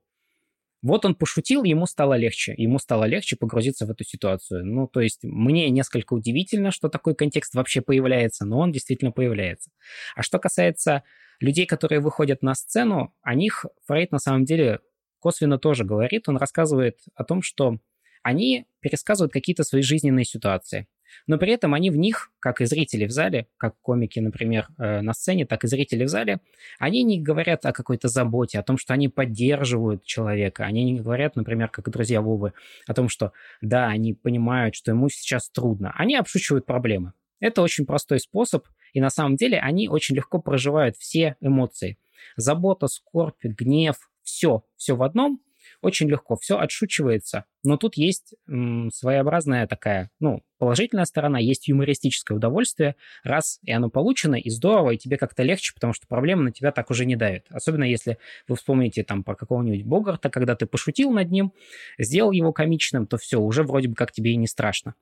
Вот 0.83 1.05
он 1.05 1.15
пошутил, 1.15 1.63
ему 1.63 1.87
стало 1.87 2.13
легче. 2.13 2.53
Ему 2.55 2.77
стало 2.77 3.05
легче 3.05 3.35
погрузиться 3.35 3.87
в 3.87 3.89
эту 3.89 4.03
ситуацию. 4.03 4.63
Ну, 4.63 4.85
то 4.87 4.99
есть 4.99 5.23
мне 5.23 5.71
несколько 5.71 6.13
удивительно, 6.13 6.69
что 6.69 6.87
такой 6.87 7.15
контекст 7.15 7.55
вообще 7.55 7.81
появляется, 7.81 8.45
но 8.45 8.59
он 8.59 8.71
действительно 8.71 9.11
появляется. 9.11 9.71
А 10.15 10.21
что 10.21 10.37
касается 10.37 11.01
людей, 11.39 11.65
которые 11.65 11.99
выходят 11.99 12.43
на 12.43 12.53
сцену, 12.53 13.15
о 13.23 13.33
них 13.33 13.65
Фрейд 13.87 14.11
на 14.11 14.19
самом 14.19 14.45
деле 14.45 14.81
косвенно 15.17 15.57
тоже 15.57 15.83
говорит. 15.83 16.29
Он 16.29 16.37
рассказывает 16.37 16.99
о 17.15 17.23
том, 17.23 17.41
что 17.41 17.79
они 18.21 18.67
пересказывают 18.81 19.33
какие-то 19.33 19.63
свои 19.63 19.81
жизненные 19.81 20.25
ситуации 20.25 20.85
но 21.27 21.37
при 21.37 21.53
этом 21.53 21.73
они 21.73 21.89
в 21.89 21.97
них, 21.97 22.31
как 22.39 22.61
и 22.61 22.65
зрители 22.65 23.05
в 23.05 23.11
зале, 23.11 23.47
как 23.57 23.75
комики, 23.81 24.19
например, 24.19 24.67
э, 24.77 25.01
на 25.01 25.13
сцене, 25.13 25.45
так 25.45 25.63
и 25.63 25.67
зрители 25.67 26.03
в 26.03 26.09
зале, 26.09 26.39
они 26.79 27.03
не 27.03 27.21
говорят 27.21 27.65
о 27.65 27.73
какой-то 27.73 28.07
заботе, 28.07 28.59
о 28.59 28.63
том, 28.63 28.77
что 28.77 28.93
они 28.93 29.09
поддерживают 29.09 30.03
человека. 30.03 30.65
Они 30.65 30.83
не 30.83 30.99
говорят, 30.99 31.35
например, 31.35 31.69
как 31.69 31.89
друзья 31.89 32.21
Вовы, 32.21 32.53
о 32.87 32.93
том, 32.93 33.09
что 33.09 33.33
да, 33.61 33.87
они 33.87 34.13
понимают, 34.13 34.75
что 34.75 34.91
ему 34.91 35.09
сейчас 35.09 35.49
трудно. 35.49 35.93
Они 35.95 36.15
обшучивают 36.15 36.65
проблемы. 36.65 37.13
Это 37.39 37.61
очень 37.61 37.85
простой 37.85 38.19
способ, 38.19 38.65
и 38.93 39.01
на 39.01 39.09
самом 39.09 39.35
деле 39.35 39.59
они 39.59 39.89
очень 39.89 40.15
легко 40.15 40.39
проживают 40.39 40.95
все 40.97 41.35
эмоции. 41.41 41.97
Забота, 42.37 42.87
скорбь, 42.87 43.43
гнев, 43.43 43.95
все, 44.23 44.63
все 44.77 44.95
в 44.95 45.03
одном– 45.03 45.41
очень 45.83 46.09
легко, 46.09 46.35
все 46.35 46.57
отшучивается. 46.57 47.45
Но 47.63 47.77
тут 47.77 47.95
есть 47.95 48.33
своеобразная 48.47 49.67
такая, 49.67 50.09
ну, 50.19 50.41
положительная 50.57 51.05
сторона, 51.05 51.39
есть 51.39 51.67
юмористическое 51.67 52.37
удовольствие, 52.37 52.95
раз 53.23 53.59
и 53.63 53.71
оно 53.71 53.89
получено, 53.89 54.35
и 54.35 54.49
здорово, 54.49 54.91
и 54.91 54.97
тебе 54.97 55.17
как-то 55.17 55.43
легче, 55.43 55.73
потому 55.73 55.93
что 55.93 56.07
проблема 56.07 56.43
на 56.43 56.51
тебя 56.51 56.71
так 56.71 56.89
уже 56.89 57.05
не 57.05 57.15
давит. 57.15 57.45
Особенно 57.49 57.83
если 57.83 58.17
вы 58.47 58.55
вспомните 58.55 59.03
там 59.03 59.23
про 59.23 59.35
какого-нибудь 59.35 59.85
Богарта, 59.85 60.29
когда 60.29 60.55
ты 60.55 60.65
пошутил 60.65 61.11
над 61.11 61.31
ним, 61.31 61.53
сделал 61.97 62.31
его 62.31 62.53
комичным, 62.53 63.05
то 63.07 63.17
все, 63.17 63.39
уже 63.39 63.63
вроде 63.63 63.89
бы 63.89 63.95
как 63.95 64.11
тебе 64.11 64.31
и 64.31 64.37
не 64.37 64.47
страшно. 64.47 64.95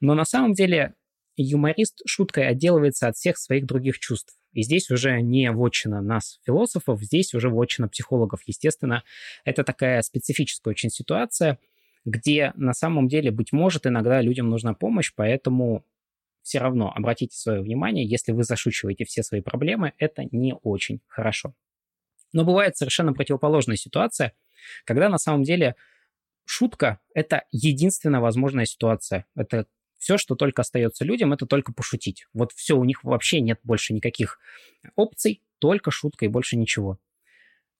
Но 0.00 0.14
на 0.14 0.24
самом 0.24 0.52
деле 0.52 0.94
юморист 1.36 2.00
шуткой 2.06 2.48
отделывается 2.48 3.08
от 3.08 3.16
всех 3.16 3.38
своих 3.38 3.66
других 3.66 3.98
чувств. 3.98 4.36
И 4.52 4.62
здесь 4.62 4.90
уже 4.90 5.20
не 5.20 5.50
вотчина 5.50 6.00
нас, 6.00 6.40
философов, 6.46 7.02
здесь 7.02 7.34
уже 7.34 7.50
вотчина 7.50 7.88
психологов. 7.88 8.40
Естественно, 8.46 9.02
это 9.44 9.64
такая 9.64 10.00
специфическая 10.02 10.72
очень 10.72 10.90
ситуация, 10.90 11.58
где 12.06 12.52
на 12.56 12.72
самом 12.72 13.08
деле, 13.08 13.30
быть 13.30 13.52
может, 13.52 13.86
иногда 13.86 14.22
людям 14.22 14.48
нужна 14.48 14.72
помощь, 14.72 15.12
поэтому 15.14 15.84
все 16.42 16.58
равно 16.58 16.92
обратите 16.94 17.36
свое 17.36 17.60
внимание, 17.60 18.06
если 18.06 18.32
вы 18.32 18.44
зашучиваете 18.44 19.04
все 19.04 19.22
свои 19.22 19.40
проблемы, 19.40 19.92
это 19.98 20.22
не 20.30 20.54
очень 20.62 21.00
хорошо. 21.08 21.54
Но 22.32 22.44
бывает 22.44 22.76
совершенно 22.76 23.12
противоположная 23.12 23.76
ситуация, 23.76 24.32
когда 24.84 25.08
на 25.08 25.18
самом 25.18 25.42
деле 25.42 25.74
шутка– 26.44 27.00
это 27.14 27.44
единственная 27.50 28.20
возможная 28.20 28.64
ситуация. 28.64 29.26
Это 29.34 29.66
Все, 30.06 30.18
что 30.18 30.36
только 30.36 30.62
остается 30.62 31.04
людям, 31.04 31.32
это 31.32 31.46
только 31.46 31.72
пошутить. 31.72 32.28
Вот 32.32 32.52
все, 32.52 32.76
у 32.76 32.84
них 32.84 33.02
вообще 33.02 33.40
нет 33.40 33.58
больше 33.64 33.92
никаких 33.92 34.38
опций, 34.94 35.42
только 35.58 35.90
шутка 35.90 36.26
и 36.26 36.28
больше 36.28 36.56
ничего. 36.56 37.00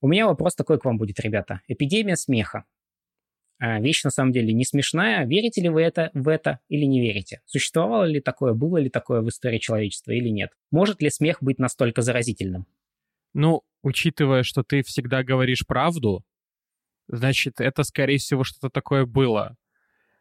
У 0.01 0.09
меня 0.09 0.27
вопрос 0.27 0.57
такой 0.57 0.81
к 0.81 0.85
вам 0.85 0.99
будет, 0.99 1.20
ребята. 1.20 1.61
Эпидемия 1.68 2.16
смеха. 2.16 2.64
А, 3.61 3.79
вещь 3.79 4.03
на 4.03 4.11
самом 4.11 4.33
деле 4.33 4.53
не 4.53 4.64
смешная. 4.64 5.24
Верите 5.24 5.61
ли 5.62 5.68
вы 5.68 5.83
это, 5.83 6.11
в 6.14 6.27
это 6.27 6.59
или 6.68 6.85
не 6.85 7.01
верите? 7.01 7.43
Существовало 7.45 8.03
ли 8.03 8.20
такое, 8.20 8.55
было 8.55 8.79
ли 8.79 8.91
такое 8.91 9.20
в 9.20 9.29
истории 9.29 9.59
человечества 9.59 10.11
или 10.11 10.29
нет? 10.29 10.51
Может 10.72 11.03
ли 11.03 11.11
смех 11.11 11.37
быть 11.41 11.61
настолько 11.61 12.03
заразительным? 12.03 12.66
Ну, 13.35 13.62
учитывая, 13.85 14.43
что 14.43 14.64
ты 14.64 14.83
всегда 14.83 15.22
говоришь 15.22 15.64
правду, 15.64 16.24
значит, 17.07 17.61
это, 17.61 17.85
скорее 17.85 18.18
всего, 18.18 18.43
что-то 18.43 18.68
такое 18.68 19.07
было. 19.07 19.57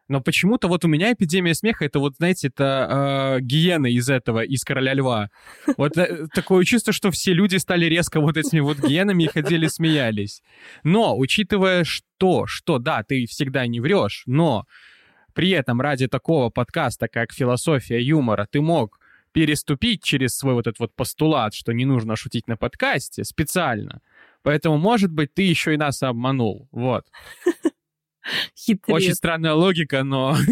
Но 0.08 0.22
почему-то 0.22 0.68
вот 0.68 0.86
у 0.86 0.88
меня 0.88 1.14
эпидемия 1.14 1.56
смеха, 1.56 1.86
это 1.86 2.00
вот, 2.00 2.16
знаете, 2.18 2.48
это 2.50 3.38
э, 3.38 3.42
гиены 3.42 3.92
из 3.92 4.10
этого, 4.10 4.44
из 4.44 4.64
«Короля 4.64 4.94
льва». 4.94 5.30
Вот 5.78 5.98
э, 5.98 6.28
такое 6.34 6.64
чувство, 6.64 6.94
что 6.94 7.10
все 7.10 7.34
люди 7.34 7.56
стали 7.56 7.86
резко 7.86 8.20
вот 8.20 8.38
этими 8.38 8.60
вот 8.60 8.78
гиенами 8.80 9.24
и 9.24 9.28
ходили 9.28 9.68
смеялись. 9.68 10.42
Но, 10.84 11.18
учитывая 11.18 11.84
что, 11.84 12.46
что, 12.46 12.78
да, 12.78 13.04
ты 13.04 13.26
всегда 13.26 13.66
не 13.66 13.80
врешь, 13.80 14.24
но 14.28 14.66
при 15.34 15.50
этом 15.50 15.82
ради 15.82 16.08
такого 16.08 16.50
подкаста, 16.50 17.08
как 17.08 17.34
«Философия 17.34 18.00
юмора», 18.00 18.48
ты 18.50 18.62
мог 18.62 19.00
переступить 19.32 20.02
через 20.02 20.38
свой 20.38 20.54
вот 20.54 20.68
этот 20.68 20.80
вот 20.80 20.96
постулат, 20.96 21.54
что 21.54 21.74
не 21.74 21.84
нужно 21.84 22.16
шутить 22.16 22.48
на 22.48 22.56
подкасте 22.56 23.24
специально. 23.24 24.02
Поэтому, 24.44 24.78
может 24.78 25.12
быть, 25.12 25.34
ты 25.34 25.42
еще 25.42 25.74
и 25.74 25.78
нас 25.78 26.02
обманул. 26.04 26.70
Вот. 26.72 27.06
Хитрец. 28.56 28.96
Очень 28.96 29.16
странная 29.16 29.54
логика, 29.54 30.04
но... 30.04 30.36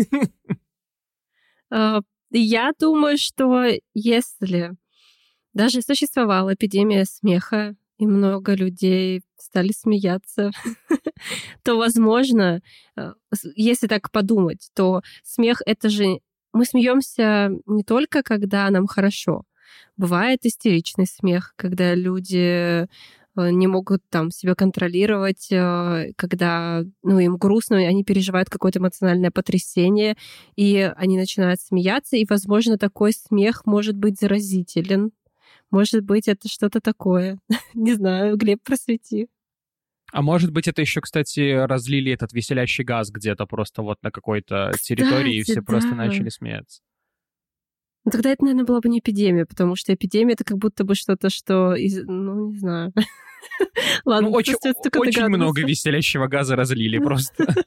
А, 1.76 2.02
я 2.30 2.72
думаю, 2.80 3.18
что 3.18 3.66
если 3.96 4.76
даже 5.54 5.82
существовала 5.82 6.54
эпидемия 6.54 7.04
смеха, 7.06 7.76
и 7.98 8.06
много 8.06 8.54
людей 8.54 9.24
стали 9.38 9.72
смеяться, 9.72 10.52
то, 11.64 11.78
возможно, 11.78 12.62
э, 12.96 13.14
если 13.56 13.88
так 13.88 14.12
подумать, 14.12 14.70
то 14.74 15.02
смех— 15.24 15.62
это 15.66 15.90
же... 15.90 16.20
Мы 16.54 16.66
смеемся 16.66 17.50
не 17.66 17.84
только, 17.84 18.22
когда 18.22 18.70
нам 18.70 18.86
хорошо. 18.86 19.44
Бывает 19.98 20.46
истеричный 20.46 21.08
смех, 21.08 21.54
когда 21.56 21.96
люди 21.96 22.88
не 23.36 23.68
могут 23.68 24.02
там 24.10 24.32
себя 24.32 24.56
контролировать, 24.56 25.52
э, 25.52 26.14
когда 26.16 26.84
ну, 27.02 27.20
им 27.20 27.38
грустно, 27.38 27.78
они 27.78 28.04
переживают 28.04 28.50
какое-то 28.50 28.80
эмоциональное 28.80 29.32
потрясение, 29.32 30.16
и 30.56 30.92
они 30.96 31.18
начинают 31.18 31.60
смеяться, 31.62 32.16
и, 32.16 32.26
возможно, 32.30 32.78
такой 32.78 33.14
смех 33.14 33.66
может 33.66 33.96
быть 33.96 34.20
заразителен. 34.20 35.12
Может 35.72 36.04
быть, 36.04 36.28
это 36.28 36.48
что-то 36.48 36.82
такое. 36.82 37.40
Не 37.74 37.94
знаю, 37.94 38.38
Глеб, 38.38 38.62
просвети. 38.64 39.28
А 40.12 40.22
может 40.22 40.52
быть, 40.52 40.68
это 40.68 40.82
еще, 40.82 41.02
кстати, 41.02 41.66
разлили 41.66 42.12
этот 42.12 42.34
веселящий 42.34 42.84
газ 42.84 43.10
где-то 43.10 43.48
просто 43.48 43.82
вот 43.82 43.98
на 44.04 44.12
какой-то 44.12 44.72
территории, 44.80 45.38
и 45.38 45.44
все 45.44 45.56
да. 45.56 45.62
просто 45.64 45.96
начали 45.96 46.30
смеяться. 46.30 46.84
Ну, 48.06 48.12
тогда 48.12 48.32
это, 48.32 48.44
наверное, 48.44 48.66
была 48.66 48.82
бы 48.82 48.90
не 48.90 49.00
эпидемия, 49.00 49.46
потому 49.46 49.76
что 49.76 49.94
эпидемия— 49.94 50.34
это 50.34 50.44
как 50.44 50.58
будто 50.58 50.84
бы 50.84 50.96
что-то, 50.96 51.30
что... 51.30 51.74
Из... 51.74 52.04
Ну, 52.04 52.52
не 52.52 52.60
знаю. 52.60 52.94
Ладно, 54.06 54.30
ну, 54.30 54.36
очень, 54.36 54.56
очень 54.96 55.28
много 55.28 55.62
веселящего 55.62 56.28
газа 56.28 56.56
разлили 56.56 57.00
просто. 57.00 57.46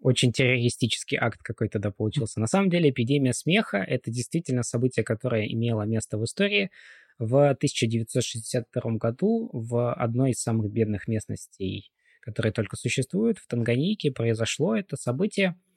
Очень 0.00 0.32
террористический 0.32 1.18
акт 1.18 1.42
какой-то, 1.42 1.80
да, 1.80 1.90
получился. 1.90 2.38
На 2.38 2.46
самом 2.46 2.70
деле, 2.70 2.90
эпидемия 2.90 3.32
смеха— 3.32 3.78
это 3.88 4.12
действительно 4.12 4.62
событие, 4.62 5.04
которое 5.04 5.46
имело 5.52 5.82
место 5.82 6.18
в 6.18 6.24
истории. 6.24 6.70
В 7.18 7.50
1962 7.50 8.82
году 8.92 9.50
в 9.52 9.92
одной 9.92 10.30
из 10.30 10.40
самых 10.40 10.70
бедных 10.70 11.08
местностей, 11.08 11.90
которые 12.20 12.52
только 12.52 12.76
существуют, 12.76 13.38
в 13.38 13.48
Танганьике, 13.48 14.12
произошло 14.12 14.76
это 14.76 14.96
событие— 14.96 15.56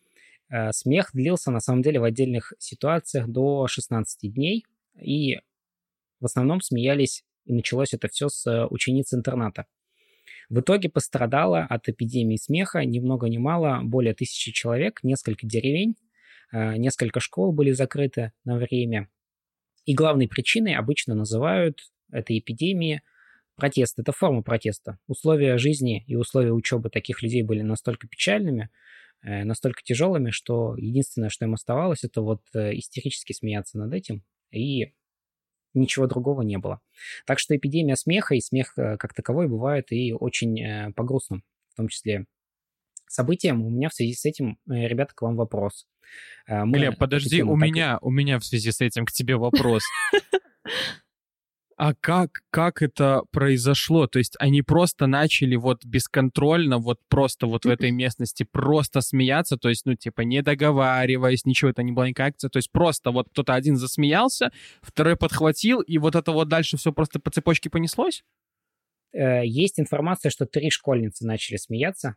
смех 0.72 1.12
длился 1.14 1.52
на 1.52 1.60
самом 1.60 1.82
деле 1.82 2.00
в 2.00 2.04
отдельных 2.04 2.54
ситуациях 2.60 3.28
до 3.28 3.68
16 3.68 4.34
дней, 4.34 4.66
и 5.00 5.40
в 6.20 6.26
основном 6.26 6.62
смеялись, 6.62 7.24
и 7.46 7.54
началось 7.54 7.94
это 7.94 8.08
все 8.08 8.30
с 8.30 8.46
э, 8.46 8.68
учениц 8.68 9.14
интерната. 9.14 9.66
В 10.50 10.60
итоге 10.60 10.90
пострадало 10.90 11.62
от 11.62 11.90
эпидемии 11.90 12.36
смеха 12.36 12.86
ни 12.86 13.00
много 13.00 13.28
ни 13.28 13.38
мало 13.38 13.82
более 13.84 14.14
тысячи 14.14 14.52
человек, 14.52 15.00
несколько 15.04 15.48
деревень, 15.48 15.96
э, 16.52 16.76
несколько 16.78 17.20
школ 17.20 17.54
были 17.54 17.72
закрыты 17.72 18.34
на 18.44 18.58
время. 18.58 19.10
И 19.86 19.96
главной 19.96 20.28
причиной 20.28 20.76
обычно 20.76 21.16
называют 21.16 21.80
этой 22.12 22.38
эпидемии 22.38 23.02
протест. 23.56 23.98
Это 23.98 24.12
форма 24.12 24.44
протеста. 24.44 25.00
Условия 25.08 25.58
жизни 25.58 26.04
и 26.08 26.16
условия 26.16 26.52
учебы 26.52 26.90
таких 26.90 27.24
людей 27.24 27.42
были 27.42 27.62
настолько 27.62 28.08
печальными, 28.08 28.70
Э, 28.70 29.11
настолько 29.24 29.82
тяжелыми, 29.84 30.32
что 30.32 30.76
единственное, 30.78 31.30
что 31.30 31.46
им 31.46 31.54
оставалось, 31.54 32.04
это 32.04 32.22
вот 32.22 32.42
э, 32.54 32.74
истерически 32.76 33.34
смеяться 33.34 33.78
над 33.78 33.94
этим, 33.94 34.24
и 34.52 34.94
ничего 35.74 36.08
другого 36.08 36.42
не 36.42 36.58
было. 36.58 36.82
Так 37.26 37.40
что 37.40 37.56
эпидемия 37.56 37.96
смеха 37.96 38.36
и 38.36 38.42
смех 38.42 38.78
э, 38.78 38.98
как 38.98 39.14
таковой 39.14 39.48
бывает 39.48 39.92
и 39.92 40.14
очень 40.14 40.94
по 40.94 41.04
грустным, 41.04 41.44
в 41.74 41.78
том 41.78 41.88
числе 41.88 42.26
событиям. 43.08 43.64
У 43.64 43.70
меня 43.70 43.90
в 43.90 43.94
связи 43.94 44.14
с 44.14 44.26
этим, 44.26 44.58
ребята, 44.68 45.14
к 45.14 45.22
вам 45.22 45.36
вопрос. 45.36 45.88
Мы 46.48 46.78
Глеб, 46.78 46.98
подожди, 46.98 47.44
у 47.44 47.58
так... 47.58 47.70
меня, 47.70 48.00
у 48.02 48.10
меня 48.10 48.40
в 48.40 48.46
связи 48.46 48.72
с 48.72 48.82
этим 48.82 49.06
к 49.06 49.12
тебе 49.12 49.36
вопрос. 49.36 49.84
А 51.82 51.96
как, 52.00 52.44
как 52.52 52.84
это 52.84 53.24
произошло? 53.32 54.06
То 54.06 54.20
есть 54.20 54.36
они 54.38 54.62
просто 54.62 55.08
начали 55.08 55.56
вот 55.56 55.84
бесконтрольно, 55.84 56.78
вот 56.78 57.00
просто 57.10 57.48
вот 57.48 57.66
в 57.66 57.70
этой 57.70 57.90
местности 57.90 58.44
просто 58.44 59.02
смеяться, 59.02 59.58
то 59.58 59.68
есть, 59.68 59.88
ну, 59.88 59.96
типа, 59.96 60.22
не 60.22 60.44
договариваясь, 60.44 61.44
ничего, 61.44 61.72
это 61.72 61.82
не 61.82 61.92
была 61.92 62.10
никакая 62.10 62.28
акция, 62.28 62.52
то 62.52 62.58
есть 62.58 62.72
просто 62.72 63.10
вот 63.10 63.30
кто-то 63.30 63.56
один 63.56 63.78
засмеялся, 63.78 64.52
второй 64.84 65.16
подхватил, 65.16 65.82
и 65.82 65.98
вот 65.98 66.16
это 66.16 66.32
вот 66.32 66.50
дальше 66.50 66.78
все 66.78 66.94
просто 66.94 67.20
по 67.20 67.32
цепочке 67.32 67.72
понеслось? 67.72 68.24
Э, 69.12 69.44
есть 69.44 69.80
информация, 69.80 70.30
что 70.30 70.46
три 70.46 70.70
школьницы 70.70 71.26
начали 71.26 71.58
смеяться. 71.58 72.16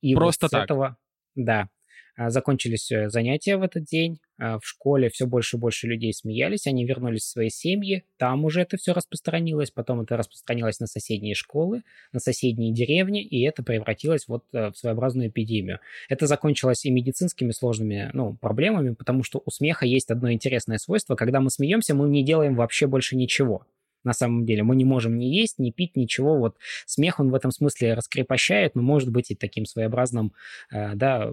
И 0.00 0.14
просто 0.14 0.46
вот 0.46 0.50
так? 0.52 0.64
этого, 0.66 0.96
да, 1.34 1.68
закончились 2.16 2.90
э, 2.90 3.08
занятия 3.08 3.56
в 3.56 3.62
этот 3.62 3.84
день, 3.84 4.18
а, 4.38 4.58
в 4.58 4.66
школе 4.66 5.08
все 5.08 5.26
больше 5.26 5.56
и 5.56 5.60
больше 5.60 5.86
людей 5.86 6.12
смеялись, 6.12 6.66
они 6.66 6.84
вернулись 6.84 7.22
в 7.22 7.30
свои 7.30 7.48
семьи, 7.48 8.04
там 8.18 8.44
уже 8.44 8.60
это 8.60 8.76
все 8.76 8.92
распространилось, 8.92 9.70
потом 9.70 10.00
это 10.00 10.16
распространилось 10.16 10.80
на 10.80 10.86
соседние 10.86 11.34
школы, 11.34 11.82
на 12.12 12.20
соседние 12.20 12.72
деревни, 12.72 13.24
и 13.24 13.42
это 13.46 13.62
превратилось 13.62 14.26
вот 14.28 14.44
э, 14.52 14.70
в 14.70 14.76
своеобразную 14.76 15.28
эпидемию. 15.28 15.80
Это 16.08 16.26
закончилось 16.26 16.84
и 16.84 16.90
медицинскими 16.90 17.50
сложными 17.52 18.10
ну, 18.12 18.34
проблемами, 18.34 18.94
потому 18.94 19.22
что 19.22 19.42
у 19.44 19.50
смеха 19.50 19.86
есть 19.86 20.10
одно 20.10 20.32
интересное 20.32 20.78
свойство, 20.78 21.14
когда 21.14 21.40
мы 21.40 21.50
смеемся, 21.50 21.94
мы 21.94 22.08
не 22.08 22.24
делаем 22.24 22.56
вообще 22.56 22.86
больше 22.86 23.16
ничего 23.16 23.66
на 24.04 24.12
самом 24.12 24.44
деле. 24.44 24.62
Мы 24.62 24.76
не 24.76 24.84
можем 24.84 25.18
ни 25.18 25.26
есть, 25.26 25.58
ни 25.58 25.70
пить, 25.70 25.96
ничего. 25.96 26.38
Вот 26.38 26.56
смех, 26.86 27.20
он 27.20 27.30
в 27.30 27.34
этом 27.34 27.50
смысле 27.50 27.94
раскрепощает, 27.94 28.74
но 28.74 28.82
может 28.82 29.10
быть 29.10 29.30
и 29.30 29.34
таким 29.34 29.66
своеобразным, 29.66 30.32
э, 30.70 30.94
да, 30.94 31.32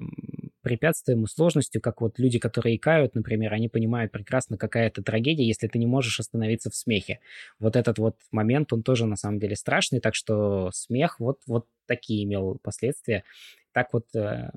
препятствием 0.61 1.23
и 1.23 1.27
сложностью, 1.27 1.81
как 1.81 2.01
вот 2.01 2.19
люди, 2.19 2.39
которые 2.39 2.75
икают, 2.75 3.15
например, 3.15 3.53
они 3.53 3.69
понимают 3.69 4.11
прекрасно, 4.11 4.57
какая 4.57 4.87
это 4.87 5.01
трагедия, 5.01 5.45
если 5.45 5.67
ты 5.67 5.79
не 5.79 5.87
можешь 5.87 6.19
остановиться 6.19 6.69
в 6.69 6.75
смехе. 6.75 7.19
Вот 7.59 7.75
этот 7.75 7.97
вот 7.97 8.15
момент, 8.31 8.73
он 8.73 8.83
тоже 8.83 9.05
на 9.05 9.15
самом 9.15 9.39
деле 9.39 9.55
страшный, 9.55 9.99
так 9.99 10.15
что 10.15 10.69
смех 10.73 11.19
вот, 11.19 11.39
вот 11.47 11.67
такие 11.85 12.23
имел 12.23 12.59
последствия. 12.61 13.23
Так 13.71 13.93
вот 13.93 14.13
э, 14.15 14.51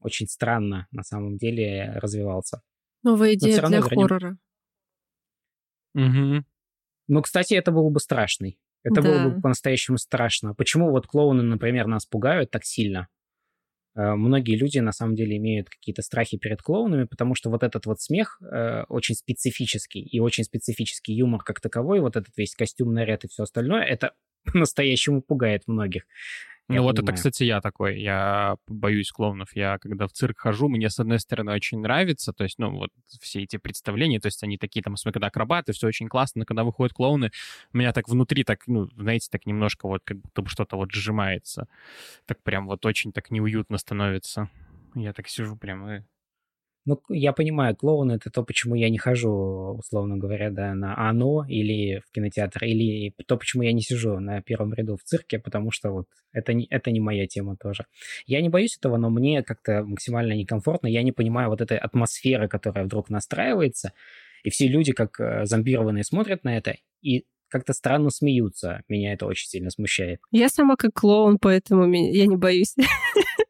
очень 0.00 0.28
странно 0.28 0.86
на 0.92 1.02
самом 1.02 1.36
деле 1.36 1.92
развивался. 1.96 2.62
Новая 3.02 3.34
идея 3.34 3.60
для 3.60 3.80
вернем... 3.80 3.82
хоррора. 3.82 4.38
Угу. 5.94 6.44
Ну, 7.10 7.22
кстати, 7.22 7.54
это 7.54 7.72
было 7.72 7.90
бы 7.90 7.98
страшный. 7.98 8.56
Это 8.84 9.02
да. 9.02 9.08
было 9.08 9.28
бы 9.28 9.40
по-настоящему 9.40 9.98
страшно. 9.98 10.54
Почему 10.54 10.90
вот 10.90 11.08
клоуны, 11.08 11.42
например, 11.42 11.88
нас 11.88 12.06
пугают 12.06 12.52
так 12.52 12.64
сильно? 12.64 13.08
Э, 13.96 14.14
многие 14.14 14.56
люди 14.56 14.78
на 14.78 14.92
самом 14.92 15.16
деле 15.16 15.36
имеют 15.38 15.68
какие-то 15.68 16.02
страхи 16.02 16.38
перед 16.38 16.62
клоунами, 16.62 17.04
потому 17.04 17.34
что 17.34 17.50
вот 17.50 17.64
этот 17.64 17.86
вот 17.86 18.00
смех 18.00 18.40
э, 18.40 18.84
очень 18.88 19.16
специфический 19.16 20.00
и 20.00 20.20
очень 20.20 20.44
специфический 20.44 21.12
юмор 21.12 21.42
как 21.42 21.60
таковой, 21.60 21.98
вот 21.98 22.14
этот 22.14 22.30
весь 22.36 22.54
костюм, 22.54 22.94
наряд 22.94 23.24
и 23.24 23.28
все 23.28 23.42
остальное, 23.42 23.82
это 23.82 24.14
по-настоящему 24.44 25.20
пугает 25.20 25.64
многих. 25.66 26.04
Ну 26.76 26.82
вот 26.82 26.98
это, 26.98 27.12
кстати, 27.12 27.44
я 27.44 27.60
такой. 27.60 28.00
Я 28.00 28.56
боюсь 28.68 29.10
клоунов. 29.10 29.54
Я 29.54 29.78
когда 29.78 30.06
в 30.06 30.12
цирк 30.12 30.38
хожу, 30.38 30.68
мне, 30.68 30.88
с 30.88 30.98
одной 30.98 31.18
стороны, 31.18 31.52
очень 31.52 31.80
нравится, 31.80 32.32
то 32.32 32.44
есть, 32.44 32.58
ну, 32.58 32.70
вот 32.70 32.90
все 33.20 33.42
эти 33.42 33.56
представления, 33.56 34.20
то 34.20 34.26
есть 34.26 34.42
они 34.42 34.56
такие 34.56 34.82
там, 34.82 34.94
когда 35.02 35.28
акробаты, 35.28 35.72
все 35.72 35.86
очень 35.88 36.08
классно, 36.08 36.40
но 36.40 36.44
когда 36.44 36.64
выходят 36.64 36.92
клоуны, 36.92 37.30
у 37.72 37.78
меня 37.78 37.92
так 37.92 38.08
внутри 38.08 38.44
так, 38.44 38.60
ну, 38.66 38.88
знаете, 38.96 39.28
так 39.30 39.46
немножко 39.46 39.86
вот 39.86 40.02
как 40.04 40.18
будто 40.18 40.42
бы 40.42 40.48
что-то 40.48 40.76
вот 40.76 40.92
сжимается. 40.92 41.66
Так 42.26 42.42
прям 42.42 42.66
вот 42.66 42.86
очень 42.86 43.12
так 43.12 43.30
неуютно 43.30 43.78
становится. 43.78 44.48
Я 44.94 45.12
так 45.12 45.28
сижу 45.28 45.56
прям 45.56 45.88
и 45.88 46.02
Ну, 46.86 46.98
я 47.10 47.32
понимаю, 47.32 47.76
клоун— 47.76 48.10
это 48.12 48.30
то, 48.30 48.42
почему 48.42 48.74
я 48.74 48.88
не 48.88 48.96
хожу, 48.96 49.76
условно 49.78 50.16
говоря, 50.16 50.50
да, 50.50 50.74
на 50.74 50.96
«Оно» 51.08 51.44
или 51.46 52.02
в 52.06 52.10
кинотеатр, 52.12 52.64
или 52.64 53.12
то, 53.26 53.36
почему 53.36 53.62
я 53.62 53.72
не 53.72 53.82
сижу 53.82 54.18
на 54.18 54.40
первом 54.40 54.72
ряду 54.72 54.96
в 54.96 55.02
цирке, 55.02 55.38
потому 55.38 55.70
что 55.70 55.90
вот 55.90 56.06
это 56.32 56.54
не, 56.54 56.66
это 56.70 56.90
не 56.90 57.00
моя 57.00 57.26
тема 57.26 57.56
тоже. 57.56 57.84
Я 58.26 58.40
не 58.40 58.48
боюсь 58.48 58.78
этого, 58.78 58.96
но 58.96 59.10
мне 59.10 59.42
как-то 59.42 59.84
максимально 59.84 60.32
некомфортно. 60.32 60.86
Я 60.86 61.02
не 61.02 61.12
понимаю 61.12 61.50
вот 61.50 61.60
этой 61.60 61.76
атмосферы, 61.76 62.48
которая 62.48 62.86
вдруг 62.86 63.10
настраивается, 63.10 63.92
и 64.42 64.48
все 64.48 64.66
люди 64.66 64.92
как 64.92 65.20
э, 65.20 65.44
зомбированные 65.44 66.04
смотрят 66.04 66.44
на 66.44 66.56
это 66.56 66.76
и 67.02 67.26
как-то 67.48 67.74
странно 67.74 68.10
смеются. 68.10 68.82
Меня 68.88 69.12
это 69.12 69.26
очень 69.26 69.48
сильно 69.48 69.70
смущает. 69.70 70.20
Я 70.30 70.48
сама 70.48 70.76
как 70.76 70.92
клоун, 70.94 71.38
поэтому 71.38 71.92
я 71.92 72.26
не 72.26 72.36
боюсь. 72.36 72.74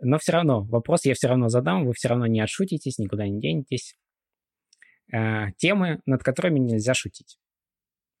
Но 0.00 0.18
все 0.18 0.32
равно, 0.32 0.62
вопрос 0.64 1.04
я 1.04 1.14
все 1.14 1.28
равно 1.28 1.48
задам, 1.48 1.86
вы 1.86 1.92
все 1.92 2.08
равно 2.08 2.26
не 2.26 2.40
отшутитесь, 2.40 2.98
никуда 2.98 3.26
не 3.26 3.40
денетесь. 3.40 3.96
Э, 5.12 5.52
темы, 5.56 6.00
над 6.06 6.22
которыми 6.22 6.58
нельзя 6.58 6.94
шутить. 6.94 7.38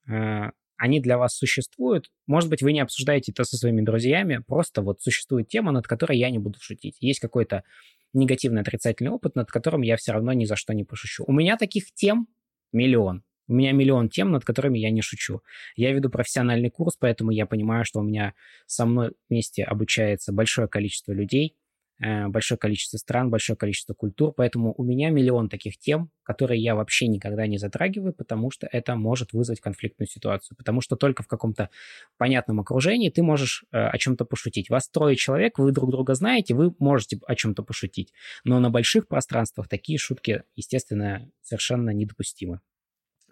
Э, 0.08 0.50
они 0.76 1.00
для 1.00 1.18
вас 1.18 1.36
существуют. 1.36 2.10
Может 2.26 2.48
быть, 2.50 2.62
вы 2.62 2.72
не 2.72 2.80
обсуждаете 2.80 3.32
это 3.32 3.44
со 3.44 3.56
своими 3.56 3.82
друзьями, 3.82 4.42
просто 4.46 4.80
вот 4.80 5.02
существует 5.02 5.48
тема, 5.48 5.72
над 5.72 5.86
которой 5.86 6.18
я 6.18 6.30
не 6.30 6.38
буду 6.38 6.58
шутить. 6.60 6.96
Есть 7.00 7.20
какой-то 7.20 7.64
негативный 8.12 8.62
отрицательный 8.62 9.10
опыт, 9.10 9.34
над 9.34 9.50
которым 9.50 9.82
я 9.82 9.96
все 9.96 10.12
равно 10.12 10.32
ни 10.32 10.44
за 10.44 10.56
что 10.56 10.72
не 10.72 10.84
пошучу. 10.84 11.24
У 11.26 11.32
меня 11.32 11.56
таких 11.56 11.92
тем 11.92 12.28
миллион. 12.72 13.22
У 13.48 13.54
меня 13.54 13.72
миллион 13.72 14.08
тем, 14.08 14.30
над 14.30 14.44
которыми 14.44 14.78
я 14.78 14.90
не 14.90 15.00
шучу. 15.00 15.42
Я 15.74 15.92
веду 15.92 16.10
профессиональный 16.10 16.70
курс, 16.70 16.96
поэтому 16.98 17.30
я 17.30 17.46
понимаю, 17.46 17.84
что 17.84 18.00
у 18.00 18.02
меня 18.02 18.34
со 18.66 18.84
мной 18.84 19.12
вместе 19.28 19.64
обучается 19.64 20.32
большое 20.32 20.68
количество 20.68 21.12
людей, 21.12 21.56
большое 22.00 22.58
количество 22.58 22.96
стран, 22.96 23.30
большое 23.30 23.56
количество 23.56 23.94
культур, 23.94 24.32
поэтому 24.32 24.74
у 24.76 24.84
меня 24.84 25.10
миллион 25.10 25.48
таких 25.48 25.78
тем, 25.78 26.10
которые 26.22 26.62
я 26.62 26.74
вообще 26.74 27.08
никогда 27.08 27.46
не 27.46 27.58
затрагиваю, 27.58 28.12
потому 28.12 28.50
что 28.50 28.68
это 28.70 28.94
может 28.94 29.32
вызвать 29.32 29.60
конфликтную 29.60 30.06
ситуацию, 30.08 30.56
потому 30.56 30.80
что 30.80 30.96
только 30.96 31.22
в 31.22 31.26
каком-то 31.26 31.70
понятном 32.18 32.60
окружении 32.60 33.08
ты 33.08 33.22
можешь 33.22 33.64
э, 33.72 33.78
о 33.78 33.96
чем-то 33.98 34.24
пошутить. 34.24 34.70
Вас 34.70 34.88
трое 34.88 35.16
человек, 35.16 35.58
вы 35.58 35.72
друг 35.72 35.90
друга 35.90 36.14
знаете, 36.14 36.54
вы 36.54 36.74
можете 36.78 37.18
о 37.26 37.34
чем-то 37.34 37.62
пошутить, 37.62 38.12
но 38.44 38.60
на 38.60 38.70
больших 38.70 39.08
пространствах 39.08 39.68
такие 39.68 39.98
шутки, 39.98 40.42
естественно, 40.54 41.30
совершенно 41.42 41.90
недопустимы. 41.90 42.60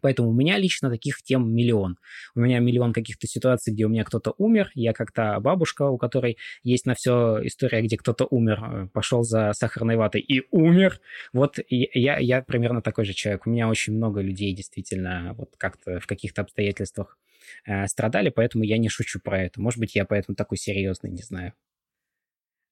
Поэтому 0.06 0.28
у 0.28 0.32
меня 0.32 0.56
лично 0.56 0.88
таких 0.88 1.20
тем 1.20 1.52
миллион. 1.52 1.98
У 2.36 2.38
меня 2.38 2.60
миллион 2.60 2.92
каких-то 2.92 3.26
ситуаций, 3.26 3.72
где 3.72 3.86
у 3.86 3.88
меня 3.88 4.04
кто-то 4.04 4.36
умер. 4.38 4.70
Я 4.76 4.92
как-то 4.92 5.40
бабушка, 5.40 5.88
у 5.88 5.98
которой 5.98 6.38
есть 6.62 6.86
на 6.86 6.94
все 6.94 7.40
история, 7.42 7.82
где 7.82 7.96
кто-то 7.96 8.24
умер, 8.30 8.62
э, 8.62 8.88
пошел 8.92 9.24
за 9.24 9.52
сахарной 9.52 9.96
ватой 9.96 10.20
и 10.20 10.46
умер. 10.52 11.00
Вот 11.32 11.58
я, 11.68 12.18
я 12.18 12.40
примерно 12.42 12.82
такой 12.82 13.04
же 13.04 13.14
человек. 13.14 13.48
У 13.48 13.50
меня 13.50 13.68
очень 13.68 13.94
много 13.94 14.20
людей 14.20 14.54
действительно 14.54 15.34
вот 15.36 15.56
как-то 15.58 15.98
в 15.98 16.06
каких-то 16.06 16.42
обстоятельствах 16.42 17.18
э, 17.64 17.88
страдали, 17.88 18.28
поэтому 18.28 18.62
я 18.62 18.78
не 18.78 18.88
шучу 18.88 19.18
про 19.18 19.42
это. 19.42 19.60
Может 19.60 19.80
быть, 19.80 19.96
я 19.96 20.04
поэтому 20.04 20.36
такой 20.36 20.56
серьезный, 20.56 21.10
не 21.10 21.22
знаю. 21.22 21.52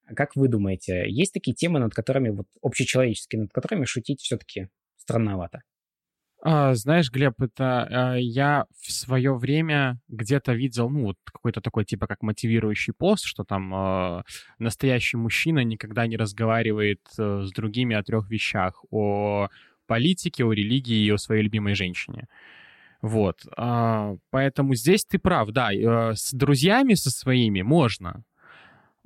А 0.06 0.14
как 0.14 0.36
вы 0.36 0.46
думаете, 0.46 1.10
есть 1.10 1.32
такие 1.32 1.56
темы, 1.56 1.80
над 1.80 1.94
которыми, 1.94 2.28
вот 2.28 2.46
общечеловеческие, 2.62 3.40
над 3.42 3.52
которыми 3.52 3.86
шутить 3.86 4.20
все-таки 4.20 4.68
странновато? 4.98 5.64
А, 6.46 6.74
знаешь, 6.74 7.10
Глеб, 7.10 7.40
это 7.40 7.88
а, 7.90 8.16
я 8.16 8.66
в 8.78 8.92
свое 8.92 9.34
время 9.34 9.98
где-то 10.08 10.52
видел, 10.52 10.90
ну, 10.90 11.14
какой-то 11.24 11.62
такой 11.62 11.86
типа 11.86 12.06
как 12.06 12.22
мотивирующий 12.22 12.92
пост, 12.92 13.24
что 13.24 13.44
там 13.44 13.72
а, 13.74 14.24
настоящий 14.58 15.16
мужчина 15.16 15.64
никогда 15.64 16.06
не 16.06 16.18
разговаривает 16.18 17.00
а, 17.18 17.44
с 17.44 17.50
другими 17.50 17.96
о 17.96 18.02
трех 18.02 18.28
вещах: 18.28 18.84
о 18.90 19.48
политике, 19.86 20.44
о 20.44 20.52
религии 20.52 21.06
и 21.06 21.10
о 21.10 21.16
своей 21.16 21.42
любимой 21.42 21.74
женщине. 21.74 22.28
Вот, 23.00 23.44
поэтому 24.30 24.74
здесь 24.74 25.04
ты 25.04 25.18
прав, 25.18 25.50
да, 25.50 25.74
э, 25.74 26.14
с 26.14 26.32
друзьями 26.32 26.94
со 26.94 27.10
своими 27.10 27.60
можно, 27.60 28.24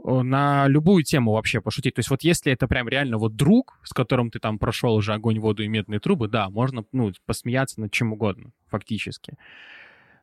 на 0.02 0.68
любую 0.68 1.02
тему 1.02 1.32
вообще 1.32 1.60
пошутить. 1.60 1.94
То 1.94 2.00
есть 2.00 2.10
вот 2.10 2.22
если 2.22 2.52
это 2.52 2.68
прям 2.68 2.88
реально 2.88 3.18
вот 3.18 3.36
друг, 3.36 3.78
с 3.82 3.92
которым 3.92 4.30
ты 4.30 4.38
там 4.38 4.58
прошел 4.58 4.94
уже 4.94 5.12
огонь, 5.12 5.38
воду 5.38 5.62
и 5.62 5.68
медные 5.68 6.00
трубы, 6.00 6.28
да, 6.28 6.48
можно, 6.50 6.84
ну, 6.92 7.12
посмеяться 7.26 7.80
над 7.80 7.92
чем 7.92 8.12
угодно, 8.12 8.52
фактически. 8.68 9.36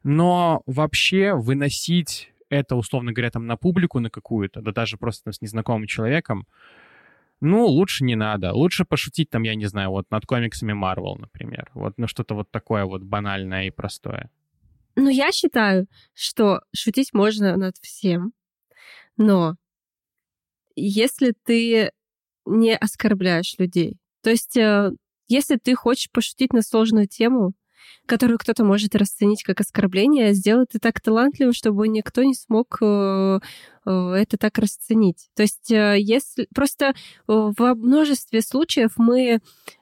Но 0.03 0.61
вообще 0.65 1.33
выносить 1.33 2.31
это, 2.49 2.75
условно 2.75 3.11
говоря, 3.11 3.31
там 3.31 3.47
на 3.47 3.57
публику 3.57 3.99
на 3.99 4.09
какую-то, 4.09 4.61
да 4.61 4.71
даже 4.71 4.97
просто 4.97 5.31
с 5.31 5.41
незнакомым 5.41 5.87
человеком, 5.87 6.47
ну, 7.41 7.65
лучше 7.65 8.05
не 8.05 8.15
надо. 8.15 8.53
Лучше 8.53 8.85
пошутить 8.85 9.29
там, 9.29 9.43
я 9.43 9.55
не 9.55 9.65
знаю, 9.65 9.89
вот 9.89 10.09
над 10.09 10.25
комиксами 10.25 10.71
Marvel, 10.71 11.19
например. 11.19 11.69
Вот, 11.73 11.95
ну, 11.97 12.07
что-то 12.07 12.33
вот 12.33 12.49
такое 12.49 12.85
вот 12.85 13.03
банальное 13.03 13.65
и 13.65 13.71
простое. 13.71 14.29
Ну, 14.95 15.09
я 15.09 15.31
считаю, 15.33 15.87
что 16.13 16.61
шутить 16.73 17.13
можно 17.13 17.57
над 17.57 17.75
всем, 17.81 18.31
но 19.17 19.55
если 20.75 21.33
ты 21.45 21.91
не 22.45 22.75
оскорбляешь 22.75 23.55
людей. 23.57 23.97
То 24.21 24.29
есть, 24.29 24.57
э, 24.57 24.91
если 25.27 25.57
ты 25.57 25.75
хочешь 25.75 26.11
пошутить 26.11 26.53
на 26.53 26.61
сложную 26.61 27.07
тему, 27.07 27.53
которую 28.05 28.37
кто-то 28.37 28.63
может 28.63 28.95
расценить 28.95 29.43
как 29.43 29.61
оскорбление, 29.61 30.33
сделай 30.33 30.65
ты 30.65 30.79
так 30.79 31.01
талантливо, 31.01 31.53
чтобы 31.53 31.87
никто 31.87 32.23
не 32.23 32.35
смог 32.35 32.77
э, 32.81 33.39
э, 33.85 33.89
это 33.89 34.37
так 34.37 34.57
расценить. 34.57 35.29
То 35.35 35.43
есть, 35.43 35.69
если 35.69 36.47
просто 36.53 36.93
во 37.27 37.75
множестве 37.75 38.41
случаев 38.41 38.93
мы 38.97 39.39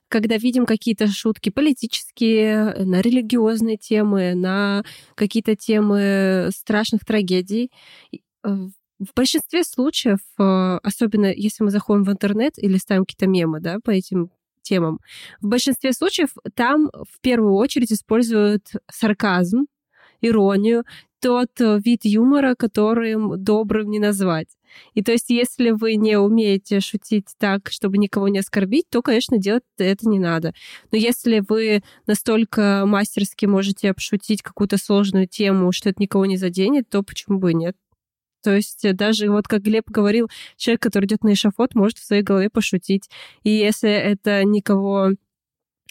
когда 0.10 0.38
видим 0.38 0.68
какие-то 0.68 1.08
шутки 1.08 1.50
политические, 1.50 2.76
на 2.86 3.02
религиозные 3.02 3.78
темы, 3.78 4.36
на 4.36 4.84
какие-то 5.16 5.56
темы 5.56 6.50
страшных 6.56 7.04
трагедий, 7.04 7.72
в 9.04 9.14
большинстве 9.16 9.64
случаев, 9.64 10.20
э, 10.40 10.80
особенно 10.84 11.28
если 11.34 11.64
мы 11.64 11.72
заходим 11.72 12.04
в 12.04 12.12
интернет 12.12 12.54
или 12.58 12.78
ставим 12.78 13.06
какие-то 13.06 13.28
мемы, 13.28 13.60
да, 13.60 13.78
по 13.84 13.92
этим 13.92 14.30
темам, 14.62 15.00
в 15.42 15.48
большинстве 15.48 15.94
случаев 15.94 16.30
там 16.56 16.90
в 16.94 17.22
первую 17.22 17.54
очередь 17.54 17.92
используют 17.92 18.72
сарказм, 18.92 19.66
иронию, 20.22 20.84
тот 21.24 21.62
э, 21.62 21.80
вид 21.84 22.02
юмора, 22.04 22.54
которым 22.56 23.42
добрым 23.42 23.90
не 23.90 24.00
назвать. 24.00 24.50
И 24.94 25.02
то 25.02 25.14
есть, 25.14 25.30
если 25.30 25.72
вы 25.72 25.96
не 25.96 26.18
умеете 26.18 26.82
шутить 26.82 27.28
так, 27.38 27.70
чтобы 27.72 27.98
никого 27.98 28.28
не 28.28 28.40
оскорбить, 28.40 28.90
то, 28.90 29.02
конечно, 29.02 29.38
делать 29.38 29.64
это 29.78 30.10
не 30.10 30.20
надо. 30.20 30.54
Но 30.92 30.98
если 30.98 31.44
вы 31.48 31.82
настолько 32.08 32.84
мастерски 32.86 33.46
можете 33.46 33.90
обшутить 33.90 34.42
какую-то 34.42 34.78
сложную 34.78 35.28
тему, 35.28 35.72
что 35.72 35.90
это 35.90 36.02
никого 36.02 36.26
не 36.26 36.38
заденет, 36.38 36.90
то 36.90 37.04
почему 37.04 37.40
бы 37.40 37.52
и 37.52 37.56
нет? 37.56 37.76
То 38.44 38.56
есть 38.56 38.86
э, 38.86 38.94
даже 38.94 39.30
вот 39.30 39.48
как 39.48 39.62
Глеб 39.62 39.90
говорил, 39.90 40.30
человек, 40.58 40.82
который 40.82 41.06
идет 41.06 41.24
на 41.24 41.34
эшафот, 41.34 41.76
может 41.76 41.98
в 41.98 42.06
своей 42.06 42.24
голове 42.24 42.50
пошутить. 42.50 43.10
И 43.44 43.50
если 43.50 43.90
это 43.90 44.44
никого 44.44 45.12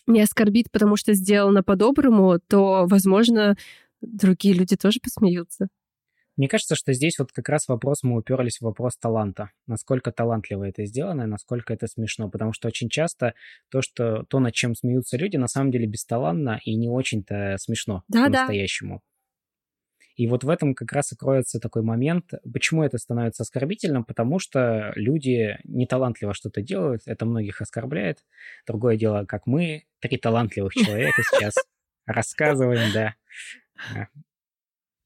не 0.06 0.20
оскорбит, 0.20 0.70
потому 0.70 0.96
что 0.96 1.14
сделано 1.14 1.62
по-доброму, 1.62 2.38
то, 2.48 2.86
возможно, 2.86 3.56
другие 4.00 4.54
люди 4.54 4.76
тоже 4.76 5.00
посмеются. 5.02 5.68
Мне 6.36 6.48
кажется, 6.48 6.76
что 6.76 6.92
здесь 6.94 7.18
вот 7.18 7.30
как 7.30 7.48
раз 7.50 7.68
вопрос, 7.68 8.02
мы 8.02 8.18
уперлись 8.18 8.58
в 8.58 8.62
вопрос 8.62 8.96
таланта. 8.96 9.50
Насколько 9.66 10.12
талантливо 10.12 10.64
это 10.64 10.84
сделано, 10.86 11.26
насколько 11.26 11.74
это 11.74 11.86
смешно. 11.86 12.30
Потому 12.30 12.54
что 12.54 12.68
очень 12.68 12.88
часто 12.88 13.34
то, 13.70 13.82
что, 13.82 14.24
то 14.24 14.40
над 14.40 14.54
чем 14.54 14.74
смеются 14.74 15.18
люди, 15.18 15.36
на 15.36 15.46
самом 15.46 15.70
деле 15.70 15.86
бесталанно 15.86 16.58
и 16.64 16.74
не 16.74 16.88
очень-то 16.88 17.56
смешно 17.58 18.02
да, 18.08 18.24
по-настоящему. 18.24 18.96
Да. 18.96 19.11
И 20.16 20.26
вот 20.26 20.44
в 20.44 20.48
этом 20.48 20.74
как 20.74 20.92
раз 20.92 21.12
и 21.12 21.16
кроется 21.16 21.58
такой 21.58 21.82
момент, 21.82 22.32
почему 22.52 22.82
это 22.82 22.98
становится 22.98 23.42
оскорбительным, 23.42 24.04
потому 24.04 24.38
что 24.38 24.92
люди 24.94 25.58
неталантливо 25.64 26.34
что-то 26.34 26.62
делают, 26.62 27.02
это 27.06 27.24
многих 27.24 27.60
оскорбляет. 27.60 28.24
Другое 28.66 28.96
дело, 28.96 29.24
как 29.24 29.46
мы, 29.46 29.84
три 30.00 30.18
талантливых 30.18 30.72
человека 30.74 31.22
сейчас 31.22 31.54
рассказываем, 32.06 32.92
да. 32.92 33.14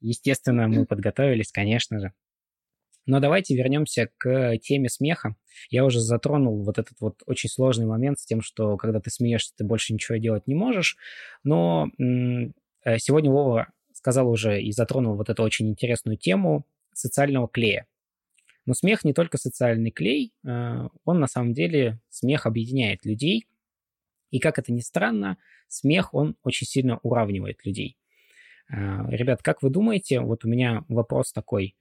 Естественно, 0.00 0.68
мы 0.68 0.86
подготовились, 0.86 1.52
конечно 1.52 2.00
же. 2.00 2.12
Но 3.06 3.20
давайте 3.20 3.54
вернемся 3.54 4.10
к 4.18 4.58
теме 4.58 4.88
смеха. 4.88 5.36
Я 5.70 5.84
уже 5.84 6.00
затронул 6.00 6.64
вот 6.64 6.78
этот 6.78 7.00
вот 7.00 7.22
очень 7.26 7.48
сложный 7.48 7.86
момент 7.86 8.18
с 8.18 8.26
тем, 8.26 8.42
что 8.42 8.76
когда 8.76 9.00
ты 9.00 9.10
смеешься, 9.10 9.54
ты 9.56 9.64
больше 9.64 9.94
ничего 9.94 10.18
делать 10.18 10.48
не 10.48 10.56
можешь. 10.56 10.96
Но 11.44 11.88
э, 11.98 12.98
сегодня 12.98 13.30
Вова 13.30 13.68
сказал 14.06 14.30
уже 14.30 14.62
и 14.62 14.70
затронул 14.70 15.16
вот 15.16 15.30
эту 15.30 15.42
очень 15.42 15.68
интересную 15.68 16.16
тему 16.16 16.64
социального 16.92 17.48
клея. 17.48 17.86
Но 18.64 18.72
смех 18.72 19.04
не 19.04 19.12
только 19.12 19.36
социальный 19.36 19.90
клей, 19.90 20.32
э, 20.46 20.88
он 21.04 21.18
на 21.18 21.26
самом 21.26 21.54
деле, 21.54 21.98
смех 22.08 22.46
объединяет 22.46 23.04
людей. 23.04 23.48
И 24.30 24.38
как 24.38 24.60
это 24.60 24.72
ни 24.72 24.78
странно, 24.78 25.38
смех, 25.66 26.14
он 26.14 26.36
очень 26.44 26.68
сильно 26.68 26.98
уравнивает 27.02 27.66
людей. 27.66 27.96
Э, 28.68 29.08
ребят, 29.08 29.42
как 29.42 29.62
вы 29.62 29.70
думаете, 29.70 30.20
вот 30.20 30.44
у 30.44 30.48
меня 30.48 30.84
вопрос 30.88 31.32
такой. 31.32 31.74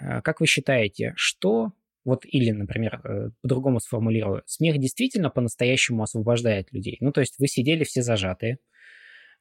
Э, 0.00 0.22
как 0.22 0.40
вы 0.40 0.46
считаете, 0.46 1.12
что 1.16 1.72
вот 2.06 2.24
или, 2.24 2.50
например, 2.52 3.32
по-другому 3.42 3.80
сформулирую, 3.80 4.42
смех 4.46 4.78
действительно 4.78 5.28
по-настоящему 5.28 6.02
освобождает 6.02 6.72
людей. 6.72 6.96
Ну, 7.00 7.12
то 7.12 7.20
есть 7.20 7.38
вы 7.38 7.46
сидели 7.46 7.84
все 7.84 8.00
зажатые, 8.00 8.58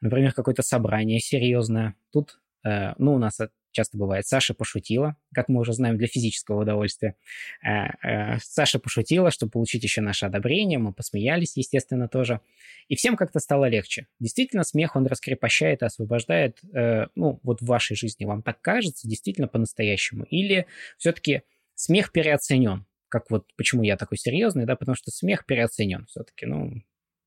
например, 0.02 0.34
какое-то 0.34 0.62
собрание 0.62 1.20
серьезное. 1.20 1.96
Тут, 2.12 2.40
э, 2.64 2.94
ну, 2.98 3.14
у 3.14 3.18
нас 3.18 3.40
часто 3.76 3.98
бывает, 3.98 4.26
Саша 4.26 4.54
пошутила, 4.54 5.18
как 5.34 5.50
мы 5.50 5.60
уже 5.60 5.74
знаем, 5.74 5.98
для 5.98 6.08
физического 6.08 6.62
удовольствия. 6.62 7.16
Э, 7.64 7.90
э, 8.02 8.38
Саша 8.42 8.80
пошутила, 8.80 9.30
чтобы 9.30 9.52
получить 9.52 9.84
еще 9.84 10.02
наше 10.02 10.26
одобрение, 10.26 10.80
мы 10.80 10.94
посмеялись, 10.94 11.58
естественно, 11.58 12.08
тоже. 12.08 12.40
И 12.88 12.96
всем 12.96 13.16
как-то 13.18 13.40
стало 13.40 13.66
легче. 13.66 14.08
Действительно, 14.20 14.64
смех, 14.64 14.96
он 14.96 15.06
раскрепощает 15.06 15.82
и 15.82 15.86
освобождает, 15.86 16.60
э, 16.74 17.08
ну, 17.16 17.40
вот 17.44 17.62
в 17.62 17.66
вашей 17.66 17.96
жизни 17.96 18.26
вам 18.26 18.42
так 18.42 18.62
кажется, 18.62 19.08
действительно 19.08 19.48
по-настоящему. 19.48 20.24
Или 20.24 20.66
все-таки 20.98 21.44
смех 21.76 22.12
переоценен, 22.12 22.86
как 23.10 23.30
вот 23.30 23.46
почему 23.58 23.84
я 23.84 23.98
такой 23.98 24.18
серьезный, 24.18 24.66
да, 24.66 24.76
потому 24.76 24.96
что 24.96 25.12
смех 25.12 25.46
переоценен 25.46 26.06
все-таки, 26.08 26.46
ну, 26.46 26.82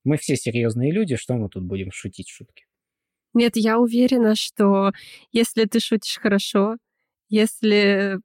мы 0.04 0.16
все 0.16 0.36
серьезные 0.36 0.92
люди, 0.92 1.16
что 1.16 1.34
мы 1.34 1.48
тут 1.48 1.64
будем 1.64 1.90
шутить 1.90 2.28
шутки? 2.28 2.66
Нет, 3.34 3.56
я 3.56 3.78
уверена, 3.78 4.34
что 4.34 4.92
если 5.32 5.64
ты 5.64 5.80
шутишь 5.80 6.18
хорошо, 6.18 6.76
если 7.28 8.18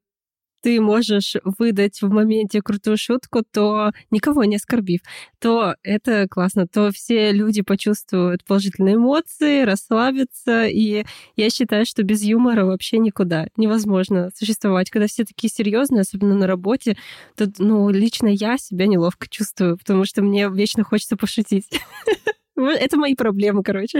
ты 0.64 0.80
можешь 0.80 1.36
выдать 1.43 2.01
в 2.01 2.09
моменте 2.09 2.61
крутую 2.61 2.97
шутку, 2.97 3.43
то 3.43 3.91
никого 4.11 4.45
не 4.45 4.55
оскорбив, 4.55 5.01
то 5.39 5.76
это 5.84 6.28
классно, 6.30 6.68
то 6.68 6.89
все 6.91 7.34
люди 7.34 7.61
почувствуют 7.61 8.45
положительные 8.45 8.95
эмоции, 8.95 9.64
расслабятся, 9.64 10.66
и 10.66 11.05
я 11.36 11.49
считаю, 11.49 11.86
что 11.86 12.03
без 12.03 12.24
юмора 12.24 12.64
вообще 12.64 12.97
никуда 12.97 13.47
невозможно 13.57 14.30
существовать. 14.34 14.89
Когда 14.89 15.07
все 15.07 15.26
такие 15.26 15.51
серьезные, 15.51 16.01
особенно 16.01 16.36
на 16.36 16.47
работе, 16.47 16.95
то, 17.36 17.51
ну, 17.57 17.89
лично 17.89 18.28
я 18.28 18.57
себя 18.57 18.88
неловко 18.88 19.28
чувствую, 19.30 19.78
потому 19.78 20.05
что 20.05 20.22
мне 20.22 20.49
вечно 20.49 20.86
хочется 20.86 21.18
пошутить. 21.18 21.68
Это 22.55 22.97
мои 22.97 23.16
проблемы, 23.16 23.64
короче. 23.64 23.99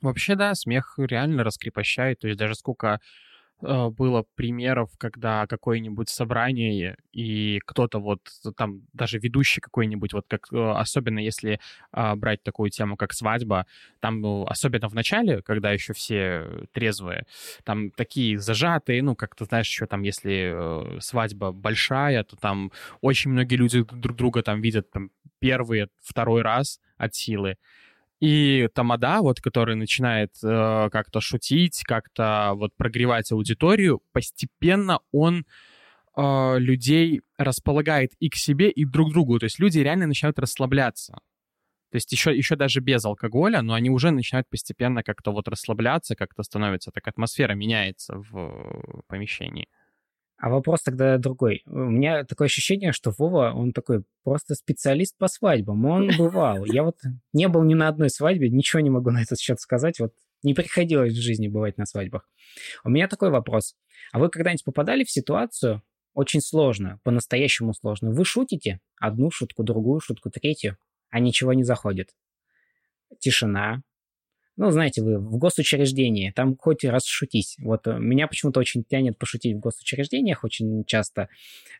Вообще, 0.00 0.34
да, 0.34 0.54
смех 0.56 0.94
реально 0.96 1.44
раскрепощает. 1.44 2.18
То 2.18 2.26
есть 2.26 2.38
даже 2.38 2.56
сколько 2.56 3.00
было 3.60 4.24
примеров, 4.36 4.90
когда 4.98 5.46
какое-нибудь 5.46 6.08
собрание 6.08 6.96
и 7.12 7.60
кто-то 7.64 7.98
вот 7.98 8.20
там 8.56 8.82
даже 8.92 9.18
ведущий 9.18 9.60
какой-нибудь 9.60 10.12
вот 10.12 10.26
как 10.28 10.46
э, 10.52 10.56
особенно 10.56 11.18
если 11.18 11.58
э, 11.92 12.14
брать 12.14 12.42
такую 12.42 12.70
тему 12.70 12.96
как 12.96 13.12
свадьба, 13.12 13.66
там 14.00 14.20
ну, 14.20 14.44
особенно 14.46 14.88
в 14.88 14.94
начале, 14.94 15.42
когда 15.42 15.72
еще 15.72 15.92
все 15.92 16.66
трезвые, 16.72 17.26
там 17.64 17.90
такие 17.90 18.38
зажатые, 18.38 19.02
ну 19.02 19.16
как 19.16 19.34
ты 19.34 19.44
знаешь 19.44 19.68
еще 19.68 19.86
там 19.86 20.02
если 20.02 20.96
э, 20.96 21.00
свадьба 21.00 21.52
большая, 21.52 22.22
то 22.24 22.36
там 22.36 22.70
очень 23.00 23.32
многие 23.32 23.56
люди 23.56 23.84
друг 23.90 24.16
друга 24.16 24.42
там 24.42 24.60
видят 24.60 24.90
там 24.90 25.10
первый, 25.40 25.88
второй 26.00 26.42
раз 26.42 26.80
от 26.96 27.14
силы. 27.14 27.56
И 28.20 28.68
Тамада, 28.74 29.20
вот, 29.20 29.40
который 29.40 29.76
начинает 29.76 30.32
э, 30.42 30.88
как-то 30.90 31.20
шутить, 31.20 31.82
как-то 31.84 32.52
вот 32.54 32.72
прогревать 32.76 33.30
аудиторию, 33.30 34.02
постепенно 34.12 35.00
он 35.12 35.44
э, 36.16 36.58
людей 36.58 37.22
располагает 37.36 38.12
и 38.18 38.28
к 38.28 38.34
себе, 38.34 38.70
и 38.70 38.84
друг 38.84 39.10
к 39.10 39.12
другу. 39.12 39.38
То 39.38 39.44
есть 39.44 39.60
люди 39.60 39.78
реально 39.78 40.08
начинают 40.08 40.38
расслабляться. 40.38 41.20
То 41.90 41.96
есть 41.96 42.12
еще, 42.12 42.36
еще 42.36 42.56
даже 42.56 42.80
без 42.80 43.04
алкоголя, 43.04 43.62
но 43.62 43.74
они 43.74 43.88
уже 43.88 44.10
начинают 44.10 44.48
постепенно 44.50 45.02
как-то 45.02 45.30
вот 45.32 45.48
расслабляться, 45.48 46.16
как-то 46.16 46.42
становится, 46.42 46.90
так 46.90 47.06
атмосфера 47.06 47.54
меняется 47.54 48.16
в 48.30 49.02
помещении. 49.06 49.68
А 50.38 50.50
вопрос 50.50 50.82
тогда 50.82 51.18
другой. 51.18 51.62
У 51.66 51.76
меня 51.76 52.24
такое 52.24 52.46
ощущение, 52.46 52.92
что 52.92 53.12
Вова, 53.16 53.52
он 53.52 53.72
такой 53.72 54.04
просто 54.22 54.54
специалист 54.54 55.18
по 55.18 55.26
свадьбам. 55.26 55.84
Он 55.84 56.10
бывал. 56.16 56.64
Я 56.64 56.84
вот 56.84 56.96
не 57.32 57.48
был 57.48 57.64
ни 57.64 57.74
на 57.74 57.88
одной 57.88 58.08
свадьбе, 58.08 58.48
ничего 58.48 58.78
не 58.78 58.88
могу 58.88 59.10
на 59.10 59.22
этот 59.22 59.40
счет 59.40 59.60
сказать. 59.60 59.98
Вот 59.98 60.12
не 60.44 60.54
приходилось 60.54 61.12
в 61.12 61.20
жизни 61.20 61.48
бывать 61.48 61.76
на 61.76 61.86
свадьбах. 61.86 62.30
У 62.84 62.90
меня 62.90 63.08
такой 63.08 63.30
вопрос. 63.30 63.74
А 64.12 64.20
вы 64.20 64.30
когда-нибудь 64.30 64.64
попадали 64.64 65.02
в 65.02 65.10
ситуацию 65.10 65.82
очень 66.14 66.40
сложную, 66.40 67.00
по-настоящему 67.02 67.74
сложную? 67.74 68.14
Вы 68.14 68.24
шутите 68.24 68.78
одну 69.00 69.32
шутку, 69.32 69.64
другую 69.64 69.98
шутку, 69.98 70.30
третью, 70.30 70.76
а 71.10 71.18
ничего 71.18 71.52
не 71.52 71.64
заходит. 71.64 72.10
Тишина, 73.18 73.82
ну, 74.58 74.72
знаете, 74.72 75.02
вы 75.02 75.18
в 75.20 75.38
госучреждении, 75.38 76.32
там 76.32 76.56
хоть 76.56 76.84
раз 76.84 77.06
шутись. 77.06 77.56
Вот 77.60 77.86
э, 77.86 77.96
меня 77.96 78.26
почему-то 78.26 78.58
очень 78.58 78.82
тянет 78.82 79.16
пошутить 79.16 79.54
в 79.54 79.60
госучреждениях, 79.60 80.42
очень 80.42 80.84
часто 80.84 81.28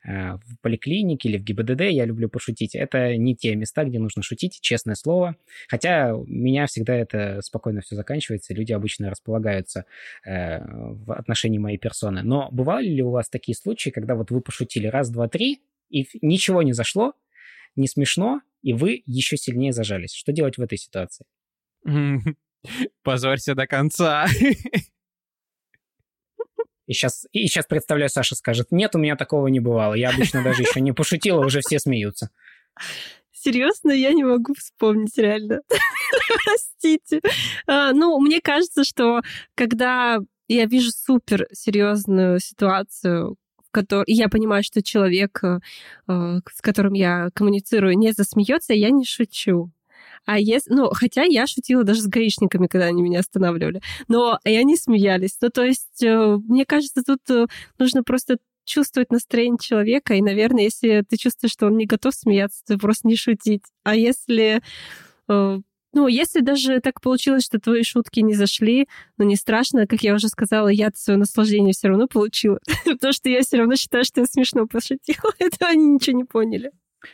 э, 0.05 0.35
в 0.35 0.59
поликлинике 0.62 1.29
или 1.29 1.39
в 1.39 1.43
ГИБДД 1.43 1.81
я 1.91 2.05
люблю 2.05 2.29
пошутить. 2.29 2.76
Это 2.76 3.16
не 3.16 3.35
те 3.35 3.57
места, 3.57 3.83
где 3.83 3.99
нужно 3.99 4.22
шутить, 4.22 4.61
честное 4.61 4.95
слово. 4.95 5.35
Хотя 5.66 6.12
меня 6.29 6.68
всегда 6.68 6.95
это 6.95 7.41
спокойно 7.43 7.81
все 7.81 7.97
заканчивается, 7.97 8.55
люди 8.55 8.72
обычно 8.72 9.11
располагаются 9.11 9.85
э, 10.24 10.61
в 10.64 11.12
отношении 11.12 11.59
моей 11.59 11.79
персоны. 11.79 12.22
Но 12.22 12.49
бывали 12.53 12.89
ли 12.89 13.03
у 13.03 13.11
вас 13.11 13.29
такие 13.29 13.57
случаи, 13.57 13.91
когда 13.91 14.14
вот 14.14 14.31
вы 14.31 14.41
пошутили 14.41 14.87
раз, 14.87 15.11
два, 15.11 15.29
три, 15.29 15.62
и 15.91 16.07
ничего 16.22 16.62
не 16.62 16.74
зашло, 16.74 17.14
не 17.74 17.89
смешно, 17.89 18.41
и 18.62 18.72
вы 18.72 19.03
еще 19.05 19.37
сильнее 19.37 19.72
зажались? 19.72 20.14
Что 20.14 20.31
делать 20.31 20.59
в 20.59 20.62
этой 20.62 20.79
ситуации? 20.79 21.26
Позорься 23.02 23.54
до 23.54 23.66
конца. 23.66 24.26
И 26.86 26.94
сейчас, 26.94 27.26
и 27.32 27.46
сейчас 27.46 27.66
представляю, 27.66 28.08
Саша 28.08 28.34
скажет, 28.34 28.68
нет, 28.70 28.94
у 28.94 28.98
меня 28.98 29.14
такого 29.14 29.48
не 29.48 29.60
бывало. 29.60 29.92
Я 29.92 30.08
обычно 30.08 30.42
даже 30.42 30.62
еще 30.62 30.80
не 30.80 30.92
пошутила, 30.92 31.44
уже 31.44 31.60
все 31.60 31.78
смеются. 31.78 32.30
Серьезно, 33.30 33.90
я 33.92 34.14
не 34.14 34.24
могу 34.24 34.54
вспомнить 34.54 35.16
реально. 35.18 35.60
Простите. 36.44 37.20
А, 37.66 37.92
ну, 37.92 38.18
мне 38.20 38.40
кажется, 38.40 38.84
что 38.84 39.20
когда 39.54 40.18
я 40.48 40.64
вижу 40.64 40.90
супер 40.90 41.46
серьезную 41.52 42.40
ситуацию, 42.40 43.36
в 43.58 43.70
которой 43.70 44.04
я 44.08 44.30
понимаю, 44.30 44.64
что 44.64 44.82
человек, 44.82 45.42
э, 45.44 45.58
с 46.08 46.60
которым 46.62 46.94
я 46.94 47.28
коммуницирую, 47.34 47.98
не 47.98 48.12
засмеется, 48.12 48.72
я 48.72 48.90
не 48.90 49.04
шучу. 49.04 49.70
А 50.29 50.39
если, 50.39 50.74
ну, 50.74 50.91
хотя 50.93 51.22
я 51.22 51.47
шутила 51.47 51.85
даже 51.85 52.03
с 52.03 52.07
гаишниками, 52.07 52.66
когда 52.66 52.85
они 52.85 53.01
меня 53.01 53.20
останавливали, 53.20 53.81
но 54.09 54.39
и 54.45 54.55
они 54.57 54.76
смеялись. 54.76 55.39
Ну, 55.41 55.49
то 55.49 55.64
есть, 55.64 56.03
э, 56.03 56.37
мне 56.47 56.66
кажется, 56.66 57.03
тут 57.03 57.20
э, 57.31 57.47
нужно 57.79 58.03
просто 58.03 58.37
чувствовать 58.66 59.11
настроение 59.11 59.57
человека, 59.59 60.12
и, 60.12 60.20
наверное, 60.20 60.64
если 60.64 61.03
ты 61.09 61.16
чувствуешь, 61.16 61.53
что 61.53 61.64
он 61.64 61.79
не 61.79 61.87
готов 61.87 62.14
смеяться, 62.14 62.62
то 62.66 62.76
просто 62.76 63.09
не 63.09 63.16
шутить. 63.16 63.62
А 63.85 63.97
если 63.97 64.61
э, 65.29 65.61
ну, 65.95 66.09
если 66.09 66.41
даже 66.41 66.81
так 66.81 67.01
получилось, 67.01 67.47
что 67.47 67.59
твои 67.59 67.83
шутки 67.83 68.20
не 68.20 68.35
зашли, 68.35 68.87
ну, 69.16 69.24
не 69.24 69.35
страшно, 69.35 69.87
как 69.87 70.03
я 70.03 70.12
уже 70.12 70.29
сказала, 70.29 70.68
я 70.68 70.91
свое 70.95 71.18
наслаждение 71.18 71.72
все 71.72 71.89
равно 71.89 72.07
получила. 72.07 72.59
Потому 72.85 73.14
что 73.14 73.31
я 73.31 73.41
все 73.41 73.57
равно 73.57 73.76
считаю, 73.76 74.05
что 74.05 74.20
я 74.20 74.26
смешно 74.26 74.66
пошутила. 74.66 75.33
Это 75.39 75.68
они 75.68 75.87
ничего 75.87 76.18
не 76.18 76.24
поняли. 76.24 76.70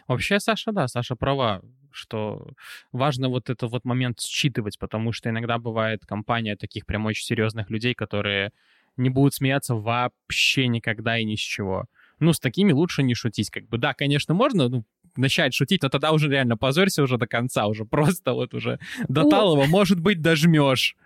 Вообще, 0.08 0.40
Саша, 0.40 0.72
да, 0.72 0.88
Саша 0.88 1.14
права 1.14 1.62
что 1.94 2.48
важно 2.92 3.28
вот 3.28 3.50
этот 3.50 3.70
вот 3.70 3.84
момент 3.84 4.20
считывать, 4.20 4.78
потому 4.78 5.12
что 5.12 5.30
иногда 5.30 5.58
бывает 5.58 6.04
компания 6.04 6.56
таких 6.56 6.86
прям 6.86 7.06
очень 7.06 7.24
серьезных 7.24 7.70
людей, 7.70 7.94
которые 7.94 8.52
не 8.96 9.10
будут 9.10 9.34
смеяться 9.34 9.74
вообще 9.74 10.68
никогда 10.68 11.18
и 11.18 11.24
ни 11.24 11.36
с 11.36 11.40
чего. 11.40 11.86
Ну, 12.20 12.32
с 12.32 12.40
такими 12.40 12.72
лучше 12.72 13.02
не 13.02 13.14
шутить. 13.14 13.50
Как 13.50 13.68
бы, 13.68 13.78
да, 13.78 13.94
конечно, 13.94 14.34
можно 14.34 14.68
ну, 14.68 14.84
начать 15.16 15.54
шутить, 15.54 15.82
но 15.82 15.88
тогда 15.88 16.12
уже 16.12 16.28
реально 16.28 16.56
позорься 16.56 17.02
уже 17.02 17.18
до 17.18 17.26
конца, 17.26 17.66
уже 17.66 17.84
просто 17.84 18.32
вот 18.32 18.54
уже 18.54 18.78
до 19.08 19.28
талого, 19.28 19.66
может 19.66 20.00
быть, 20.00 20.20
дожмешь. 20.20 20.96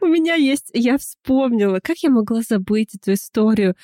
У 0.00 0.06
меня 0.06 0.34
есть... 0.34 0.70
Я 0.72 0.98
вспомнила, 0.98 1.80
как 1.82 1.98
я 1.98 2.10
могла 2.10 2.42
забыть 2.42 2.94
эту 2.94 3.12
историю, 3.14 3.74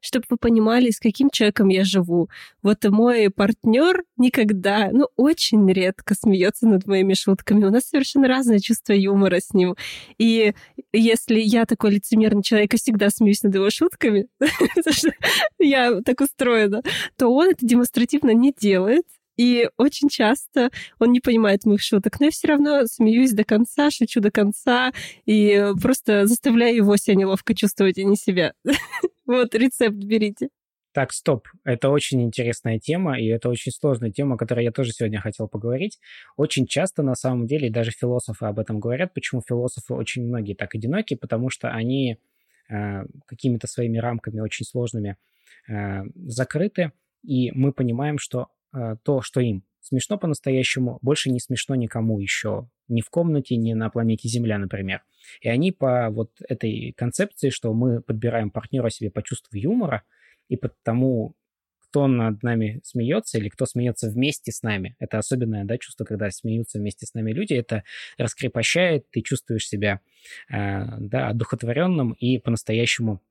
чтобы 0.00 0.26
вы 0.30 0.36
понимали, 0.36 0.90
с 0.90 1.00
каким 1.00 1.30
человеком 1.30 1.68
я 1.68 1.84
живу. 1.84 2.28
Вот 2.62 2.84
мой 2.84 3.30
партнер 3.30 4.04
никогда, 4.16 4.90
ну, 4.92 5.08
очень 5.16 5.70
редко 5.72 6.14
смеется 6.14 6.66
над 6.66 6.86
моими 6.86 7.14
шутками. 7.14 7.64
У 7.64 7.70
нас 7.70 7.84
совершенно 7.84 8.28
разное 8.28 8.58
чувство 8.58 8.92
юмора 8.92 9.40
с 9.40 9.54
ним. 9.54 9.76
И 10.18 10.54
если 10.92 11.38
я 11.40 11.64
такой 11.66 11.92
лицемерный 11.92 12.42
человек 12.42 12.74
и 12.74 12.78
всегда 12.78 13.10
смеюсь 13.10 13.42
над 13.42 13.54
его 13.54 13.70
шутками, 13.70 14.26
я 15.58 16.00
так 16.02 16.20
устроена, 16.20 16.82
то 17.16 17.28
он 17.28 17.50
это 17.50 17.66
демонстративно 17.66 18.30
не 18.30 18.52
делает. 18.52 19.04
И 19.36 19.68
очень 19.76 20.08
часто 20.08 20.70
он 20.98 21.12
не 21.12 21.20
понимает 21.20 21.64
моих 21.64 21.82
шуток, 21.82 22.20
но 22.20 22.26
я 22.26 22.30
все 22.30 22.48
равно 22.48 22.86
смеюсь 22.86 23.32
до 23.32 23.44
конца, 23.44 23.90
шучу 23.90 24.20
до 24.20 24.30
конца 24.30 24.92
и 25.26 25.72
просто 25.80 26.26
заставляю 26.26 26.76
его 26.76 26.96
себя 26.96 27.16
неловко 27.16 27.54
чувствовать, 27.54 27.98
а 27.98 28.02
не 28.02 28.16
себя. 28.16 28.54
Вот 29.26 29.54
рецепт 29.54 29.96
берите. 29.96 30.50
Так, 30.94 31.12
стоп. 31.12 31.48
Это 31.64 31.88
очень 31.88 32.22
интересная 32.22 32.78
тема, 32.78 33.18
и 33.18 33.26
это 33.26 33.48
очень 33.48 33.72
сложная 33.72 34.12
тема, 34.12 34.36
о 34.36 34.38
которой 34.38 34.64
я 34.64 34.70
тоже 34.70 34.92
сегодня 34.92 35.18
хотел 35.18 35.48
поговорить. 35.48 35.98
Очень 36.36 36.66
часто, 36.66 37.02
на 37.02 37.16
самом 37.16 37.48
деле, 37.48 37.68
даже 37.68 37.90
философы 37.90 38.46
об 38.46 38.60
этом 38.60 38.78
говорят, 38.78 39.12
почему 39.12 39.42
философы 39.44 39.94
очень 39.94 40.24
многие 40.24 40.54
так 40.54 40.72
одиноки, 40.72 41.14
потому 41.14 41.50
что 41.50 41.70
они 41.70 42.18
э, 42.68 43.02
какими-то 43.26 43.66
своими 43.66 43.98
рамками 43.98 44.38
очень 44.38 44.64
сложными 44.64 45.16
э, 45.68 46.02
закрыты, 46.26 46.92
и 47.24 47.50
мы 47.50 47.72
понимаем, 47.72 48.18
что 48.18 48.46
то, 49.02 49.22
что 49.22 49.40
им 49.40 49.64
смешно 49.80 50.18
по-настоящему, 50.18 50.98
больше 51.02 51.30
не 51.30 51.40
смешно 51.40 51.74
никому 51.74 52.18
еще. 52.18 52.68
Ни 52.88 53.02
в 53.02 53.10
комнате, 53.10 53.56
ни 53.56 53.72
на 53.74 53.90
планете 53.90 54.28
Земля, 54.28 54.58
например. 54.58 55.02
И 55.40 55.48
они 55.48 55.72
по 55.72 56.08
вот 56.10 56.30
этой 56.48 56.94
концепции, 56.96 57.50
что 57.50 57.72
мы 57.74 58.00
подбираем 58.00 58.50
партнера 58.50 58.88
себе 58.88 59.10
по 59.10 59.22
чувству 59.22 59.56
юмора 59.56 60.02
и 60.48 60.56
по 60.56 60.70
тому, 60.82 61.34
кто 61.94 62.08
над 62.08 62.42
нами 62.42 62.80
смеется 62.82 63.38
или 63.38 63.48
кто 63.48 63.66
смеется 63.66 64.10
вместе 64.10 64.50
с 64.50 64.62
нами. 64.62 64.96
Это 64.98 65.18
особенное 65.18 65.64
да, 65.64 65.78
чувство, 65.78 66.04
когда 66.04 66.30
смеются 66.30 66.78
вместе 66.78 67.06
с 67.06 67.14
нами 67.14 67.32
люди. 67.32 67.54
Это 67.54 67.84
раскрепощает, 68.18 69.08
ты 69.10 69.20
чувствуешь 69.20 69.68
себя 69.68 70.00
э, 70.50 70.84
да, 70.98 71.28
одухотворенным 71.28 72.12
и 72.12 72.38
по-настоящему 72.38 73.22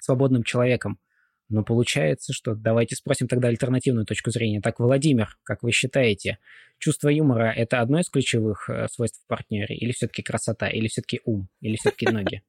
свободным 0.00 0.42
человеком. 0.42 0.98
Но 1.52 1.62
получается, 1.62 2.32
что 2.32 2.54
давайте 2.54 2.96
спросим 2.96 3.28
тогда 3.28 3.48
альтернативную 3.48 4.06
точку 4.06 4.30
зрения. 4.30 4.62
Так, 4.62 4.80
Владимир, 4.80 5.36
как 5.42 5.62
вы 5.62 5.70
считаете, 5.70 6.38
чувство 6.78 7.10
юмора– 7.10 7.52
это 7.56 7.80
одно 7.80 8.00
из 8.00 8.08
ключевых 8.08 8.70
э, 8.70 8.88
свойств 8.88 9.22
в 9.22 9.26
партнере? 9.28 9.76
Или 9.76 9.92
все-таки 9.92 10.22
красота? 10.22 10.68
Или 10.68 10.88
все-таки 10.88 11.20
ум? 11.26 11.48
Или 11.60 11.76
все-таки 11.76 12.06
ноги? 12.08 12.42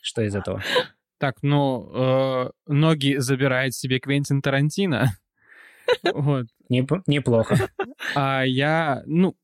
Что 0.00 0.22
из 0.22 0.36
этого? 0.36 0.62
Так, 1.18 1.42
ну, 1.42 1.90
э, 1.92 2.50
ноги 2.68 3.16
забирает 3.18 3.74
себе 3.74 3.98
Квентин 3.98 4.40
Тарантино. 4.40 5.10
Вот. 6.14 6.46
Неплохо. 6.70 7.68
А 8.14 8.42
я, 8.42 9.02
ну, 9.04 9.36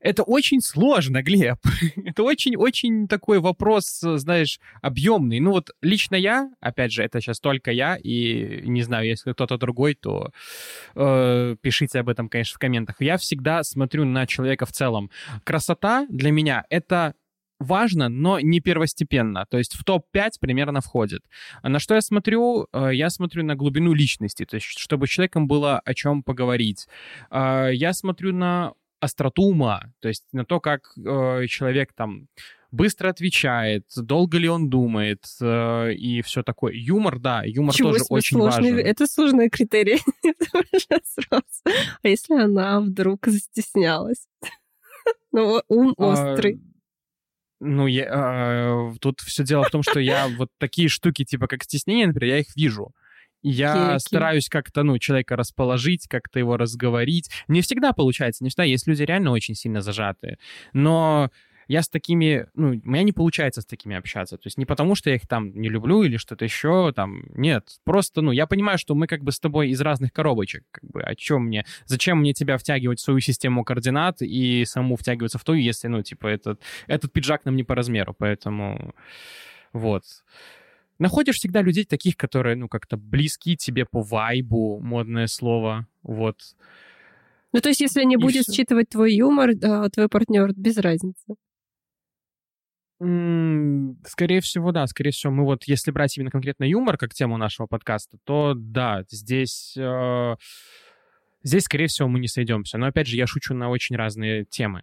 это 0.00 0.22
очень 0.22 0.60
сложно, 0.60 1.22
Глеб. 1.22 1.58
это 2.04 2.22
очень-очень 2.22 3.08
такой 3.08 3.40
вопрос, 3.40 4.00
знаешь, 4.00 4.60
объемный. 4.80 5.40
Ну 5.40 5.50
вот 5.52 5.70
лично 5.82 6.14
я, 6.14 6.50
опять 6.60 6.92
же, 6.92 7.02
это 7.02 7.20
сейчас 7.20 7.40
только 7.40 7.72
я, 7.72 7.96
и 7.96 8.62
не 8.64 8.82
знаю, 8.82 9.06
если 9.06 9.32
кто-то 9.32 9.58
другой, 9.58 9.94
то 9.94 10.30
э, 10.94 11.56
пишите 11.60 12.00
об 12.00 12.08
этом, 12.08 12.28
конечно, 12.28 12.56
в 12.56 12.58
комментах. 12.58 12.96
Я 13.00 13.16
всегда 13.16 13.62
смотрю 13.64 14.04
на 14.04 14.26
человека 14.26 14.66
в 14.66 14.72
целом. 14.72 15.10
Красота 15.44 16.06
для 16.08 16.30
меня— 16.30 16.64
это 16.70 17.14
важно, 17.58 18.08
но 18.08 18.38
не 18.40 18.60
первостепенно. 18.60 19.44
То 19.50 19.58
есть 19.58 19.74
в 19.74 19.84
топ-5 19.84 20.32
примерно 20.40 20.80
входит. 20.80 21.22
А 21.62 21.68
на 21.68 21.78
что 21.80 21.94
я 21.94 22.00
смотрю? 22.00 22.68
Э, 22.72 22.90
я 22.92 23.10
смотрю 23.10 23.44
на 23.44 23.56
глубину 23.56 23.92
личности, 23.92 24.44
то 24.44 24.54
есть 24.54 24.66
чтобы 24.66 25.08
человеком 25.08 25.48
было 25.48 25.80
о 25.80 25.94
чем 25.94 26.22
поговорить. 26.22 26.86
А, 27.30 27.68
я 27.68 27.92
смотрю 27.92 28.32
на 28.32 28.74
остроту 29.00 29.42
ума, 29.42 29.92
то 30.00 30.08
есть 30.08 30.24
на 30.32 30.44
то, 30.44 30.60
как 30.60 30.92
э, 30.96 31.46
человек 31.46 31.92
там 31.92 32.28
быстро 32.70 33.08
отвечает, 33.08 33.84
долго 33.96 34.38
ли 34.38 34.48
он 34.48 34.68
думает 34.68 35.24
э, 35.40 35.94
и 35.94 36.22
все 36.22 36.42
такое. 36.42 36.72
Юмор, 36.74 37.18
да, 37.18 37.42
юмор 37.44 37.74
Чего 37.74 37.92
тоже 37.92 38.04
очень 38.08 38.36
сложный, 38.36 38.72
важен. 38.72 38.86
Это 38.86 39.06
сложный 39.06 39.48
критерий. 39.48 40.00
а 41.30 42.08
если 42.08 42.34
она 42.34 42.80
вдруг 42.80 43.26
застеснялась? 43.26 44.26
Ну, 45.30 45.62
ум 45.68 45.94
а, 45.98 46.06
острый. 46.06 46.58
Ну, 47.60 47.86
я, 47.86 48.04
э, 48.06 48.94
тут 48.98 49.20
все 49.20 49.44
дело 49.44 49.64
в 49.64 49.70
том, 49.70 49.82
что 49.82 50.00
я 50.00 50.26
вот 50.26 50.48
такие 50.56 50.88
штуки, 50.88 51.24
типа 51.24 51.46
как 51.46 51.64
стеснение, 51.64 52.06
например, 52.06 52.36
я 52.36 52.40
их 52.40 52.56
вижу. 52.56 52.94
Я 53.42 53.94
okay, 53.94 53.98
стараюсь 53.98 54.48
как-то, 54.48 54.82
ну, 54.82 54.98
человека 54.98 55.36
расположить, 55.36 56.08
как-то 56.08 56.38
его 56.38 56.56
разговорить. 56.56 57.30
Не 57.46 57.62
всегда 57.62 57.92
получается, 57.92 58.42
не 58.42 58.50
всегда. 58.50 58.64
Есть 58.64 58.86
люди 58.86 59.02
реально 59.02 59.30
очень 59.30 59.54
сильно 59.54 59.80
зажатые. 59.80 60.38
Но 60.72 61.30
я 61.68 61.82
с 61.82 61.88
такими, 61.88 62.46
ну, 62.54 62.68
у 62.68 62.88
меня 62.88 63.02
не 63.02 63.12
получается 63.12 63.60
с 63.60 63.66
такими 63.66 63.94
общаться. 63.94 64.38
То 64.38 64.46
есть 64.46 64.56
не 64.56 64.64
потому, 64.64 64.94
что 64.94 65.10
я 65.10 65.16
их 65.16 65.28
там 65.28 65.52
не 65.54 65.68
люблю 65.68 66.02
или 66.02 66.16
что-то 66.16 66.44
еще, 66.44 66.92
там, 66.96 67.24
нет. 67.34 67.78
Просто, 67.84 68.22
ну, 68.22 68.32
я 68.32 68.46
понимаю, 68.46 68.78
что 68.78 68.94
мы 68.94 69.06
как 69.06 69.22
бы 69.22 69.32
с 69.32 69.38
тобой 69.38 69.68
из 69.68 69.80
разных 69.82 70.12
коробочек, 70.12 70.64
как 70.70 70.90
бы, 70.90 71.02
о 71.02 71.14
чем 71.14 71.44
мне, 71.44 71.66
зачем 71.84 72.20
мне 72.20 72.32
тебя 72.32 72.56
втягивать 72.56 73.00
в 73.00 73.02
свою 73.02 73.20
систему 73.20 73.64
координат 73.64 74.22
и 74.22 74.64
саму 74.64 74.96
втягиваться 74.96 75.38
в 75.38 75.44
ту, 75.44 75.52
если, 75.52 75.88
ну, 75.88 76.02
типа, 76.02 76.26
этот, 76.26 76.62
этот 76.86 77.12
пиджак 77.12 77.44
нам 77.44 77.54
не 77.54 77.64
по 77.64 77.74
размеру, 77.74 78.14
поэтому 78.18 78.94
вот 79.74 80.04
находишь 80.98 81.36
всегда 81.36 81.62
людей 81.62 81.84
таких, 81.84 82.16
которые, 82.16 82.56
ну, 82.56 82.68
как-то 82.68 82.96
близки 82.96 83.56
тебе 83.56 83.84
по 83.84 84.02
вайбу, 84.02 84.80
модное 84.80 85.26
слово, 85.26 85.86
вот. 86.02 86.36
Ну, 87.52 87.60
то 87.60 87.68
есть, 87.68 87.80
если 87.80 88.04
не 88.04 88.16
будет 88.16 88.44
все. 88.44 88.52
считывать 88.52 88.90
твой 88.90 89.14
юмор, 89.14 89.54
да, 89.54 89.88
твой 89.88 90.08
партнер, 90.08 90.52
без 90.54 90.76
разницы. 90.76 91.36
Скорее 93.00 94.40
всего, 94.40 94.72
да. 94.72 94.86
Скорее 94.86 95.12
всего, 95.12 95.32
мы 95.32 95.44
вот, 95.44 95.64
если 95.64 95.92
брать 95.92 96.16
именно 96.16 96.32
конкретно 96.32 96.64
юмор 96.64 96.98
как 96.98 97.14
тему 97.14 97.36
нашего 97.36 97.66
подкаста, 97.66 98.18
то 98.24 98.54
да, 98.56 99.04
здесь... 99.08 99.76
Э, 99.76 100.34
здесь, 101.44 101.62
скорее 101.62 101.86
всего, 101.86 102.08
мы 102.08 102.18
не 102.18 102.26
сойдемся. 102.26 102.76
Но, 102.76 102.86
опять 102.86 103.06
же, 103.06 103.16
я 103.16 103.28
шучу 103.28 103.54
на 103.54 103.70
очень 103.70 103.94
разные 103.94 104.44
темы. 104.44 104.82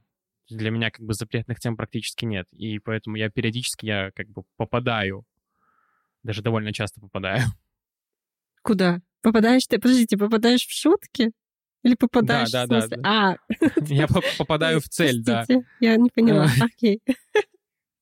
Для 0.49 0.71
меня 0.71 0.91
как 0.91 1.05
бы 1.05 1.13
запретных 1.13 1.59
тем 1.59 1.75
практически 1.75 2.23
нет. 2.23 2.47
И 2.53 2.79
поэтому 2.79 3.17
я 3.17 3.29
периодически 3.29 3.85
я 3.85 4.11
как 4.15 4.29
бы 4.29 4.43
попадаю 4.55 5.25
даже 6.25 6.41
довольно 6.41 6.73
часто 6.73 6.99
попадаю. 6.99 7.43
Куда? 8.63 9.01
Попадаешь 9.21 9.65
ты, 9.67 9.79
подождите, 9.79 10.17
попадаешь 10.17 10.65
в 10.65 10.71
шутки? 10.71 11.31
Или 11.83 11.93
попадаешь 11.93 12.49
да, 12.49 12.65
в 12.65 12.69
да, 12.69 12.81
смысле? 12.81 12.97
Да, 12.97 13.03
да. 13.03 13.37
А. 13.59 13.71
Я 13.85 14.07
попадаю 14.37 14.81
в 14.81 14.89
цель, 14.89 15.23
да. 15.23 15.45
Я 15.79 15.95
не 15.97 16.09
поняла. 16.09 16.47
Окей. 16.59 16.99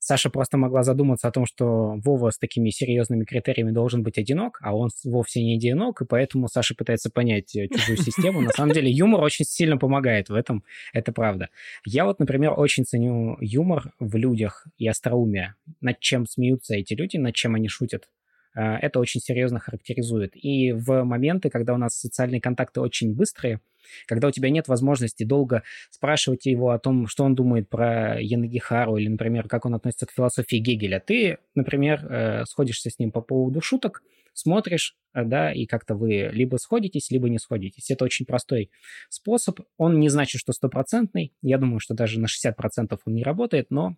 Саша 0.06 0.30
просто 0.30 0.58
могла 0.58 0.84
задуматься 0.84 1.30
о 1.30 1.32
том, 1.32 1.46
что 1.46 1.96
Вова 2.04 2.30
с 2.30 2.38
такими 2.38 2.72
серьезными 2.72 3.24
критериями 3.24 3.72
должен 3.72 4.04
быть 4.04 4.18
одинок, 4.18 4.60
а 4.62 4.76
он 4.76 4.90
вовсе 5.06 5.42
не 5.42 5.56
одинок, 5.56 6.02
и 6.02 6.06
поэтому 6.06 6.50
Саша 6.50 6.76
пытается 6.76 7.10
понять 7.10 7.56
э, 7.56 7.70
чужую 7.70 7.98
систему. 7.98 8.42
На 8.42 8.50
самом 8.50 8.74
деле 8.74 8.92
юмор 8.92 9.22
очень 9.22 9.46
сильно 9.46 9.78
помогает 9.78 10.28
в 10.28 10.34
этом, 10.34 10.66
это 10.92 11.14
правда. 11.14 11.48
Я 11.86 12.04
вот, 12.04 12.20
например, 12.20 12.52
очень 12.58 12.84
ценю 12.84 13.38
юмор 13.40 13.94
в 13.98 14.18
людях 14.18 14.68
и 14.78 14.86
остроумие. 14.90 15.56
Над 15.80 16.02
чем 16.02 16.26
смеются 16.26 16.76
эти 16.76 16.94
люди, 16.96 17.16
над 17.16 17.34
чем 17.34 17.56
они 17.56 17.70
шутят. 17.70 18.10
Э, 18.56 18.76
это 18.76 19.00
очень 19.00 19.22
серьезно 19.22 19.60
характеризует. 19.60 20.32
И 20.36 20.72
в 20.72 21.04
моменты, 21.04 21.50
когда 21.50 21.74
у 21.74 21.78
нас 21.78 21.96
социальные 22.00 22.42
контакты 22.42 22.82
очень 22.82 23.14
быстрые, 23.14 23.62
когда 24.08 24.28
у 24.30 24.32
тебя 24.32 24.50
нет 24.50 24.68
возможности 24.68 25.24
долго 25.24 25.64
спрашивать 25.90 26.46
его 26.46 26.72
о 26.72 26.80
том, 26.80 27.08
что 27.08 27.24
он 27.24 27.36
думает 27.36 27.70
про 27.70 28.20
Янагихару 28.22 28.98
или, 28.98 29.08
например, 29.08 29.48
как 29.48 29.66
он 29.66 29.76
относится 29.76 30.06
к 30.06 30.12
философии 30.12 30.58
Гегеля. 30.58 31.02
Ты, 31.06 31.40
например, 31.56 32.06
э, 32.06 32.46
сходишься 32.46 32.90
с 32.90 33.00
ним 33.00 33.12
по 33.12 33.22
поводу 33.22 33.62
шуток, 33.62 34.04
смотришь, 34.34 34.98
э, 35.14 35.24
да, 35.26 35.52
и 35.52 35.66
как-то 35.66 35.96
вы 35.96 36.30
либо 36.32 36.58
сходитесь, 36.58 37.12
либо 37.12 37.30
не 37.30 37.40
сходитесь. 37.40 37.92
Это 37.92 38.06
очень 38.06 38.26
простой 38.26 38.72
способ. 39.10 39.60
Он 39.78 40.00
не 40.00 40.10
значит, 40.10 40.40
что 40.40 40.54
стопроцентный. 40.54 41.34
Я 41.42 41.58
думаю, 41.58 41.80
что 41.80 41.94
даже 41.94 42.20
на 42.20 42.28
60% 42.28 42.98
он 43.06 43.14
не 43.14 43.24
работает, 43.24 43.68
но 43.70 43.98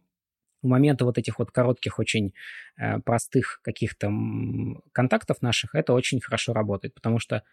в 0.66 0.68
моменты 0.68 1.05
вот 1.05 1.18
этих 1.18 1.39
вот 1.39 1.51
коротких, 1.51 1.99
очень 1.99 2.34
э, 2.78 2.99
простых 2.99 3.59
каких-то 3.63 4.11
контактов 4.91 5.41
наших 5.41 5.76
это 5.76 5.93
очень 5.93 6.20
хорошо 6.20 6.53
работает, 6.53 6.93
потому 6.93 7.20
что 7.20 7.43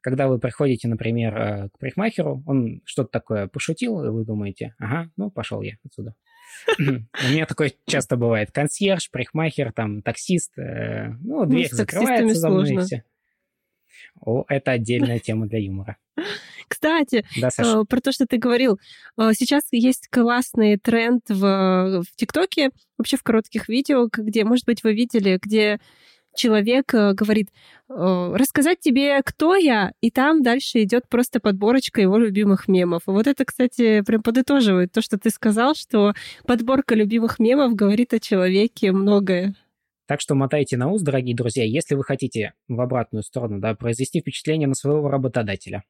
когда 0.00 0.26
вы 0.26 0.38
приходите, 0.38 0.88
например, 0.88 1.36
э, 1.36 1.68
к 1.68 1.78
парикмахеру, 1.78 2.42
он 2.46 2.82
что-то 2.84 3.10
такое 3.10 3.46
пошутил, 3.46 4.04
и 4.04 4.08
вы 4.08 4.24
думаете, 4.24 4.74
ага, 4.78 5.10
ну, 5.16 5.30
пошел 5.30 5.62
я 5.62 5.76
отсюда. 5.84 6.14
У 6.78 6.82
меня 6.82 7.46
такое 7.46 7.72
часто 7.86 8.16
бывает. 8.16 8.50
Консьерж, 8.50 9.10
парикмахер, 9.10 9.72
там, 9.72 10.02
таксист. 10.02 10.58
Э, 10.58 11.10
ну, 11.20 11.44
ну 11.44 11.46
дверь 11.46 11.68
закрывается 11.70 12.34
за 12.34 12.48
мной, 12.50 12.74
и 12.74 12.78
все. 12.78 13.04
О, 14.20 14.44
это 14.48 14.72
отдельная 14.72 15.18
тема 15.20 15.46
для 15.46 15.58
юмора. 15.58 15.96
Кстати, 16.68 17.24
да, 17.40 17.48
э, 17.58 17.84
про 17.88 18.00
то, 18.00 18.12
что 18.12 18.26
ты 18.26 18.38
говорил. 18.38 18.78
Сейчас 19.16 19.62
есть 19.72 20.08
классный 20.08 20.78
тренд 20.78 21.22
в 21.28 22.02
ТикТоке, 22.16 22.70
вообще 22.98 23.16
в 23.16 23.22
коротких 23.22 23.68
видео, 23.68 24.08
где, 24.10 24.44
может 24.44 24.64
быть, 24.64 24.82
вы 24.82 24.94
видели, 24.94 25.38
где 25.40 25.78
человек 26.34 26.94
э, 26.94 27.12
говорит, 27.12 27.50
э, 27.88 28.32
рассказать 28.34 28.80
тебе, 28.80 29.20
кто 29.22 29.54
я, 29.54 29.92
и 30.00 30.10
там 30.10 30.42
дальше 30.42 30.82
идет 30.82 31.08
просто 31.08 31.40
подборочка 31.40 32.00
его 32.00 32.18
любимых 32.18 32.68
мемов. 32.68 33.02
И 33.06 33.10
вот 33.10 33.26
это, 33.26 33.44
кстати, 33.44 34.02
прям 34.02 34.22
подытоживает 34.22 34.92
то, 34.92 35.02
что 35.02 35.18
ты 35.18 35.30
сказал, 35.30 35.74
что 35.74 36.14
подборка 36.46 36.94
любимых 36.94 37.38
мемов 37.38 37.74
говорит 37.74 38.14
о 38.14 38.20
человеке 38.20 38.92
многое. 38.92 39.54
Так 40.06 40.20
что 40.20 40.34
мотайте 40.34 40.76
на 40.76 40.90
ус, 40.90 41.02
дорогие 41.02 41.36
друзья, 41.36 41.64
если 41.64 41.94
вы 41.94 42.04
хотите 42.04 42.54
в 42.68 42.80
обратную 42.80 43.22
сторону 43.22 43.60
да, 43.60 43.74
произвести 43.74 44.20
впечатление 44.20 44.68
на 44.68 44.74
своего 44.74 45.08
работодателя. 45.08 45.84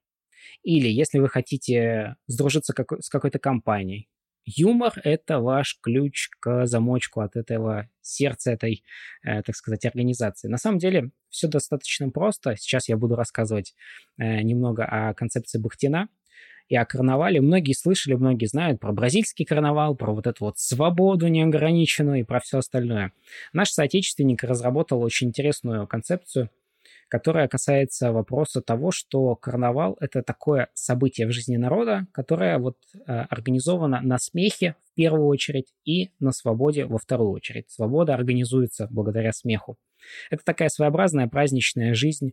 Или 0.63 0.89
если 0.89 1.19
вы 1.19 1.29
хотите 1.29 2.17
сдружиться 2.27 2.75
с 3.01 3.09
какой-то 3.09 3.39
компанией, 3.39 4.09
Юмор— 4.45 4.93
это 5.05 5.39
ваш 5.39 5.79
ключ 5.81 6.29
к 6.41 6.67
замочку 6.67 7.21
от 7.21 7.37
этого 7.37 7.89
сердца 8.01 8.51
этой, 8.51 8.83
э, 9.23 9.43
так 9.43 9.55
сказать, 9.55 9.85
организации. 9.85 10.49
На 10.49 10.59
самом 10.59 10.79
деле 10.79 11.11
все 11.29 11.47
достаточно 11.47 12.11
просто. 12.11 12.57
Сейчас 12.57 12.89
я 12.89 12.97
буду 12.97 13.15
рассказывать 13.15 13.75
э, 14.19 14.43
немного 14.43 14.85
о 14.85 15.15
концепции 15.15 15.61
Бахтина 15.61 16.09
и 16.69 16.77
о 16.77 16.85
карнавале. 16.85 17.41
Многие 17.41 17.75
слышали, 17.75 18.15
многие 18.15 18.47
знают 18.47 18.81
про 18.81 18.93
бразильский 18.93 19.45
карнавал, 19.45 19.95
про 19.95 20.13
вот 20.13 20.27
эту 20.27 20.47
вот 20.47 20.59
свободу 20.59 21.29
неограниченную 21.29 22.21
и 22.21 22.25
про 22.25 22.41
все 22.41 22.59
остальное. 22.59 23.13
Наш 23.53 23.71
соотечественник 23.71 24.43
разработал 24.43 25.03
очень 25.03 25.29
интересную 25.29 25.87
концепцию, 25.87 26.51
которая 27.09 27.47
касается 27.47 28.11
вопроса 28.11 28.63
того, 28.63 28.91
что 28.91 29.37
карнавал— 29.37 29.99
это 30.01 30.23
такое 30.23 30.69
событие 30.73 31.27
в 31.27 31.31
жизни 31.31 31.59
народа, 31.59 32.07
которое 32.13 32.59
вот 32.59 32.79
э, 32.95 33.13
организовано 33.29 34.01
на 34.01 34.17
смехе 34.19 34.77
в 34.91 34.95
первую 34.95 35.27
очередь 35.27 35.75
и 35.85 36.11
на 36.21 36.33
свободе 36.33 36.87
во 36.87 36.97
вторую 36.97 37.33
очередь. 37.33 37.71
Свобода 37.71 38.15
организуется 38.15 38.89
благодаря 38.91 39.33
смеху. 39.33 39.77
Это 40.31 40.43
такая 40.43 40.71
своеобразная 40.71 41.29
праздничная 41.29 41.93
жизнь. 41.93 42.33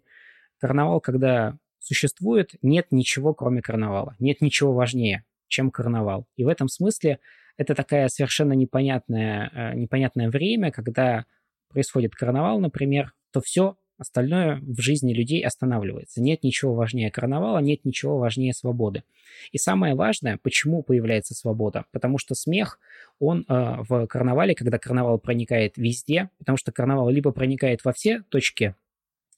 Карнавал, 0.60 1.02
когда 1.02 1.58
существует, 1.80 2.56
нет 2.62 2.88
ничего, 2.92 3.34
кроме 3.34 3.62
карнавала. 3.62 4.16
Нет 4.20 4.42
ничего 4.42 4.74
важнее, 4.74 5.24
чем 5.48 5.72
карнавал. 5.72 6.28
И 6.36 6.44
в 6.44 6.48
этом 6.48 6.68
смысле 6.68 7.20
это 7.58 7.76
такая 7.76 8.08
совершенно 8.08 8.54
непонятное, 8.54 9.52
э, 9.54 9.76
непонятное 9.76 10.30
время, 10.30 10.72
когда 10.72 11.26
происходит 11.70 12.16
карнавал, 12.16 12.60
например, 12.60 13.14
то 13.32 13.42
все 13.42 13.76
Остальное 14.00 14.62
в 14.62 14.80
жизни 14.80 15.14
людей 15.14 15.44
останавливается. 15.44 16.22
Нет 16.22 16.42
ничего 16.44 16.74
важнее 16.74 17.12
карнавала, 17.12 17.60
нет 17.60 17.84
ничего 17.84 18.18
важнее 18.18 18.54
свободы. 18.54 19.04
И 19.52 19.58
самое 19.58 19.94
важное, 19.94 20.40
почему 20.42 20.84
появляется 20.84 21.36
свобода? 21.36 21.84
Потому 21.92 22.18
что 22.18 22.34
смех, 22.34 22.80
он 23.20 23.42
э, 23.42 23.76
в 23.90 24.08
карнавале, 24.08 24.56
когда 24.56 24.80
карнавал 24.80 25.20
проникает 25.20 25.76
везде, 25.76 26.30
потому 26.38 26.58
что 26.58 26.72
карнавал 26.72 27.10
либо 27.10 27.34
проникает 27.34 27.84
во 27.84 27.92
все 27.92 28.22
точки 28.30 28.74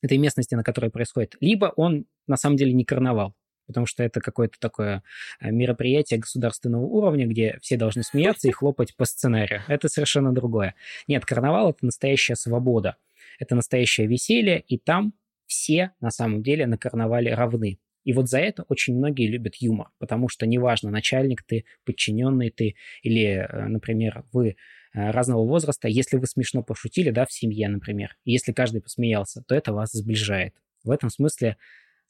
этой 0.04 0.20
местности, 0.20 0.54
на 0.54 0.64
которой 0.64 0.92
происходит, 0.92 1.38
либо 1.40 1.74
он 1.76 2.06
на 2.32 2.38
самом 2.38 2.56
деле 2.56 2.74
не 2.74 2.86
карнавал, 2.86 3.36
потому 3.68 3.86
что 3.86 4.04
это 4.04 4.22
какое-то 4.22 4.58
такое 4.60 5.04
э, 5.40 5.52
мероприятие 5.52 6.20
государственного 6.20 6.84
уровня, 6.84 7.28
где 7.28 7.60
все 7.62 7.78
должны 7.78 8.04
смеяться 8.04 8.48
и 8.48 8.52
хлопать 8.52 8.96
по 8.96 9.06
сценарию. 9.06 9.62
Это 9.68 9.88
совершенно 9.90 10.34
другое. 10.34 10.76
Нет, 11.08 11.26
карнавал— 11.26 11.70
это 11.72 11.86
настоящая 11.86 12.36
свобода. 12.36 12.96
Это 13.38 13.56
настоящее 13.56 14.08
веселье, 14.08 14.60
и 14.60 14.78
там 14.78 15.14
все 15.46 15.92
на 16.00 16.12
самом 16.12 16.42
деле 16.42 16.66
на 16.66 16.78
карнавале 16.78 17.34
равны. 17.34 17.80
И 18.04 18.14
вот 18.14 18.30
за 18.30 18.40
это 18.40 18.64
очень 18.64 18.96
многие 18.96 19.28
любят 19.28 19.56
юмор, 19.58 19.90
потому 20.00 20.28
что 20.28 20.48
неважно, 20.48 20.90
начальник 20.90 21.44
ты, 21.44 21.66
подчиненный 21.86 22.50
ты, 22.50 22.76
или, 23.04 23.48
э, 23.48 23.68
например, 23.68 24.24
вы 24.32 24.56
э, 24.94 25.12
разного 25.12 25.46
возраста, 25.46 25.88
если 25.88 26.18
вы 26.18 26.26
смешно 26.26 26.64
пошутили, 26.64 27.12
да, 27.12 27.26
в 27.26 27.32
семье, 27.32 27.68
например, 27.68 28.18
если 28.26 28.54
каждый 28.54 28.82
посмеялся, 28.82 29.44
то 29.48 29.54
это 29.54 29.74
вас 29.74 29.92
сближает. 29.92 30.56
В 30.84 30.90
этом 30.90 31.10
смысле 31.10 31.58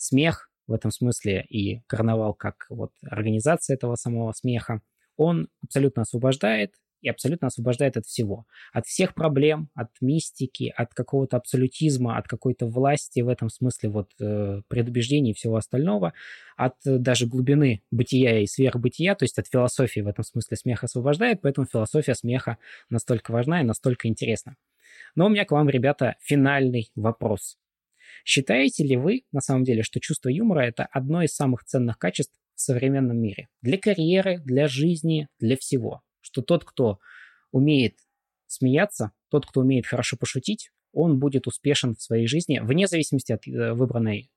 смех, 0.01 0.49
в 0.67 0.73
этом 0.73 0.91
смысле 0.91 1.43
и 1.49 1.81
карнавал 1.87 2.33
как 2.33 2.65
вот 2.69 2.91
организация 3.03 3.75
этого 3.75 3.95
самого 3.95 4.31
смеха, 4.33 4.81
он 5.17 5.49
абсолютно 5.61 6.03
освобождает, 6.03 6.73
и 7.01 7.09
абсолютно 7.09 7.47
освобождает 7.47 7.97
от 7.97 8.05
всего. 8.05 8.45
От 8.71 8.85
всех 8.85 9.13
проблем, 9.13 9.69
от 9.73 9.89
мистики, 10.01 10.71
от 10.75 10.93
какого-то 10.93 11.37
абсолютизма, 11.37 12.17
от 12.17 12.27
какой-то 12.27 12.67
власти 12.67 13.21
в 13.21 13.27
этом 13.27 13.49
смысле 13.49 13.89
вот 13.89 14.11
э, 14.19 14.61
предубеждений 14.67 15.31
и 15.31 15.33
всего 15.33 15.57
остального, 15.57 16.13
от 16.55 16.75
э, 16.85 16.97
даже 16.97 17.27
глубины 17.27 17.81
бытия 17.91 18.39
и 18.39 18.45
сверхбытия, 18.45 19.15
то 19.15 19.25
есть 19.25 19.39
от 19.39 19.47
философии 19.47 20.01
в 20.01 20.07
этом 20.07 20.23
смысле 20.23 20.57
смех 20.57 20.83
освобождает, 20.83 21.41
поэтому 21.41 21.65
философия 21.65 22.15
смеха 22.15 22.57
настолько 22.89 23.31
важна 23.31 23.61
и 23.61 23.65
настолько 23.65 24.07
интересна. 24.07 24.55
Но 25.15 25.25
у 25.25 25.29
меня 25.29 25.45
к 25.45 25.51
вам, 25.51 25.69
ребята, 25.69 26.15
финальный 26.21 26.91
вопрос. 26.95 27.57
Считаете 28.25 28.83
ли 28.83 28.97
вы, 28.97 29.23
на 29.31 29.41
самом 29.41 29.63
деле, 29.63 29.83
что 29.83 29.99
чувство 29.99 30.29
юмора– 30.29 30.59
это 30.61 30.85
одно 30.85 31.21
из 31.23 31.33
самых 31.33 31.63
ценных 31.63 31.97
качеств 31.97 32.33
в 32.55 32.61
современном 32.61 33.17
мире? 33.17 33.47
Для 33.61 33.77
карьеры, 33.77 34.39
для 34.39 34.67
жизни, 34.67 35.27
для 35.39 35.57
всего 35.57 36.01
что 36.21 36.41
тот, 36.41 36.63
кто 36.63 36.99
умеет 37.51 37.97
смеяться, 38.47 39.11
тот, 39.29 39.45
кто 39.45 39.61
умеет 39.61 39.85
хорошо 39.85 40.17
пошутить, 40.17 40.71
он 40.93 41.19
будет 41.19 41.47
успешен 41.47 41.95
в 41.95 42.01
своей 42.01 42.27
жизни, 42.27 42.59
вне 42.59 42.87
зависимости 42.87 43.31
от 43.31 43.47
э, 43.47 43.73
выбранной 43.73 44.29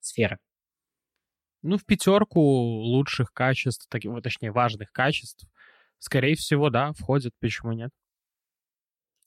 сферы. 0.00 0.38
Ну, 1.62 1.78
в 1.78 1.84
пятерку 1.84 2.40
лучших 2.40 3.32
качеств, 3.32 3.86
так, 3.88 4.02
точнее, 4.22 4.50
важных 4.50 4.90
качеств, 4.92 5.46
скорее 5.98 6.34
всего, 6.34 6.70
да, 6.70 6.92
входит, 6.92 7.32
почему 7.40 7.72
нет? 7.72 7.90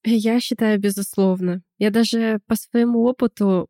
Я 0.04 0.40
считаю, 0.40 0.80
безусловно. 0.80 1.64
Я 1.80 1.90
даже 1.90 2.40
по 2.46 2.56
своему 2.56 3.04
опыту, 3.06 3.68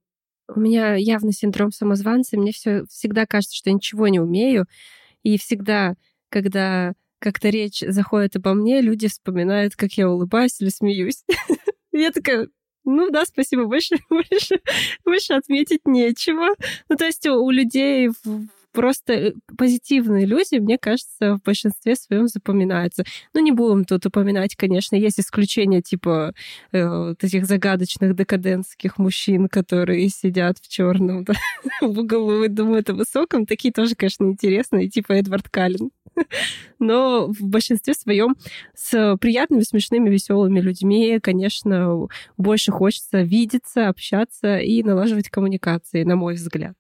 у 0.48 0.60
меня 0.60 0.96
явно 0.96 1.32
синдром 1.32 1.72
самозванца, 1.72 2.38
мне 2.38 2.52
все 2.52 2.86
всегда 2.90 3.26
кажется, 3.26 3.56
что 3.56 3.70
я 3.70 3.76
ничего 3.76 4.08
не 4.08 4.20
умею, 4.20 4.66
и 5.24 5.38
всегда, 5.38 5.96
когда 6.30 6.94
как-то 7.20 7.50
речь 7.50 7.84
заходит 7.88 8.36
обо 8.36 8.54
мне, 8.54 8.82
люди 8.82 9.08
вспоминают, 9.08 9.76
как 9.76 9.94
я 9.94 10.10
улыбаюсь 10.10 10.62
или 10.62 10.70
смеюсь. 10.70 11.24
Я 11.92 12.12
такая, 12.12 12.50
ну 12.84 13.10
да, 13.10 13.26
спасибо, 13.26 13.66
больше, 13.66 13.96
больше, 14.10 14.60
больше 15.04 15.34
отметить 15.34 15.82
нечего. 15.86 16.50
Ну, 16.90 16.98
то 16.98 17.06
есть 17.06 17.26
у 17.26 17.50
людей 17.50 18.10
просто 18.76 19.14
э, 19.14 19.34
позитивные 19.58 20.26
люди, 20.26 20.60
мне 20.60 20.78
кажется, 20.78 21.38
в 21.38 21.42
большинстве 21.44 21.96
своем 21.96 22.28
запоминаются. 22.28 23.04
Ну, 23.34 23.42
не 23.42 23.52
будем 23.52 23.86
тут 23.86 24.06
упоминать, 24.06 24.56
конечно, 24.56 24.96
есть 24.96 25.20
исключения 25.20 25.82
типа 25.82 26.34
э, 26.72 26.88
вот 26.88 27.24
этих 27.24 27.46
загадочных 27.46 28.16
декадентских 28.16 28.98
мужчин, 28.98 29.48
которые 29.48 30.10
сидят 30.10 30.58
в 30.62 30.68
черном 30.68 31.24
да, 31.24 31.34
в 31.82 32.00
углу 32.00 32.44
и 32.44 32.50
думают 32.50 32.90
о 32.90 32.94
высоком. 32.94 33.46
Такие 33.46 33.72
тоже, 33.72 33.96
конечно, 33.96 34.26
интересные, 34.26 34.90
типа 34.90 35.14
Эдвард 35.14 35.50
Каллен. 35.50 35.92
Но 36.80 37.28
в 37.28 37.42
большинстве 37.42 37.94
своем 37.94 38.36
с 38.74 39.18
приятными, 39.18 39.62
смешными, 39.62 40.10
веселыми 40.10 40.60
людьми, 40.60 41.20
конечно, 41.22 42.08
больше 42.38 42.72
хочется 42.72 43.22
видеться, 43.22 43.88
общаться 43.88 44.58
и 44.58 44.84
налаживать 44.84 45.30
коммуникации, 45.30 46.04
на 46.04 46.16
мой 46.16 46.36
взгляд. 46.36 46.76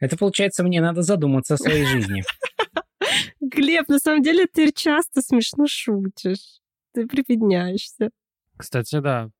Это 0.00 0.16
получается, 0.16 0.64
мне 0.64 0.80
надо 0.80 1.02
задуматься 1.02 1.54
о 1.54 1.58
своей 1.58 1.84
жизни. 1.84 2.24
Глеб, 3.40 3.88
на 3.88 3.98
самом 3.98 4.22
деле 4.22 4.46
ты 4.46 4.72
часто 4.72 5.20
смешно 5.20 5.66
шутишь. 5.68 6.60
Ты 6.92 7.06
прибедняешься. 7.06 8.10
Кстати, 8.56 8.98
да. 9.00 9.30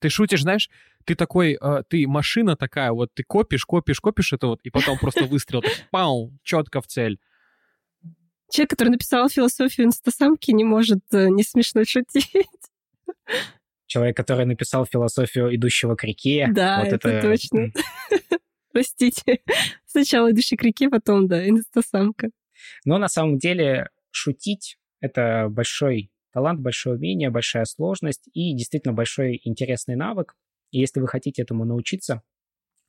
Ты 0.00 0.08
шутишь, 0.08 0.42
знаешь, 0.42 0.68
ты 1.04 1.14
такой, 1.14 1.58
э, 1.60 1.82
ты 1.88 2.06
машина 2.06 2.56
такая, 2.56 2.92
вот 2.92 3.10
ты 3.14 3.22
копишь, 3.22 3.64
копишь, 3.64 4.00
копишь 4.00 4.32
это 4.32 4.48
вот, 4.48 4.60
и 4.62 4.70
потом 4.70 4.98
просто 4.98 5.24
выстрел, 5.24 5.62
так, 5.62 5.72
пау, 5.90 6.32
четко 6.42 6.80
в 6.80 6.86
цель. 6.86 7.18
Человек, 8.50 8.70
который 8.70 8.90
написал 8.90 9.28
философию 9.28 9.86
инстасамки, 9.86 10.50
не 10.50 10.64
может 10.64 11.00
э, 11.12 11.28
не 11.28 11.42
смешно 11.42 11.84
шутить. 11.84 12.26
Человек, 13.86 14.16
который 14.16 14.46
написал 14.46 14.86
философию 14.86 15.54
идущего 15.54 15.94
к 15.94 16.04
реке. 16.04 16.48
Да, 16.50 16.82
вот 16.82 16.92
это, 16.92 17.08
это 17.08 17.28
точно. 17.28 17.72
Простите. 18.74 19.40
Сначала 19.86 20.32
реке, 20.62 20.88
потом, 20.88 21.28
да, 21.28 21.48
инстасамка. 21.48 22.30
Но 22.84 22.98
на 22.98 23.08
самом 23.08 23.38
деле 23.38 23.88
шутить— 24.10 24.78
это 25.00 25.48
большой 25.50 26.10
талант, 26.32 26.60
большое 26.60 26.96
умение, 26.96 27.30
большая 27.30 27.64
сложность 27.64 28.28
и 28.32 28.54
действительно 28.54 28.94
большой 28.94 29.40
интересный 29.44 29.96
навык. 29.96 30.34
И 30.70 30.80
если 30.80 31.00
вы 31.00 31.08
хотите 31.08 31.42
этому 31.42 31.64
научиться, 31.64 32.22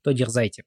то 0.03 0.13
дерзайте. 0.13 0.63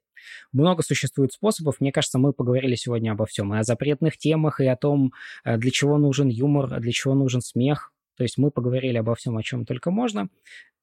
Много 0.52 0.82
существует 0.82 1.32
способов. 1.32 1.80
Мне 1.80 1.92
кажется, 1.92 2.18
мы 2.18 2.32
поговорили 2.32 2.74
сегодня 2.74 3.12
обо 3.12 3.26
всем. 3.26 3.54
И 3.54 3.58
о 3.58 3.62
запретных 3.62 4.16
темах, 4.18 4.60
и 4.60 4.66
о 4.66 4.76
том, 4.76 5.12
э, 5.44 5.56
для 5.56 5.70
чего 5.70 5.98
нужен 5.98 6.28
юмор, 6.28 6.80
для 6.80 6.92
чего 6.92 7.14
нужен 7.14 7.40
смех. 7.40 7.92
То 8.16 8.22
есть 8.22 8.38
мы 8.38 8.50
поговорили 8.50 8.96
обо 8.96 9.14
всем, 9.14 9.36
о 9.36 9.42
чем 9.42 9.64
только 9.64 9.90
можно. 9.90 10.28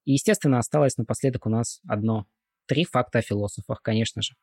И, 0.06 0.14
естественно, 0.14 0.60
осталось 0.60 0.98
напоследок 0.98 1.46
у 1.46 1.50
нас 1.50 1.82
одно. 1.88 2.28
Три 2.66 2.86
факта 2.86 3.20
о 3.20 3.22
философах, 3.22 3.82
конечно 3.82 4.22
же. 4.22 4.34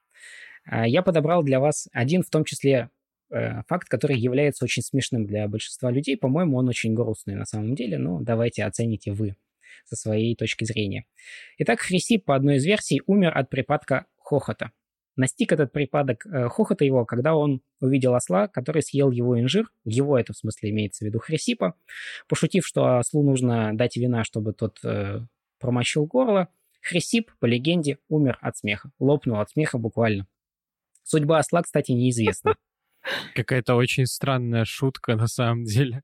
А, 0.64 0.86
я 0.86 1.02
подобрал 1.02 1.42
для 1.42 1.60
вас 1.60 1.88
один, 1.92 2.22
в 2.22 2.30
том 2.30 2.44
числе, 2.44 2.90
э, 3.30 3.62
факт, 3.68 3.88
который 3.88 4.18
является 4.18 4.64
очень 4.64 4.82
смешным 4.82 5.26
для 5.26 5.48
большинства 5.48 5.90
людей. 5.90 6.16
По-моему, 6.16 6.56
он 6.58 6.68
очень 6.68 6.94
грустный 6.94 7.34
на 7.34 7.46
самом 7.46 7.74
деле, 7.74 7.98
но 7.98 8.20
давайте 8.20 8.64
оцените 8.64 9.12
вы 9.12 9.36
со 9.84 9.96
своей 9.96 10.36
точки 10.36 10.64
зрения. 10.64 11.06
Итак, 11.58 11.80
Хрисип, 11.80 12.24
по 12.24 12.34
одной 12.34 12.56
из 12.56 12.64
версий, 12.64 13.02
умер 13.06 13.36
от 13.36 13.48
припадка 13.48 14.06
хохота. 14.18 14.72
Настиг 15.16 15.52
этот 15.52 15.72
припадок 15.72 16.24
э, 16.26 16.48
хохота 16.48 16.84
его, 16.84 17.04
когда 17.04 17.34
он 17.34 17.62
увидел 17.80 18.14
осла, 18.14 18.48
который 18.48 18.82
съел 18.82 19.10
его 19.10 19.38
инжир. 19.38 19.70
Его 19.84 20.18
это 20.18 20.32
в 20.32 20.36
смысле 20.36 20.70
имеется 20.70 21.04
в 21.04 21.08
виду 21.08 21.18
Хрисипа. 21.18 21.74
Пошутив, 22.28 22.66
что 22.66 22.98
ослу 22.98 23.22
нужно 23.22 23.76
дать 23.76 23.96
вина, 23.96 24.24
чтобы 24.24 24.52
тот 24.52 24.78
э, 24.84 25.20
промочил 25.58 26.06
горло, 26.06 26.48
Хрисип, 26.80 27.30
по 27.38 27.46
легенде, 27.46 27.98
умер 28.08 28.38
от 28.40 28.56
смеха. 28.56 28.90
Лопнул 28.98 29.40
от 29.40 29.50
смеха 29.50 29.78
буквально. 29.78 30.26
Судьба 31.02 31.38
осла, 31.38 31.62
кстати, 31.62 31.92
неизвестна. 31.92 32.56
Какая-то 33.34 33.74
очень 33.74 34.06
странная 34.06 34.64
шутка 34.64 35.16
на 35.16 35.26
самом 35.26 35.64
деле. 35.64 36.02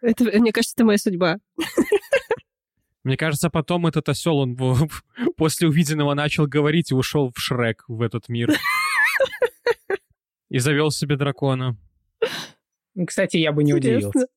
Это, 0.00 0.24
мне 0.24 0.52
кажется, 0.52 0.74
это 0.76 0.84
моя 0.84 0.98
судьба. 0.98 1.38
Мне 3.04 3.16
кажется, 3.16 3.50
потом 3.50 3.86
этот 3.86 4.08
осел, 4.08 4.38
он 4.38 4.56
после 5.36 5.68
увиденного 5.68 6.14
начал 6.14 6.46
говорить 6.46 6.92
и 6.92 6.94
ушел 6.94 7.32
в 7.34 7.40
Шрек 7.40 7.84
в 7.88 8.00
этот 8.00 8.28
мир. 8.28 8.50
И 10.48 10.58
завел 10.58 10.90
себе 10.90 11.16
дракона. 11.16 11.78
Кстати, 13.06 13.38
я 13.38 13.52
бы 13.52 13.64
не 13.64 13.72
удивился. 13.72 14.28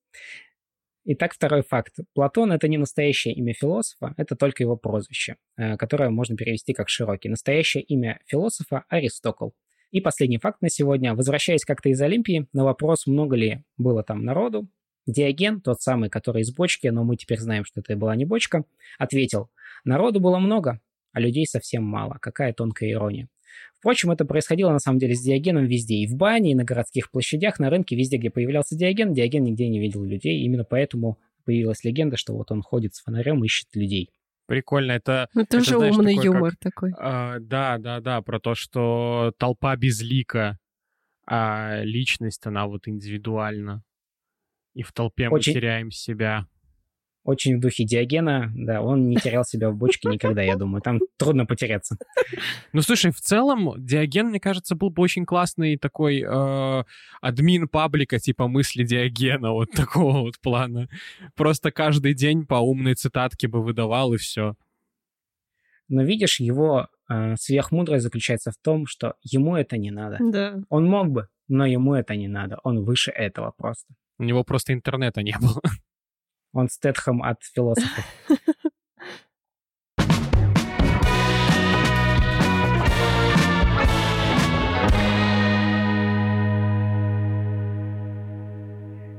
Итак, 1.08 1.34
второй 1.34 1.62
факт. 1.62 1.98
Платон— 2.14 2.50
это 2.52 2.66
не 2.66 2.78
настоящее 2.78 3.32
имя 3.32 3.54
философа, 3.54 4.12
это 4.16 4.34
только 4.34 4.64
его 4.64 4.76
прозвище, 4.76 5.36
э, 5.56 5.76
которое 5.76 6.10
можно 6.10 6.36
перевести 6.36 6.72
как 6.72 6.88
широкий. 6.88 7.28
Настоящее 7.28 7.84
имя 7.84 8.18
философа— 8.26 8.82
Аристокл. 8.88 9.50
И 9.92 10.00
последний 10.00 10.38
факт 10.38 10.60
на 10.62 10.68
сегодня. 10.68 11.14
Возвращаясь 11.14 11.64
как-то 11.64 11.90
из 11.90 12.02
Олимпии, 12.02 12.48
на 12.52 12.64
вопрос, 12.64 13.06
много 13.06 13.36
ли 13.36 13.62
было 13.76 14.02
там 14.02 14.24
народу, 14.24 14.68
Диоген, 15.06 15.60
тот 15.60 15.80
самый, 15.80 16.10
который 16.10 16.42
из 16.42 16.52
бочки, 16.52 16.88
но 16.88 17.04
мы 17.04 17.14
теперь 17.14 17.38
знаем, 17.38 17.64
что 17.64 17.82
это 17.82 17.94
была 17.94 18.16
не 18.16 18.24
бочка, 18.24 18.64
ответил, 18.98 19.48
народу 19.84 20.18
было 20.18 20.40
много, 20.40 20.80
а 21.12 21.20
людей 21.20 21.46
совсем 21.46 21.84
мало. 21.84 22.18
Какая 22.20 22.52
тонкая 22.52 22.90
ирония. 22.90 23.28
Впрочем, 23.78 24.10
это 24.10 24.24
происходило 24.24 24.70
на 24.70 24.78
самом 24.78 24.98
деле 24.98 25.14
с 25.14 25.22
Диогеном 25.22 25.66
везде. 25.66 25.96
И 25.96 26.06
в 26.06 26.16
бане, 26.16 26.52
и 26.52 26.54
на 26.54 26.64
городских 26.64 27.10
площадях, 27.10 27.58
на 27.58 27.70
рынке, 27.70 27.96
везде, 27.96 28.16
где 28.16 28.30
появлялся 28.30 28.76
Диоген, 28.76 29.12
Диоген 29.12 29.44
нигде 29.44 29.68
не 29.68 29.78
видел 29.78 30.04
людей. 30.04 30.42
Именно 30.42 30.64
поэтому 30.64 31.18
появилась 31.44 31.84
легенда, 31.84 32.16
что 32.16 32.34
вот 32.34 32.50
он 32.50 32.62
ходит 32.62 32.94
с 32.94 33.02
фонарем 33.02 33.44
ищет 33.44 33.68
людей. 33.74 34.10
Прикольно, 34.46 34.92
это... 34.92 35.28
Ну, 35.34 35.42
это, 35.42 35.60
знаешь, 35.60 35.94
умный 35.96 36.14
такой, 36.14 36.24
юмор 36.24 36.50
как, 36.50 36.60
такой. 36.60 36.92
а, 36.98 37.38
да, 37.40 37.78
да, 37.78 38.00
да, 38.00 38.22
про 38.22 38.38
то, 38.38 38.54
что 38.54 39.32
толпа 39.38 39.74
безлика, 39.76 40.58
а 41.26 41.80
личность, 41.82 42.46
она 42.46 42.66
вот 42.66 42.86
индивидуальна. 42.86 43.82
И 44.74 44.82
в 44.82 44.92
толпе 44.92 45.28
Очень- 45.28 45.52
мы 45.52 45.60
теряем 45.60 45.90
себя. 45.90 46.46
Очень 47.26 47.56
в 47.56 47.60
духе 47.60 47.82
Диогена, 47.82 48.52
да, 48.54 48.80
он 48.80 49.08
не 49.08 49.16
терял 49.16 49.44
себя 49.44 49.70
в 49.70 49.76
бочке 49.76 50.08
никогда, 50.08 50.42
я 50.42 50.54
думаю. 50.54 50.80
Там 50.80 51.00
трудно 51.16 51.44
потеряться. 51.44 51.98
Ну, 52.72 52.82
слушай, 52.82 53.10
в 53.10 53.20
целом, 53.20 53.74
Диоген, 53.78 54.28
мне 54.28 54.38
кажется, 54.38 54.76
был 54.76 54.90
бы 54.90 55.02
очень 55.02 55.26
классный 55.26 55.76
такой 55.76 56.22
э, 56.22 56.84
админ 57.20 57.66
паблика, 57.66 58.20
типа 58.20 58.46
мысли 58.46 58.84
Диогена, 58.84 59.50
вот 59.50 59.72
такого 59.72 60.20
вот 60.20 60.38
плана. 60.38 60.88
Просто 61.34 61.72
каждый 61.72 62.14
день 62.14 62.46
по 62.46 62.54
умной 62.54 62.94
цитатке 62.94 63.48
бы 63.48 63.60
выдавал, 63.60 64.14
и 64.14 64.18
все. 64.18 64.54
Но 65.88 66.04
видишь, 66.04 66.38
его 66.38 66.86
э, 67.10 67.34
сверхмудрость 67.40 68.04
заключается 68.04 68.52
в 68.52 68.56
том, 68.62 68.86
что 68.86 69.14
ему 69.22 69.56
это 69.56 69.78
не 69.78 69.90
надо. 69.90 70.18
Да. 70.20 70.60
Он 70.68 70.86
мог 70.86 71.08
бы, 71.08 71.26
но 71.48 71.66
ему 71.66 71.94
это 71.94 72.14
не 72.14 72.28
надо. 72.28 72.60
Он 72.62 72.84
выше 72.84 73.10
этого 73.10 73.52
просто. 73.56 73.92
У 74.18 74.22
него 74.22 74.44
просто 74.44 74.72
интернета 74.72 75.22
не 75.22 75.34
было. 75.40 75.60
Он 76.56 76.70
Стэтхэм 76.70 77.22
от 77.22 77.42
философов. 77.42 78.02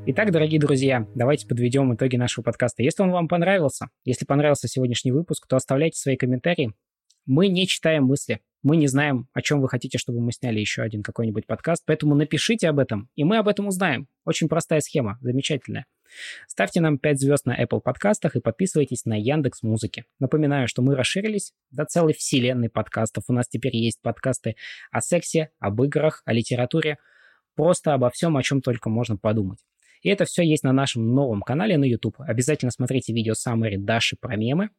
Итак, 0.07 0.31
дорогие 0.31 0.59
друзья, 0.59 1.05
давайте 1.13 1.45
подведем 1.45 1.93
итоги 1.93 2.15
нашего 2.15 2.43
подкаста. 2.43 2.81
Если 2.81 3.03
он 3.03 3.11
вам 3.11 3.27
понравился, 3.27 3.89
если 4.03 4.25
понравился 4.25 4.67
сегодняшний 4.67 5.11
выпуск, 5.11 5.45
то 5.47 5.57
оставляйте 5.57 5.99
свои 5.99 6.17
комментарии. 6.17 6.73
Мы 7.27 7.49
не 7.49 7.67
читаем 7.67 8.05
мысли, 8.05 8.39
мы 8.63 8.77
не 8.77 8.87
знаем, 8.87 9.27
о 9.33 9.43
чем 9.43 9.61
вы 9.61 9.69
хотите, 9.69 9.99
чтобы 9.99 10.21
мы 10.21 10.31
сняли 10.31 10.59
еще 10.59 10.81
один 10.81 11.03
какой-нибудь 11.03 11.45
подкаст, 11.45 11.83
поэтому 11.85 12.15
напишите 12.15 12.67
об 12.67 12.79
этом, 12.79 13.09
и 13.15 13.23
мы 13.23 13.37
об 13.37 13.47
этом 13.47 13.67
узнаем. 13.67 14.07
Очень 14.25 14.49
простая 14.49 14.79
схема, 14.79 15.19
замечательная. 15.21 15.85
Ставьте 16.47 16.81
нам 16.81 16.97
5 16.97 17.19
звезд 17.19 17.45
на 17.45 17.61
Apple 17.61 17.81
подкастах 17.81 18.35
и 18.35 18.39
подписывайтесь 18.39 19.05
на 19.05 19.19
Яндекс 19.19 19.63
Музыки. 19.63 20.05
Напоминаю, 20.19 20.67
что 20.67 20.81
мы 20.81 20.95
расширились 20.95 21.53
до 21.71 21.85
целой 21.85 22.13
вселенной 22.13 22.69
подкастов. 22.69 23.25
У 23.27 23.33
нас 23.33 23.47
теперь 23.47 23.75
есть 23.75 24.01
подкасты 24.01 24.55
о 24.91 25.01
сексе, 25.01 25.51
об 25.59 25.81
играх, 25.83 26.21
о 26.25 26.33
литературе, 26.33 26.97
просто 27.55 27.93
обо 27.93 28.09
всем, 28.09 28.37
о 28.37 28.43
чем 28.43 28.61
только 28.61 28.89
можно 28.89 29.17
подумать. 29.17 29.59
И 30.01 30.09
это 30.09 30.25
все 30.25 30.43
есть 30.43 30.63
на 30.63 30.73
нашем 30.73 31.13
новом 31.13 31.41
канале 31.41 31.77
на 31.77 31.85
YouTube. 31.85 32.15
Обязательно 32.19 32.71
смотрите 32.71 33.13
видео 33.13 33.33
Саммари 33.33 33.77
Даши 33.77 34.15
про 34.19 34.35
мемы. 34.35 34.69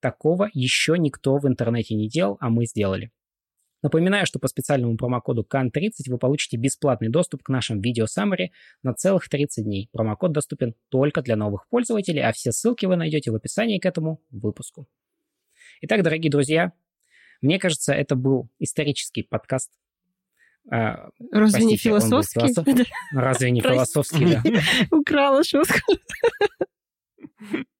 Такого 0.00 0.48
еще 0.52 0.96
никто 0.98 1.38
в 1.38 1.46
интернете 1.46 1.94
не 1.94 2.08
делал, 2.08 2.38
а 2.40 2.48
мы 2.48 2.66
сделали. 2.66 3.10
Напоминаю, 3.82 4.26
что 4.26 4.38
по 4.38 4.48
специальному 4.48 4.96
промокоду 4.96 5.46
CAN30 5.48 5.90
вы 6.08 6.18
получите 6.18 6.56
бесплатный 6.56 7.08
доступ 7.08 7.42
к 7.44 7.48
нашим 7.48 7.80
видео 7.80 8.06
Summary 8.06 8.48
на 8.82 8.92
целых 8.92 9.28
30 9.28 9.64
дней. 9.64 9.88
Промокод 9.92 10.32
доступен 10.32 10.74
только 10.88 11.22
для 11.22 11.36
новых 11.36 11.68
пользователей, 11.68 12.22
а 12.22 12.32
все 12.32 12.50
ссылки 12.50 12.86
вы 12.86 12.96
найдете 12.96 13.30
в 13.30 13.36
описании 13.36 13.78
к 13.78 13.86
этому 13.86 14.20
выпуску. 14.30 14.88
Итак, 15.82 16.02
дорогие 16.02 16.30
друзья, 16.30 16.72
мне 17.40 17.60
кажется, 17.60 17.92
это 17.92 18.16
был 18.16 18.50
исторический 18.58 19.22
подкаст. 19.22 19.70
А, 20.70 21.10
Разве 21.30 21.64
не 21.64 21.76
Простите, 21.76 21.90
был 21.90 22.00
философский? 22.00 22.40
философ? 22.40 22.66
Разве 23.12 23.50
не 23.52 23.60
философский, 23.60 24.26
да? 24.26 24.42
Украла 24.96 25.44
шутку. 25.44 25.78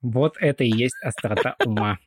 Вот 0.00 0.36
это 0.38 0.62
и 0.62 0.70
есть 0.70 0.94
острота 1.02 1.56
ума. 1.64 1.98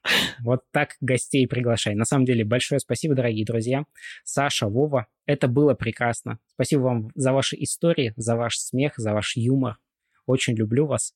Вот 0.43 0.61
так 0.71 0.95
гостей 1.01 1.47
приглашай. 1.47 1.93
На 1.93 2.05
самом 2.05 2.25
деле, 2.25 2.45
большое 2.45 2.79
спасибо, 2.79 3.15
дорогие 3.15 3.45
друзья. 3.45 3.83
Саша, 4.23 4.67
Вова, 4.67 5.07
это 5.25 5.47
было 5.47 5.73
прекрасно. 5.73 6.39
Спасибо 6.53 6.81
вам 6.81 7.09
за 7.15 7.33
ваши 7.33 7.57
истории, 7.59 8.13
за 8.15 8.35
ваш 8.37 8.57
смех, 8.57 8.93
за 8.95 9.13
ваш 9.13 9.35
юмор. 9.35 9.77
Очень 10.25 10.55
люблю 10.55 10.85
вас. 10.85 11.13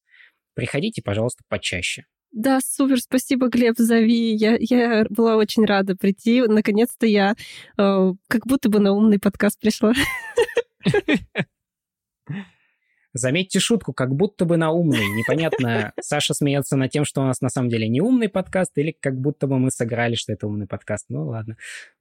Приходите, 0.53 1.01
пожалуйста, 1.01 1.43
почаще. 1.47 2.05
Да, 2.32 2.59
супер, 2.59 2.99
спасибо, 2.99 3.47
Глеб, 3.47 3.76
зови. 3.78 4.36
Я, 4.36 4.57
я 4.59 5.05
была 5.09 5.38
очень 5.38 5.63
рада 5.63 5.95
прийти. 5.95 6.41
Наконец-то 6.41 7.05
я 7.05 7.36
э, 7.78 8.13
как 8.28 8.45
будто 8.45 8.67
бы 8.67 8.80
на 8.80 8.91
умный 8.91 9.19
подкаст 9.19 9.57
пришла. 9.61 9.93
Заметьте 13.18 13.61
шутку, 13.61 13.93
как 13.93 14.13
будто 14.13 14.43
бы 14.43 14.57
на 14.57 14.72
умный. 14.72 15.07
Непонятно, 15.16 15.93
Саша 16.01 16.34
смеется 16.34 16.76
над 16.76 16.91
тем, 16.91 17.05
что 17.05 17.22
у 17.22 17.24
нас 17.24 17.39
на 17.39 17.47
самом 17.47 17.70
деле 17.70 17.88
не 17.88 18.01
умный 18.01 18.28
подкаст, 18.28 18.78
или 18.78 18.91
как 18.91 19.18
будто 19.18 19.47
бы 19.47 19.57
мы 19.57 19.72
сыграли, 19.72 20.16
что 20.16 20.34
это 20.34 20.47
умный 20.47 20.68
подкаст. 20.68 21.05
Ну 21.09 21.28
ладно. 21.28 21.57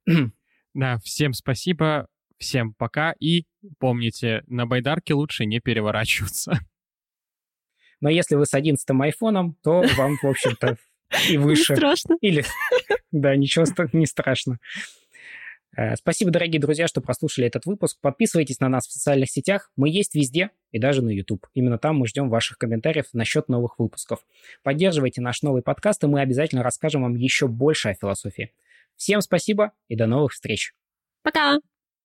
Да, 0.75 0.99
всем 1.05 1.35
спасибо, 1.35 2.09
всем 2.37 2.75
пока. 2.75 3.15
И 3.21 3.45
помните, 3.79 4.43
на 4.49 4.67
байдарке 4.67 5.15
лучше 5.15 5.47
не 5.47 5.61
переворачиваться. 5.61 6.59
Но 8.01 8.11
если 8.11 8.35
вы 8.35 8.45
с 8.45 8.55
11 8.55 8.85
айфоном, 9.01 9.57
то 9.63 9.85
вам, 9.97 10.17
в 10.21 10.27
общем-то, 10.27 10.77
и 11.31 11.37
выше. 11.39 11.75
Не 11.75 11.77
страшно. 11.77 12.17
Или... 12.21 12.45
Да, 13.13 13.37
ничего 13.37 13.65
не 13.93 14.07
страшно. 14.07 14.59
Э, 15.77 15.97
Спасибо, 15.97 16.31
дорогие 16.31 16.61
друзья, 16.61 16.87
что 16.87 17.01
прослушали 17.01 17.47
этот 17.47 17.67
выпуск. 17.67 17.99
Подписывайтесь 18.01 18.61
на 18.61 18.69
нас 18.69 18.87
в 18.87 18.93
социальных 18.93 19.31
сетях. 19.31 19.71
Мы 19.77 19.89
есть 19.89 20.15
везде 20.15 20.51
и 20.71 20.79
даже 20.79 21.03
на 21.03 21.11
YouTube. 21.11 21.47
Именно 21.55 21.79
там 21.79 21.97
мы 21.97 22.07
ждем 22.07 22.29
ваших 22.29 22.59
комментариев 22.59 23.07
насчет 23.13 23.49
новых 23.49 23.79
выпусков. 23.79 24.25
Поддерживайте 24.63 25.21
наш 25.21 25.43
новый 25.43 25.63
подкаст, 25.63 26.05
и 26.05 26.07
мы 26.07 26.21
обязательно 26.21 26.63
расскажем 26.63 27.03
вам 27.03 27.15
еще 27.15 27.49
больше 27.49 27.91
о 27.91 27.95
философии. 27.95 28.53
Всем 28.97 29.21
спасибо 29.21 29.73
и 29.89 29.97
до 29.97 30.07
новых 30.07 30.33
встреч. 30.33 30.75
Пока. 31.23 31.59